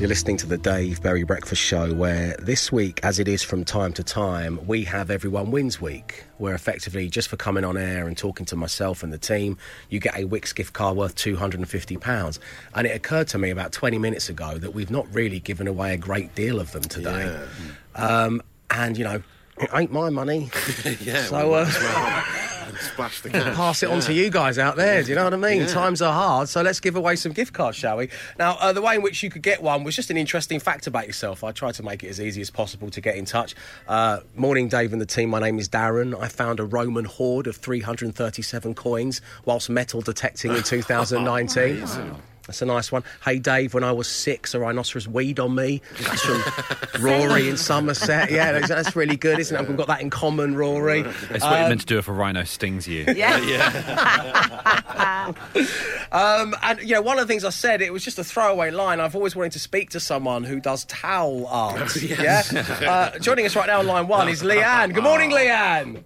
You're 0.00 0.08
listening 0.08 0.36
to 0.38 0.46
the 0.46 0.58
Dave 0.58 1.00
Berry 1.02 1.22
Breakfast 1.22 1.62
Show, 1.62 1.94
where 1.94 2.36
this 2.40 2.72
week, 2.72 2.98
as 3.04 3.20
it 3.20 3.28
is 3.28 3.44
from 3.44 3.64
time 3.64 3.92
to 3.92 4.02
time, 4.02 4.58
we 4.66 4.82
have 4.84 5.08
Everyone 5.08 5.52
Wins 5.52 5.80
Week, 5.80 6.24
where 6.38 6.52
effectively, 6.52 7.08
just 7.08 7.28
for 7.28 7.36
coming 7.36 7.64
on 7.64 7.76
air 7.76 8.08
and 8.08 8.18
talking 8.18 8.44
to 8.46 8.56
myself 8.56 9.04
and 9.04 9.12
the 9.12 9.18
team, 9.18 9.56
you 9.90 10.00
get 10.00 10.16
a 10.16 10.26
Wickes 10.26 10.52
gift 10.52 10.72
card 10.72 10.96
worth 10.96 11.14
£250. 11.14 12.38
And 12.74 12.86
it 12.88 12.90
occurred 12.90 13.28
to 13.28 13.38
me 13.38 13.50
about 13.50 13.70
20 13.70 13.98
minutes 13.98 14.28
ago 14.28 14.58
that 14.58 14.74
we've 14.74 14.90
not 14.90 15.06
really 15.14 15.38
given 15.38 15.68
away 15.68 15.94
a 15.94 15.96
great 15.96 16.34
deal 16.34 16.58
of 16.58 16.72
them 16.72 16.82
today. 16.82 17.40
Um, 17.94 18.42
and, 18.70 18.98
you 18.98 19.04
know, 19.04 19.22
it 19.58 19.70
ain't 19.72 19.92
my 19.92 20.10
money. 20.10 20.50
yeah. 21.02 21.22
So, 21.22 21.50
well, 21.50 21.66
uh, 21.68 22.24
well 22.74 22.82
splash 22.82 23.20
the 23.22 23.30
cash. 23.30 23.54
pass 23.56 23.82
it 23.82 23.90
on 23.90 24.00
to 24.00 24.12
you 24.12 24.30
guys 24.30 24.58
out 24.58 24.76
there. 24.76 25.02
Do 25.02 25.08
you 25.10 25.14
know 25.14 25.24
what 25.24 25.34
I 25.34 25.36
mean? 25.36 25.60
Yeah. 25.62 25.66
Times 25.68 26.02
are 26.02 26.12
hard, 26.12 26.48
so 26.48 26.62
let's 26.62 26.80
give 26.80 26.96
away 26.96 27.16
some 27.16 27.32
gift 27.32 27.52
cards, 27.52 27.76
shall 27.78 27.96
we? 27.96 28.08
Now, 28.38 28.56
uh, 28.60 28.72
the 28.72 28.82
way 28.82 28.96
in 28.96 29.02
which 29.02 29.22
you 29.22 29.30
could 29.30 29.42
get 29.42 29.62
one 29.62 29.84
was 29.84 29.96
just 29.96 30.10
an 30.10 30.16
interesting 30.16 30.60
fact 30.60 30.86
about 30.86 31.06
yourself. 31.06 31.42
I 31.44 31.52
tried 31.52 31.74
to 31.74 31.82
make 31.82 32.02
it 32.04 32.08
as 32.08 32.20
easy 32.20 32.40
as 32.40 32.50
possible 32.50 32.90
to 32.90 33.00
get 33.00 33.16
in 33.16 33.24
touch. 33.24 33.54
Uh, 33.88 34.20
morning, 34.34 34.68
Dave 34.68 34.92
and 34.92 35.00
the 35.00 35.06
team. 35.06 35.30
My 35.30 35.40
name 35.40 35.58
is 35.58 35.68
Darren. 35.68 36.18
I 36.20 36.28
found 36.28 36.60
a 36.60 36.64
Roman 36.64 37.04
hoard 37.04 37.46
of 37.46 37.56
337 37.56 38.74
coins 38.74 39.20
whilst 39.44 39.70
metal 39.70 40.00
detecting 40.00 40.52
in 40.54 40.62
2019. 40.64 41.86
That's 42.46 42.60
a 42.62 42.66
nice 42.66 42.92
one. 42.92 43.02
Hey 43.24 43.38
Dave, 43.38 43.72
when 43.74 43.84
I 43.84 43.92
was 43.92 44.06
six, 44.06 44.54
a 44.54 44.60
rhinoceros 44.60 45.08
weed 45.08 45.40
on 45.40 45.54
me. 45.54 45.80
That's 46.00 46.22
from 46.22 46.42
Rory 47.02 47.48
in 47.48 47.56
Somerset. 47.56 48.30
Yeah, 48.30 48.52
that's, 48.52 48.68
that's 48.68 48.94
really 48.94 49.16
good, 49.16 49.38
isn't 49.38 49.56
it? 49.56 49.66
We've 49.68 49.76
got 49.76 49.86
that 49.86 50.00
in 50.00 50.10
common, 50.10 50.54
Rory. 50.54 51.00
It's 51.00 51.44
what 51.44 51.58
you're 51.58 51.68
meant 51.68 51.80
to 51.80 51.86
do 51.86 51.98
if 51.98 52.08
a 52.08 52.12
rhino 52.12 52.44
stings 52.44 52.86
you. 52.86 53.04
Yeah. 53.14 53.34
Um, 56.12 56.54
and 56.62 56.78
you 56.80 56.94
know, 56.94 57.02
one 57.02 57.18
of 57.18 57.26
the 57.26 57.32
things 57.32 57.44
I 57.44 57.50
said, 57.50 57.82
it 57.82 57.92
was 57.92 58.04
just 58.04 58.20
a 58.20 58.24
throwaway 58.24 58.70
line. 58.70 59.00
I've 59.00 59.16
always 59.16 59.34
wanted 59.34 59.50
to 59.52 59.58
speak 59.58 59.90
to 59.90 60.00
someone 60.00 60.44
who 60.44 60.60
does 60.60 60.84
towel 60.84 61.48
art. 61.48 61.96
Yes. 62.00 62.52
Yeah. 62.52 63.10
Uh, 63.14 63.18
joining 63.18 63.46
us 63.46 63.56
right 63.56 63.66
now 63.66 63.80
on 63.80 63.86
line 63.88 64.06
one 64.06 64.28
is 64.28 64.42
Leanne. 64.42 64.94
Good 64.94 65.02
morning, 65.02 65.30
Leanne. 65.30 66.04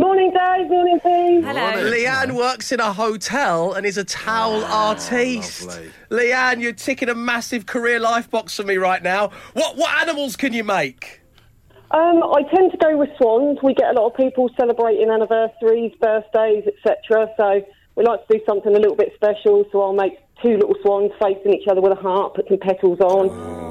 Morning, 0.00 0.30
Dave. 0.30 0.70
Morning, 0.70 0.98
team. 1.00 1.42
Leanne 1.42 2.34
works 2.34 2.72
in 2.72 2.80
a 2.80 2.90
hotel 2.90 3.74
and 3.74 3.84
is 3.84 3.98
a 3.98 4.04
towel 4.04 4.64
artiste. 4.64 5.66
lovely. 5.66 5.90
Leanne, 6.10 6.62
you're 6.62 6.72
ticking 6.72 7.10
a 7.10 7.14
massive 7.14 7.66
career 7.66 8.00
life 8.00 8.30
box 8.30 8.56
for 8.56 8.62
me 8.62 8.78
right 8.78 9.02
now. 9.02 9.30
What 9.52 9.76
what 9.76 9.90
animals 10.00 10.36
can 10.36 10.54
you 10.54 10.64
make? 10.64 11.20
Um, 11.90 12.22
I 12.22 12.44
tend 12.54 12.70
to 12.70 12.78
go 12.78 12.96
with 12.96 13.10
swans. 13.18 13.58
We 13.62 13.74
get 13.74 13.94
a 13.94 14.00
lot 14.00 14.06
of 14.06 14.16
people 14.16 14.48
celebrating 14.58 15.10
anniversaries, 15.10 15.92
birthdays, 16.00 16.64
etc. 16.66 17.28
So 17.36 17.60
we 17.94 18.02
like 18.02 18.26
to 18.26 18.38
do 18.38 18.44
something 18.46 18.74
a 18.74 18.78
little 18.78 18.96
bit 18.96 19.12
special. 19.14 19.66
So 19.70 19.82
I'll 19.82 19.92
make 19.92 20.14
two 20.42 20.56
little 20.56 20.76
swans 20.80 21.12
facing 21.20 21.52
each 21.52 21.68
other 21.68 21.82
with 21.82 21.92
a 21.92 22.00
heart, 22.00 22.36
put 22.36 22.48
some 22.48 22.56
petals 22.56 23.00
on. 23.00 23.28
Oh, 23.28 23.69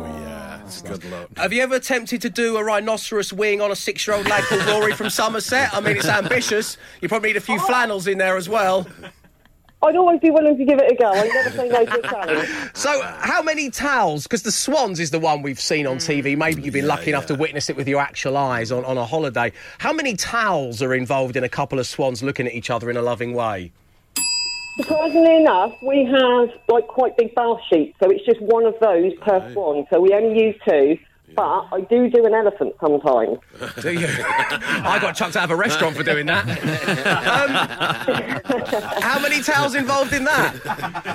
yeah. 0.69 0.89
It's 0.91 0.99
good 0.99 1.11
luck. 1.11 1.29
Have 1.37 1.53
you 1.53 1.61
ever 1.61 1.75
attempted 1.75 2.21
to 2.21 2.29
do 2.29 2.57
a 2.57 2.63
rhinoceros 2.63 3.33
wing 3.33 3.61
on 3.61 3.71
a 3.71 3.75
six-year-old 3.75 4.27
lad 4.27 4.43
called 4.43 4.65
Rory 4.65 4.93
from 4.93 5.09
Somerset? 5.09 5.73
I 5.73 5.79
mean, 5.81 5.97
it's 5.97 6.07
ambitious. 6.07 6.77
You 7.01 7.09
probably 7.09 7.29
need 7.29 7.37
a 7.37 7.41
few 7.41 7.59
flannels 7.59 8.07
in 8.07 8.17
there 8.17 8.37
as 8.37 8.47
well. 8.47 8.87
I'd 9.81 9.95
always 9.95 10.19
be 10.19 10.29
willing 10.29 10.57
to 10.57 10.65
give 10.65 10.77
it 10.77 10.91
a 10.91 10.95
go. 10.95 11.09
I 11.09 11.25
never 11.27 11.51
say 11.51 11.69
no 11.69 11.85
to 11.85 11.99
a 11.99 12.01
challenge. 12.01 12.49
So, 12.73 13.01
how 13.01 13.41
many 13.41 13.69
towels? 13.69 14.23
Because 14.23 14.43
the 14.43 14.51
Swans 14.51 14.99
is 14.99 15.11
the 15.11 15.19
one 15.19 15.41
we've 15.41 15.59
seen 15.59 15.87
on 15.87 15.97
TV. 15.97 16.35
Mm. 16.35 16.37
Maybe 16.37 16.61
you've 16.61 16.73
been 16.73 16.87
lucky 16.87 17.09
enough 17.09 17.27
to 17.27 17.35
witness 17.35 17.69
it 17.69 17.77
with 17.77 17.87
your 17.87 18.01
actual 18.01 18.35
eyes 18.35 18.71
on, 18.71 18.83
on 18.83 18.97
a 18.97 19.05
holiday. 19.05 19.53
How 19.77 19.93
many 19.93 20.15
towels 20.15 20.81
are 20.81 20.93
involved 20.93 21.37
in 21.37 21.45
a 21.45 21.49
couple 21.49 21.79
of 21.79 21.87
swans 21.87 22.21
looking 22.21 22.45
at 22.45 22.53
each 22.53 22.69
other 22.69 22.89
in 22.89 22.97
a 22.97 23.01
loving 23.01 23.33
way? 23.33 23.71
Surprisingly 24.79 25.35
enough, 25.35 25.75
we 25.81 26.05
have 26.05 26.51
like 26.69 26.87
quite 26.87 27.17
big 27.17 27.35
bath 27.35 27.59
sheets, 27.69 27.97
so 28.01 28.09
it's 28.09 28.25
just 28.25 28.41
one 28.41 28.65
of 28.65 28.75
those 28.79 29.11
per 29.15 29.51
swan. 29.51 29.85
So 29.91 29.99
we 29.99 30.13
only 30.13 30.41
use 30.41 30.55
two. 30.65 30.97
But 31.39 31.67
I 31.71 31.79
do 31.89 32.09
do 32.09 32.25
an 32.25 32.33
elephant 32.33 32.75
sometimes. 32.81 33.37
Do 33.81 33.93
you? 33.93 34.07
I 34.09 34.99
got 35.01 35.15
chucked 35.15 35.37
out 35.37 35.45
of 35.45 35.51
a 35.51 35.55
restaurant 35.55 35.95
for 35.95 36.03
doing 36.03 36.25
that. 36.25 36.45
um, 36.45 37.49
how 39.01 39.21
many 39.21 39.41
towels 39.41 39.73
involved 39.73 40.11
in 40.11 40.25
that? 40.25 40.61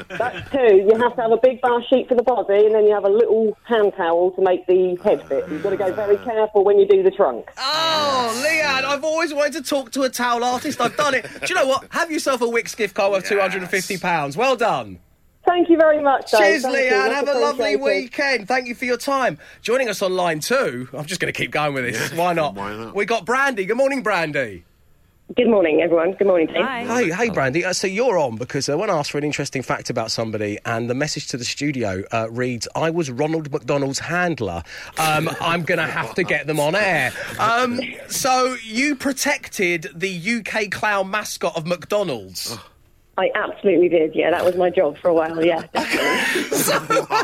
That's 0.08 0.50
two. 0.50 0.76
You 0.76 0.96
have 0.96 1.14
to 1.16 1.20
have 1.20 1.30
a 1.32 1.37
big 1.42 1.60
bath 1.60 1.82
sheet 1.90 2.08
for 2.08 2.14
the 2.14 2.22
body, 2.22 2.64
and 2.64 2.74
then 2.74 2.87
you 2.87 2.94
have 2.94 3.04
a 3.04 3.08
little 3.10 3.54
hand 3.64 3.92
towel 3.98 4.30
to 4.30 4.40
make 4.40 4.66
the 4.66 4.96
head 5.04 5.28
fit. 5.28 5.46
You've 5.50 5.62
got 5.62 5.70
to 5.70 5.76
go 5.76 5.92
very 5.92 6.16
careful 6.16 6.64
when 6.64 6.78
you 6.78 6.88
do 6.88 7.02
the 7.02 7.10
trunk. 7.10 7.44
Oh, 7.58 8.42
Leanne, 8.46 8.84
I've 8.84 9.04
always 9.04 9.34
wanted 9.34 9.52
to 9.62 9.62
talk 9.62 9.90
to 9.90 10.04
a 10.04 10.08
towel 10.08 10.42
artist. 10.42 10.80
I've 10.80 10.96
done 10.96 11.12
it. 11.12 11.24
Do 11.24 11.46
you 11.50 11.54
know 11.54 11.66
what? 11.66 11.87
Have 11.90 12.10
yourself 12.10 12.40
a 12.40 12.46
Wickes 12.46 12.74
gift 12.74 12.94
card 12.94 13.12
worth 13.12 13.28
£250. 13.28 14.37
Well 14.38 14.56
done. 14.56 15.00
Thank 15.46 15.68
you 15.68 15.76
very 15.76 16.02
much, 16.02 16.30
Dave. 16.30 16.40
Cheers, 16.40 16.62
Thank 16.62 16.76
you. 16.76 16.83
Leanne. 16.92 17.12
Have 17.12 17.28
a 17.28 17.38
lovely 17.38 17.76
weekend. 17.76 18.48
Thank 18.48 18.66
you 18.66 18.74
for 18.74 18.87
your 18.87 18.96
time. 18.96 19.38
Joining 19.62 19.88
us 19.88 20.00
on 20.02 20.14
line 20.14 20.40
two, 20.40 20.88
I'm 20.92 21.04
just 21.04 21.20
going 21.20 21.33
to 21.33 21.38
keep 21.38 21.50
going 21.50 21.74
with 21.74 21.85
this. 21.85 22.12
Why 22.12 22.33
not? 22.33 22.54
why 22.54 22.74
not? 22.74 22.94
We 22.94 23.04
got 23.04 23.24
Brandy. 23.24 23.64
Good 23.64 23.76
morning, 23.76 24.02
Brandy. 24.02 24.64
Good 25.35 25.48
morning, 25.48 25.80
everyone. 25.80 26.12
Good 26.12 26.26
morning, 26.26 26.48
Dave. 26.48 26.66
Hey, 26.66 27.11
hey, 27.11 27.30
Brandy. 27.30 27.64
Uh, 27.64 27.72
so 27.72 27.87
you're 27.87 28.18
on 28.18 28.37
because 28.37 28.68
uh, 28.68 28.76
when 28.76 28.90
asked 28.90 29.11
for 29.11 29.16
an 29.16 29.24
interesting 29.24 29.62
fact 29.62 29.88
about 29.88 30.11
somebody, 30.11 30.59
and 30.66 30.88
the 30.88 30.94
message 30.94 31.28
to 31.28 31.38
the 31.38 31.46
studio 31.46 32.04
uh, 32.12 32.28
reads, 32.30 32.68
"I 32.74 32.90
was 32.90 33.11
Ronald 33.11 33.50
McDonald's 33.50 34.00
handler." 34.00 34.62
Um, 34.98 35.30
I'm 35.40 35.62
going 35.62 35.78
to 35.78 35.87
have 35.87 36.14
to 36.16 36.24
get 36.24 36.46
them 36.46 36.61
on 36.61 36.74
air. 36.74 37.11
Um, 37.38 37.80
so 38.09 38.54
you 38.64 38.96
protected 38.96 39.88
the 39.94 40.40
UK 40.40 40.70
clown 40.70 41.11
mascot 41.11 41.57
of 41.57 41.66
McDonald's. 41.66 42.59
I 43.16 43.31
absolutely 43.35 43.88
did. 43.88 44.14
Yeah, 44.14 44.31
that 44.33 44.44
was 44.44 44.57
my 44.57 44.70
job 44.70 44.98
for 44.98 45.09
a 45.09 45.14
while. 45.14 45.44
Yeah, 45.44 45.66
definitely. 45.72 47.07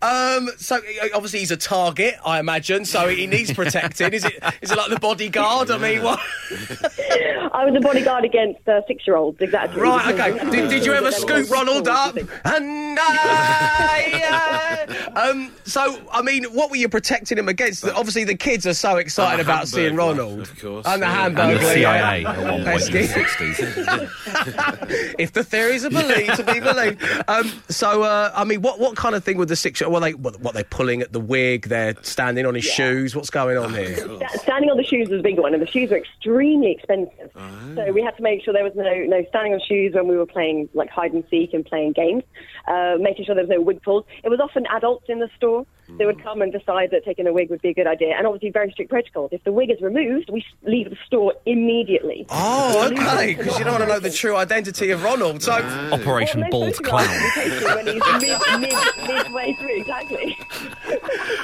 Um, 0.00 0.48
so 0.56 0.76
uh, 0.76 1.08
obviously 1.14 1.40
he's 1.40 1.50
a 1.50 1.56
target, 1.56 2.14
I 2.24 2.38
imagine. 2.38 2.84
So 2.84 3.08
he 3.08 3.26
needs 3.26 3.52
protecting. 3.52 4.12
is 4.12 4.24
it? 4.24 4.34
Is 4.62 4.70
it 4.70 4.78
like 4.78 4.88
the 4.90 4.98
bodyguard? 5.00 5.70
I 5.70 5.78
mean, 5.78 6.02
what? 6.02 6.20
I 7.52 7.64
was 7.64 7.74
a 7.76 7.80
bodyguard 7.80 8.24
against 8.24 8.66
uh, 8.68 8.80
six-year-olds. 8.86 9.40
Exactly. 9.40 9.80
Right. 9.80 10.14
Okay. 10.14 10.38
Did, 10.50 10.70
did 10.70 10.86
you 10.86 10.92
ever 10.94 11.10
scoop 11.10 11.50
Ronald 11.50 11.88
up? 11.88 12.16
And 12.16 12.98
I, 13.00 14.86
uh, 15.16 15.20
um. 15.30 15.52
So 15.64 16.00
I 16.12 16.22
mean, 16.22 16.44
what 16.44 16.70
were 16.70 16.76
you 16.76 16.88
protecting 16.88 17.36
him 17.38 17.48
against? 17.48 17.84
Obviously, 17.86 18.24
the 18.24 18.36
kids 18.36 18.66
are 18.66 18.74
so 18.74 18.96
excited 18.96 19.40
And 19.40 19.48
the 19.48 19.52
about 19.52 19.68
seeing 19.68 19.94
Hamburglar, 19.94 19.98
Ronald. 19.98 20.40
of 20.40 20.60
course, 20.60 20.86
And 20.86 21.02
the 21.02 21.06
yeah. 21.06 21.26
And 21.26 21.36
Hamburglar. 21.36 21.74
the 21.74 21.80
yeah. 21.80 22.00
CIA 22.12 22.24
at 22.24 22.36
one 25.08 25.16
point 25.16 25.20
in 25.20 25.24
the 25.24 25.24
Pesky. 25.24 25.24
60s. 25.24 25.24
if 25.24 25.32
the 25.32 25.44
theories 25.44 25.84
are 25.84 25.90
believed 25.90 26.36
to 26.36 26.44
be 26.44 26.60
believed. 26.60 27.02
Um, 27.28 27.52
so, 27.68 28.02
uh, 28.02 28.30
I 28.34 28.44
mean, 28.44 28.62
what, 28.62 28.78
what 28.80 28.96
kind 28.96 29.14
of 29.14 29.24
thing 29.24 29.36
with 29.38 29.48
the 29.48 29.56
six? 29.56 29.80
Well, 29.80 30.00
they 30.00 30.14
what, 30.14 30.40
what 30.40 30.54
they're 30.54 30.64
pulling 30.64 31.02
at 31.02 31.12
the 31.12 31.20
wig? 31.20 31.68
They're 31.68 31.94
standing 32.02 32.46
on 32.46 32.54
his 32.54 32.64
shoes. 32.64 33.14
What's 33.14 33.30
going 33.30 33.56
on 33.58 33.74
here? 33.74 33.96
Sta- 33.96 34.38
Standing 34.42 34.70
on 34.70 34.76
the 34.76 34.84
shoes 34.84 35.08
was 35.08 35.20
a 35.20 35.22
big 35.22 35.38
one, 35.38 35.54
and 35.54 35.62
the 35.62 35.66
shoes 35.66 35.90
were 35.90 35.96
extremely 35.98 36.72
expensive. 36.72 37.30
So 37.74 37.92
we 37.92 38.02
had 38.02 38.16
to 38.16 38.22
make 38.22 38.42
sure 38.42 38.52
there 38.54 38.64
was 38.64 38.74
no 38.74 38.82
no 39.06 39.24
standing 39.28 39.54
on 39.54 39.60
shoes 39.60 39.94
when 39.94 40.08
we 40.08 40.16
were 40.16 40.26
playing 40.26 40.68
like 40.74 40.90
hide 40.90 41.12
and 41.12 41.24
seek 41.30 41.52
and 41.54 41.64
playing 41.64 41.92
games. 41.92 42.24
Uh, 42.66 42.96
making 43.00 43.24
sure 43.24 43.34
there 43.34 43.44
was 43.44 43.50
no 43.50 43.60
wig 43.60 43.82
pulls. 43.82 44.04
It 44.24 44.28
was 44.28 44.40
often 44.40 44.66
adults 44.66 45.06
in 45.08 45.18
the 45.20 45.28
store, 45.36 45.64
They 45.96 46.04
would 46.04 46.22
come 46.22 46.42
and 46.42 46.52
decide 46.52 46.90
that 46.90 47.04
taking 47.04 47.26
a 47.26 47.32
wig 47.32 47.50
would 47.50 47.62
be 47.62 47.70
a 47.70 47.74
good 47.74 47.86
idea, 47.86 48.14
and 48.16 48.26
obviously 48.26 48.50
very 48.50 48.70
strict 48.70 48.90
protocols. 48.90 49.30
If 49.32 49.42
the 49.44 49.52
wig 49.52 49.70
is 49.70 49.80
removed, 49.80 50.30
we 50.30 50.44
leave 50.62 50.90
the 50.90 50.96
store 51.06 51.34
immediately. 51.46 52.26
Oh, 52.28 52.90
okay. 52.92 53.34
Because 53.34 53.58
you 53.58 53.64
don't 53.64 53.74
want 53.74 53.84
to 53.84 53.88
know 53.88 54.00
the 54.00 54.10
true 54.10 54.36
identity 54.36 54.90
of 54.90 55.02
Ronald. 55.02 55.42
So, 55.42 55.58
oh. 55.60 55.90
Operation 55.92 56.44
Bald 56.50 56.74
Clown. 56.82 57.06
when 57.06 57.86
he's 57.86 58.02
mid, 58.20 58.38
mid, 58.60 58.74
midway 59.06 59.54
through, 59.54 59.80
exactly. 59.80 60.36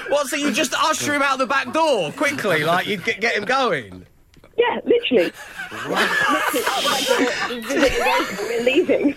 what? 0.09 0.29
So 0.29 0.37
you 0.37 0.53
just 0.53 0.75
usher 0.75 1.15
him 1.15 1.23
out 1.23 1.39
the 1.39 1.47
back 1.47 1.73
door 1.73 2.13
quickly, 2.13 2.65
like 2.65 2.87
you 2.87 2.99
get, 2.99 3.21
get 3.21 3.35
him 3.35 3.45
going? 3.45 4.07
Yeah, 4.57 4.79
literally. 4.85 5.33
literally, 5.73 5.97
out 5.97 6.53
the 6.53 6.61
back 6.85 7.05
door, 7.07 7.19
the 7.49 7.61
visit 7.67 7.93
is 7.93 8.01
over, 8.01 8.43
we're 8.49 8.63
leaving. 8.63 9.17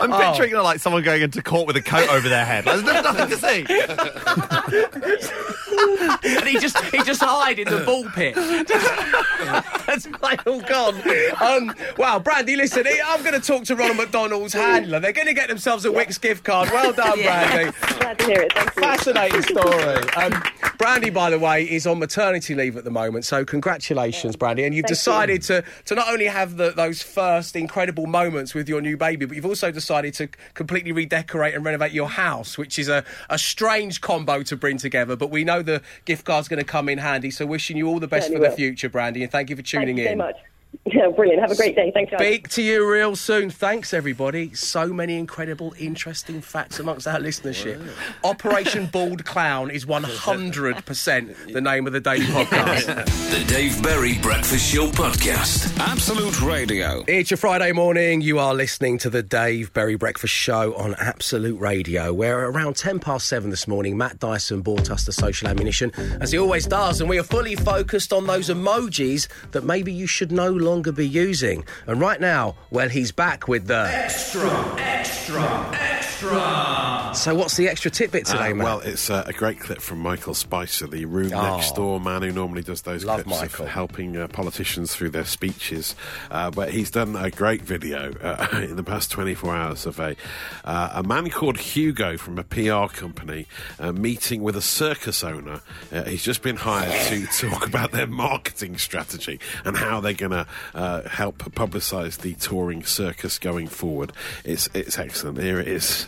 I'm 0.00 0.12
Oh. 0.12 0.18
picturing 0.20 0.54
like 0.62 0.78
someone 0.78 1.02
going 1.02 1.22
into 1.22 1.42
court 1.42 1.66
with 1.66 1.74
a 1.76 1.82
coat 1.82 2.08
over 2.08 2.28
their 2.28 2.44
head. 2.44 2.64
Like, 2.66 2.84
there's 2.84 3.02
nothing 3.02 3.28
to 3.28 3.36
see. 3.36 3.66
and 6.38 6.46
he 6.46 6.58
just 6.58 6.78
he 6.86 7.02
just 7.02 7.22
hide 7.22 7.58
in 7.58 7.68
the 7.68 7.80
ball 7.84 8.04
pit. 8.14 8.34
That's 9.86 10.06
like 10.22 10.46
all 10.46 10.60
gone. 10.60 10.94
Um, 11.40 11.74
wow, 11.96 12.18
Brandy, 12.18 12.56
listen, 12.56 12.84
I'm 13.06 13.22
going 13.22 13.34
to 13.34 13.40
talk 13.40 13.64
to 13.64 13.76
Ronald 13.76 13.96
McDonald's 13.96 14.52
handler. 14.52 15.00
They're 15.00 15.12
going 15.12 15.26
to 15.28 15.34
get 15.34 15.48
themselves 15.48 15.84
a 15.84 15.88
Wickes 15.90 16.20
gift 16.20 16.44
card. 16.44 16.70
Well 16.70 16.92
done, 16.92 17.18
Yeah. 17.18 17.50
Brandy. 17.50 17.72
Glad 17.98 18.18
to 18.20 18.24
hear 18.26 18.40
it. 18.42 18.52
Thank 18.52 18.76
you. 18.76 18.82
Fascinating 18.82 19.42
story. 19.42 20.08
Um, 20.16 20.42
Brandy, 20.78 21.10
by 21.10 21.30
the 21.30 21.38
way, 21.38 21.64
is 21.64 21.86
on 21.86 21.98
maternity 21.98 22.54
leave 22.54 22.76
at 22.76 22.84
the 22.84 22.90
moment, 22.90 23.24
so 23.24 23.44
congratulations, 23.44 23.87
Brandy. 24.36 24.64
And 24.64 24.74
you've 24.74 24.84
Thank 24.84 24.90
you. 24.90 24.94
decided 24.96 25.42
to 25.42 25.64
to 25.86 25.94
not 25.94 26.08
only 26.08 26.26
have 26.26 26.56
the, 26.56 26.70
those 26.70 27.02
first 27.02 27.56
incredible 27.56 28.06
moments 28.06 28.54
with 28.54 28.68
your 28.68 28.80
new 28.80 28.96
baby, 28.96 29.26
but 29.26 29.34
you've 29.36 29.46
also 29.46 29.70
decided 29.70 30.14
to 30.14 30.28
completely 30.54 30.92
redecorate 30.92 31.54
and 31.54 31.64
renovate 31.64 31.92
your 31.92 32.08
house, 32.08 32.58
which 32.58 32.78
is 32.78 32.88
a, 32.88 33.04
a 33.30 33.38
strange 33.38 34.00
combo 34.00 34.42
to 34.42 34.56
bring 34.56 34.78
together. 34.78 35.16
But 35.16 35.30
we 35.30 35.44
know 35.44 35.62
the 35.62 35.82
gift 36.04 36.24
card's 36.24 36.48
going 36.48 36.58
to 36.58 36.64
come 36.64 36.88
in 36.88 36.98
handy. 36.98 37.30
So 37.30 37.46
wishing 37.46 37.76
you 37.76 37.88
all 37.88 38.00
the 38.00 38.08
best 38.08 38.28
Certainly 38.28 38.46
for 38.46 38.50
the 38.50 38.56
future, 38.56 38.88
Brandy, 38.88 39.22
and 39.22 39.32
thank 39.32 39.50
you 39.50 39.56
for 39.56 39.62
tuning 39.62 39.96
Thank 39.96 39.98
you 39.98 40.04
in. 40.06 40.12
so 40.12 40.16
much. 40.16 40.36
Yeah, 40.90 41.10
brilliant. 41.10 41.42
Have 41.42 41.50
a 41.50 41.54
great 41.56 41.76
day. 41.76 41.90
Thanks, 41.92 42.10
guys. 42.10 42.20
Speak 42.20 42.48
to 42.50 42.62
you 42.62 42.90
real 42.90 43.14
soon. 43.14 43.50
Thanks, 43.50 43.92
everybody. 43.92 44.54
So 44.54 44.86
many 44.86 45.18
incredible, 45.18 45.74
interesting 45.78 46.40
facts 46.40 46.78
amongst 46.78 47.06
our 47.06 47.18
listenership. 47.18 47.86
Operation 48.24 48.86
Bald 48.92 49.26
Clown 49.26 49.70
is 49.70 49.84
100% 49.84 51.52
the 51.52 51.60
name 51.60 51.86
of 51.86 51.92
the 51.92 52.00
daily 52.00 52.24
podcast. 52.24 53.06
The 53.28 53.44
Dave 53.44 53.82
Berry 53.82 54.16
Breakfast 54.18 54.72
Show 54.72 54.86
Podcast. 54.88 55.78
Absolute 55.78 56.40
Radio. 56.40 57.04
It's 57.06 57.30
your 57.30 57.36
Friday 57.36 57.72
morning. 57.72 58.22
You 58.22 58.38
are 58.38 58.54
listening 58.54 58.96
to 58.98 59.10
the 59.10 59.22
Dave 59.22 59.70
Berry 59.74 59.96
Breakfast 59.96 60.32
Show 60.32 60.74
on 60.76 60.94
Absolute 60.98 61.60
Radio, 61.60 62.14
where 62.14 62.46
around 62.48 62.76
10 62.76 62.98
past 63.00 63.28
7 63.28 63.50
this 63.50 63.68
morning, 63.68 63.98
Matt 63.98 64.18
Dyson 64.18 64.62
bought 64.62 64.90
us 64.90 65.04
the 65.04 65.12
social 65.12 65.46
ammunition, 65.48 65.92
as 66.22 66.32
he 66.32 66.38
always 66.38 66.66
does, 66.66 67.02
and 67.02 67.10
we 67.10 67.18
are 67.18 67.22
fully 67.22 67.54
focused 67.54 68.14
on 68.14 68.26
those 68.26 68.48
emojis 68.48 69.28
that 69.50 69.64
maybe 69.64 69.92
you 69.92 70.06
should 70.06 70.32
no 70.32 70.50
longer 70.68 70.92
be 70.92 71.08
using. 71.08 71.64
And 71.86 72.00
right 72.00 72.20
now, 72.20 72.56
well, 72.70 72.88
he's 72.88 73.12
back 73.12 73.48
with 73.48 73.66
the. 73.66 73.88
Extra, 73.90 74.50
extra, 74.78 75.42
extra. 75.72 75.97
So, 76.20 77.32
what's 77.34 77.56
the 77.56 77.68
extra 77.68 77.90
tidbit 77.92 78.26
today, 78.26 78.50
Uh, 78.50 78.54
Matt? 78.56 78.64
well, 78.64 78.80
it's 78.80 79.08
uh, 79.08 79.22
a 79.26 79.32
great 79.32 79.60
clip 79.60 79.80
from 79.80 80.00
Michael 80.00 80.34
Spicer, 80.34 80.88
the 80.88 81.04
room 81.04 81.32
Oh. 81.32 81.56
next 81.56 81.76
door 81.76 82.00
man 82.00 82.22
who 82.22 82.32
normally 82.32 82.62
does 82.62 82.82
those 82.82 83.04
Love 83.04 83.22
clips 83.22 83.40
Michael. 83.40 83.66
of 83.66 83.70
helping 83.70 84.16
uh, 84.16 84.26
politicians 84.26 84.92
through 84.94 85.10
their 85.10 85.24
speeches. 85.24 85.94
Uh, 86.30 86.50
but 86.50 86.70
he's 86.70 86.90
done 86.90 87.14
a 87.14 87.30
great 87.30 87.62
video 87.62 88.12
uh, 88.20 88.48
in 88.62 88.74
the 88.74 88.82
past 88.82 89.12
24 89.12 89.54
hours 89.54 89.86
of 89.86 90.00
a 90.00 90.16
uh, 90.64 90.90
a 90.94 91.02
man 91.04 91.30
called 91.30 91.56
Hugo 91.58 92.16
from 92.16 92.36
a 92.36 92.42
PR 92.44 92.92
company 92.92 93.46
uh, 93.78 93.92
meeting 93.92 94.42
with 94.42 94.56
a 94.56 94.62
circus 94.62 95.22
owner. 95.22 95.60
Uh, 95.92 96.02
he's 96.02 96.24
just 96.24 96.42
been 96.42 96.56
hired 96.56 97.00
to 97.06 97.26
talk 97.48 97.64
about 97.64 97.92
their 97.92 98.08
marketing 98.08 98.76
strategy 98.76 99.38
and 99.64 99.76
how 99.76 100.00
they're 100.00 100.14
going 100.14 100.32
to 100.32 100.46
uh, 100.74 101.08
help 101.08 101.38
publicise 101.54 102.18
the 102.18 102.34
touring 102.34 102.82
circus 102.84 103.38
going 103.38 103.68
forward. 103.68 104.12
It's 104.44 104.68
it's 104.74 104.98
excellent. 104.98 105.38
Here 105.38 105.60
it 105.60 105.68
is. 105.68 106.07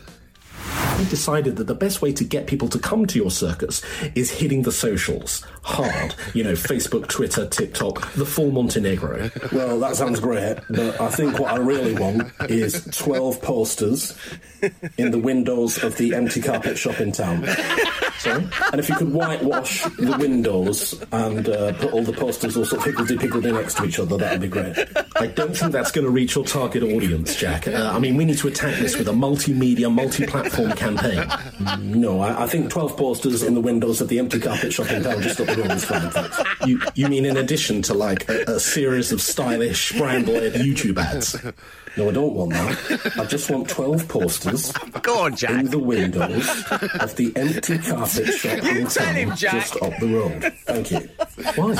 We 0.98 1.04
decided 1.06 1.56
that 1.56 1.66
the 1.66 1.74
best 1.74 2.02
way 2.02 2.12
to 2.12 2.24
get 2.24 2.46
people 2.46 2.68
to 2.68 2.78
come 2.78 3.06
to 3.06 3.18
your 3.18 3.30
circus 3.30 3.82
is 4.14 4.30
hitting 4.30 4.62
the 4.62 4.72
socials 4.72 5.44
hard. 5.62 6.14
You 6.34 6.44
know, 6.44 6.52
Facebook, 6.52 7.08
Twitter, 7.08 7.46
TikTok, 7.46 8.12
the 8.12 8.26
full 8.26 8.50
Montenegro. 8.50 9.30
Well, 9.52 9.78
that 9.80 9.96
sounds 9.96 10.20
great, 10.20 10.58
but 10.68 11.00
I 11.00 11.08
think 11.08 11.38
what 11.38 11.52
I 11.52 11.56
really 11.56 11.94
want 11.94 12.32
is 12.48 12.84
12 12.96 13.42
posters 13.42 14.16
in 14.98 15.10
the 15.10 15.18
windows 15.18 15.82
of 15.82 15.96
the 15.96 16.14
empty 16.14 16.40
carpet 16.40 16.78
shop 16.78 17.00
in 17.00 17.12
town. 17.12 17.46
Sorry? 18.18 18.46
And 18.72 18.78
if 18.78 18.88
you 18.88 18.94
could 18.96 19.12
whitewash 19.12 19.84
the 19.84 20.16
windows 20.18 21.02
and 21.12 21.48
uh, 21.48 21.72
put 21.74 21.92
all 21.92 22.02
the 22.02 22.12
posters 22.12 22.56
all 22.56 22.64
sort 22.64 22.80
of 22.80 22.84
higgledy-piggledy 22.84 23.52
next 23.52 23.76
to 23.78 23.84
each 23.84 23.98
other, 23.98 24.18
that'd 24.18 24.40
be 24.42 24.48
great. 24.48 24.76
I 25.16 25.26
don't 25.28 25.56
think 25.56 25.72
that's 25.72 25.90
going 25.90 26.04
to 26.04 26.10
reach 26.10 26.34
your 26.34 26.44
target 26.44 26.82
audience, 26.82 27.34
Jack. 27.34 27.66
Uh, 27.66 27.90
I 27.94 27.98
mean, 27.98 28.16
we 28.16 28.24
need 28.26 28.38
to 28.38 28.48
attack 28.48 28.78
this 28.78 28.98
with 28.98 29.08
a 29.08 29.12
multimedia, 29.12 29.92
multi-platform 29.92 30.72
campaign. 30.72 31.26
No, 31.80 32.20
I, 32.20 32.44
I 32.44 32.46
think 32.46 32.70
12 32.70 32.96
posters 32.96 33.42
in 33.42 33.54
the 33.54 33.60
windows 33.60 34.00
of 34.00 34.08
the 34.08 34.18
empty 34.18 34.38
carpet 34.38 34.72
shop 34.72 34.90
in 34.90 35.02
town 35.02 35.22
just 35.22 35.40
up 35.50 35.56
the 35.56 35.62
road 35.62 35.72
is 35.72 35.84
fine, 35.84 36.10
thanks. 36.10 36.40
You, 36.66 36.80
you 36.94 37.08
mean 37.08 37.24
in 37.24 37.36
addition 37.36 37.82
to 37.82 37.94
like 37.94 38.28
a, 38.28 38.42
a 38.46 38.60
series 38.60 39.12
of 39.12 39.20
stylish 39.20 39.92
brown-blade 39.98 40.54
YouTube 40.54 40.98
ads? 40.98 41.36
No, 41.96 42.08
I 42.08 42.12
don't 42.12 42.34
want 42.34 42.52
that. 42.52 43.14
I 43.18 43.24
just 43.24 43.50
want 43.50 43.68
12 43.68 44.06
posters 44.06 44.70
Go 45.02 45.18
on, 45.24 45.34
Jack. 45.34 45.50
in 45.50 45.70
the 45.70 45.78
windows 45.80 46.48
of 47.00 47.16
the 47.16 47.32
empty 47.34 47.78
carpet 47.78 48.26
shop 48.28 48.62
You 48.62 48.70
in 48.70 48.86
tell 48.86 49.06
town 49.06 49.14
him, 49.16 49.34
Jack. 49.34 49.52
just 49.54 49.82
up 49.82 49.92
the 49.98 50.06
road. 50.06 50.52
Thank 50.66 50.92
you. 50.92 51.00
Why? 51.56 51.74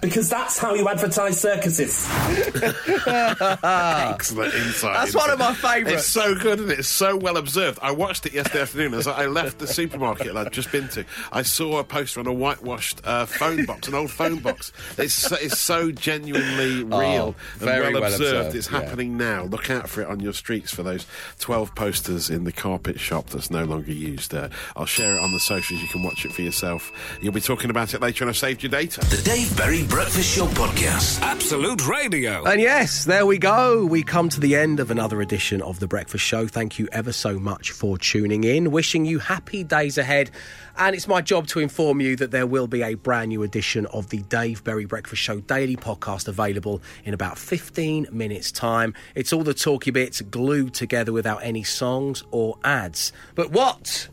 Because 0.00 0.28
that's 0.28 0.58
how 0.58 0.74
you 0.74 0.88
advertise 0.88 1.40
circuses. 1.40 2.08
Excellent 3.06 4.52
insight. 4.54 4.94
That's 4.94 5.06
into- 5.14 5.18
one 5.18 5.30
of 5.30 5.38
my 5.38 5.54
favourites. 5.54 6.02
It's 6.02 6.06
so 6.08 6.34
good 6.34 6.58
and 6.60 6.70
it's 6.70 6.88
so 6.88 7.16
well 7.16 7.36
observed. 7.36 7.78
I 7.82 7.92
watched 7.92 8.26
it 8.26 8.32
yesterday 8.34 8.62
afternoon 8.62 8.94
as 8.94 9.06
I 9.06 9.26
left 9.26 9.58
the 9.60 9.66
supermarket 9.68 10.34
that 10.34 10.46
I'd 10.46 10.52
just 10.52 10.72
been 10.72 10.88
to. 10.88 11.04
I 11.30 11.42
saw 11.42 11.78
a 11.78 11.84
poster 11.84 12.18
on 12.20 12.26
a 12.26 12.32
whitewashed 12.32 13.00
uh, 13.04 13.10
phone 13.26 13.64
box, 13.64 13.88
an 13.88 13.94
old 13.94 14.10
phone 14.10 14.38
box. 14.38 14.72
It's 14.98 15.14
so, 15.14 15.36
it's 15.40 15.58
so 15.58 15.90
genuinely 15.90 16.84
real 16.84 16.90
and 16.90 17.00
Oh, 17.22 17.34
very 17.58 17.92
well, 17.92 18.02
well 18.02 18.12
observed. 18.12 18.22
observed, 18.36 18.56
It's 18.56 18.70
yeah. 18.70 18.80
happening 18.82 19.16
now. 19.16 19.44
Look 19.44 19.70
out 19.70 19.88
for 19.88 20.02
it 20.02 20.08
on 20.08 20.20
your 20.20 20.32
streets 20.32 20.72
for 20.72 20.82
those 20.82 21.06
12 21.40 21.74
posters 21.74 22.30
in 22.30 22.44
the 22.44 22.52
carpet 22.52 22.98
shop 23.00 23.30
that's 23.30 23.50
no 23.50 23.64
longer 23.64 23.92
used. 23.92 24.34
Uh, 24.34 24.48
I'll 24.76 24.86
share 24.86 25.16
it 25.16 25.20
on 25.20 25.32
the 25.32 25.40
socials. 25.40 25.80
You 25.82 25.88
can 25.88 26.02
watch 26.02 26.24
it 26.24 26.32
for 26.32 26.42
yourself. 26.42 26.90
You'll 27.20 27.32
be 27.32 27.40
talking 27.40 27.70
about 27.70 27.94
it 27.94 28.00
later, 28.00 28.24
and 28.24 28.30
I've 28.30 28.36
saved 28.36 28.62
your 28.62 28.70
data. 28.70 29.00
The 29.00 29.22
Dave 29.24 29.56
Berry 29.56 29.84
Breakfast 29.84 30.34
Show 30.36 30.46
Podcast. 30.46 31.20
Absolute 31.22 31.86
Radio. 31.86 32.44
And 32.44 32.60
yes, 32.60 33.04
there 33.04 33.26
we 33.26 33.38
go. 33.38 33.84
We 33.84 34.02
come 34.02 34.28
to 34.30 34.40
the 34.40 34.56
end 34.56 34.80
of 34.80 34.90
another 34.90 35.20
edition 35.20 35.60
of 35.62 35.80
The 35.80 35.86
Breakfast 35.86 36.24
Show. 36.24 36.46
Thank 36.46 36.78
you 36.78 36.88
ever 36.92 37.12
so 37.12 37.38
much 37.38 37.70
for 37.70 37.98
tuning 37.98 38.44
in. 38.44 38.70
Wishing 38.70 39.04
you 39.04 39.18
happy 39.18 39.64
days 39.64 39.98
ahead. 39.98 40.30
And 40.76 40.96
it's 40.96 41.06
my 41.06 41.20
job 41.20 41.46
to 41.48 41.60
inform 41.60 42.00
you 42.00 42.16
that 42.16 42.30
there 42.30 42.46
will 42.46 42.66
be 42.66 42.80
a 42.82 42.94
brand 43.02 43.30
new 43.30 43.42
edition 43.42 43.86
of 43.86 44.08
the 44.10 44.18
Dave 44.22 44.62
Berry 44.64 44.84
Breakfast 44.84 45.22
Show 45.22 45.40
daily 45.40 45.76
podcast 45.76 46.28
available 46.28 46.80
in 47.04 47.14
about 47.14 47.38
15 47.38 48.08
minutes' 48.12 48.52
time. 48.52 48.94
It's 49.14 49.32
all 49.32 49.42
the 49.42 49.54
talky 49.54 49.90
bits 49.90 50.20
glued 50.20 50.74
together 50.74 51.12
without 51.12 51.42
any 51.42 51.62
songs 51.62 52.22
or 52.30 52.58
ads. 52.64 53.12
But 53.34 53.50
what 53.50 54.08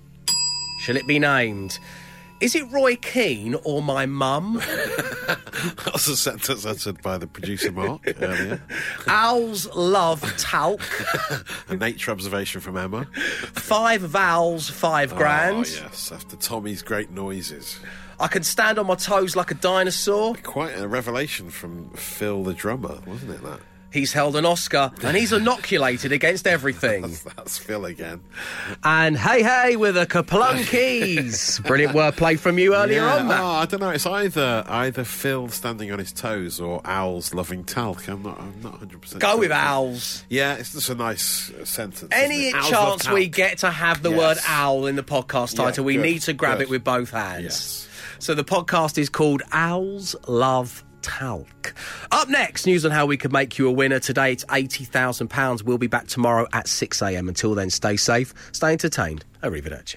shall 0.80 0.96
it 0.96 1.08
be 1.08 1.20
named? 1.20 1.80
Is 2.40 2.56
it 2.56 2.72
Roy 2.72 2.96
Keane 2.96 3.56
or 3.66 3.82
my 3.82 4.06
mum? 4.06 4.62
That's 5.86 6.08
a 6.08 6.16
sentence 6.16 6.66
uttered 6.66 7.02
by 7.02 7.18
the 7.18 7.28
producer 7.28 7.70
Mark 7.70 8.02
earlier. 8.22 8.62
Owls 9.08 9.68
love 9.76 10.22
talc. 10.38 10.80
A 11.68 11.76
nature 11.76 12.12
observation 12.12 12.62
from 12.62 12.78
Emma. 12.78 13.06
Five 13.54 14.02
vowels, 14.02 14.70
five 14.70 15.12
ah, 15.12 15.18
grand. 15.18 15.58
Oh, 15.58 15.60
yes, 15.84 16.14
after 16.14 16.38
Tommy's 16.38 16.82
great 16.82 17.12
noises. 17.12 17.78
I 18.20 18.28
can 18.28 18.44
stand 18.44 18.78
on 18.80 18.88
my 18.88 18.96
toes 18.96 19.36
like 19.36 19.52
a 19.52 19.56
dinosaur. 19.56 20.36
Quite 20.44 20.78
a 20.78 20.88
revelation 20.88 21.50
from 21.50 21.90
Phil 21.92 22.44
the 22.44 22.54
drummer, 22.54 23.00
wasn't 23.06 23.32
it, 23.32 23.44
that? 23.44 23.60
He's 23.92 24.14
held 24.14 24.36
an 24.36 24.46
Oscar 24.46 24.92
and 25.02 25.18
he's 25.18 25.34
inoculated 25.34 26.12
against 26.12 26.46
everything. 26.46 27.02
That's 27.36 27.58
Phil 27.58 27.86
again. 27.86 28.22
And 28.84 29.18
hey, 29.18 29.42
hey, 29.42 29.78
with 29.78 29.98
a 29.98 30.06
kaplunkies. 30.06 31.64
Brilliant 31.68 31.96
wordplay 31.96 32.38
from 32.38 32.60
you 32.60 32.76
earlier 32.76 33.02
Yeah, 33.02 33.16
on, 33.16 33.28
Matt. 33.28 33.40
oh, 33.42 33.46
I 33.46 33.66
don't 33.66 33.80
know. 33.80 33.90
It's 33.90 34.06
either 34.06 34.64
either 34.68 35.04
Phil 35.04 35.48
standing 35.50 35.92
on 35.92 35.98
his 36.00 36.12
toes 36.14 36.60
or 36.60 36.82
owls 36.86 37.34
loving 37.34 37.64
talc. 37.64 38.08
I'm 38.08 38.22
not. 38.22 38.40
I'm 38.40 38.62
not 38.62 38.74
100. 38.74 39.02
percent 39.02 39.22
Go 39.22 39.38
with 39.38 39.52
owls. 39.52 40.24
Yeah, 40.30 40.56
it's 40.56 40.74
just 40.74 40.90
a 40.90 40.96
nice 40.96 41.52
sentence. 41.64 42.10
Any 42.12 42.50
isn't 42.50 42.60
it? 42.60 42.64
Owls 42.64 42.72
love 42.72 42.90
chance 43.02 43.10
we 43.10 43.28
get 43.28 43.58
to 43.60 43.72
have 43.72 44.04
the 44.04 44.10
Yes. 44.12 44.20
word 44.20 44.38
owl 44.48 44.86
in 44.88 44.98
the 44.98 45.04
podcast 45.04 45.58
Yeah, 45.58 45.66
title, 45.66 45.86
we 45.86 45.96
good, 45.96 46.02
need 46.04 46.20
to 46.24 46.34
grab 46.34 46.58
good. 46.60 46.64
it 46.68 46.70
with 46.70 46.84
both 46.84 47.12
hands. 47.12 47.44
Yes. 47.44 47.89
So 48.20 48.36
the 48.36 48.44
podcast 48.44 48.98
is 48.98 49.08
called 49.08 49.42
Owls 49.54 50.14
Love 50.28 50.84
Talc. 51.02 51.74
Up 52.12 52.28
next, 52.28 52.66
news 52.66 52.84
on 52.84 52.92
how 52.92 53.06
we 53.06 53.16
could 53.16 53.32
make 53.32 53.58
you 53.58 53.68
a 53.68 53.72
winner. 53.72 54.00
Today 54.00 54.34
it's 54.34 54.44
£80,000. 54.46 55.64
We'll 55.64 55.78
be 55.78 55.88
back 55.88 56.08
tomorrow 56.08 56.46
at 56.52 56.66
6am. 56.66 57.30
Until 57.30 57.56
then, 57.56 57.70
stay 57.70 57.96
safe, 57.96 58.34
stay 58.52 58.74
entertained. 58.74 59.24
Arrivederci. 59.42 59.96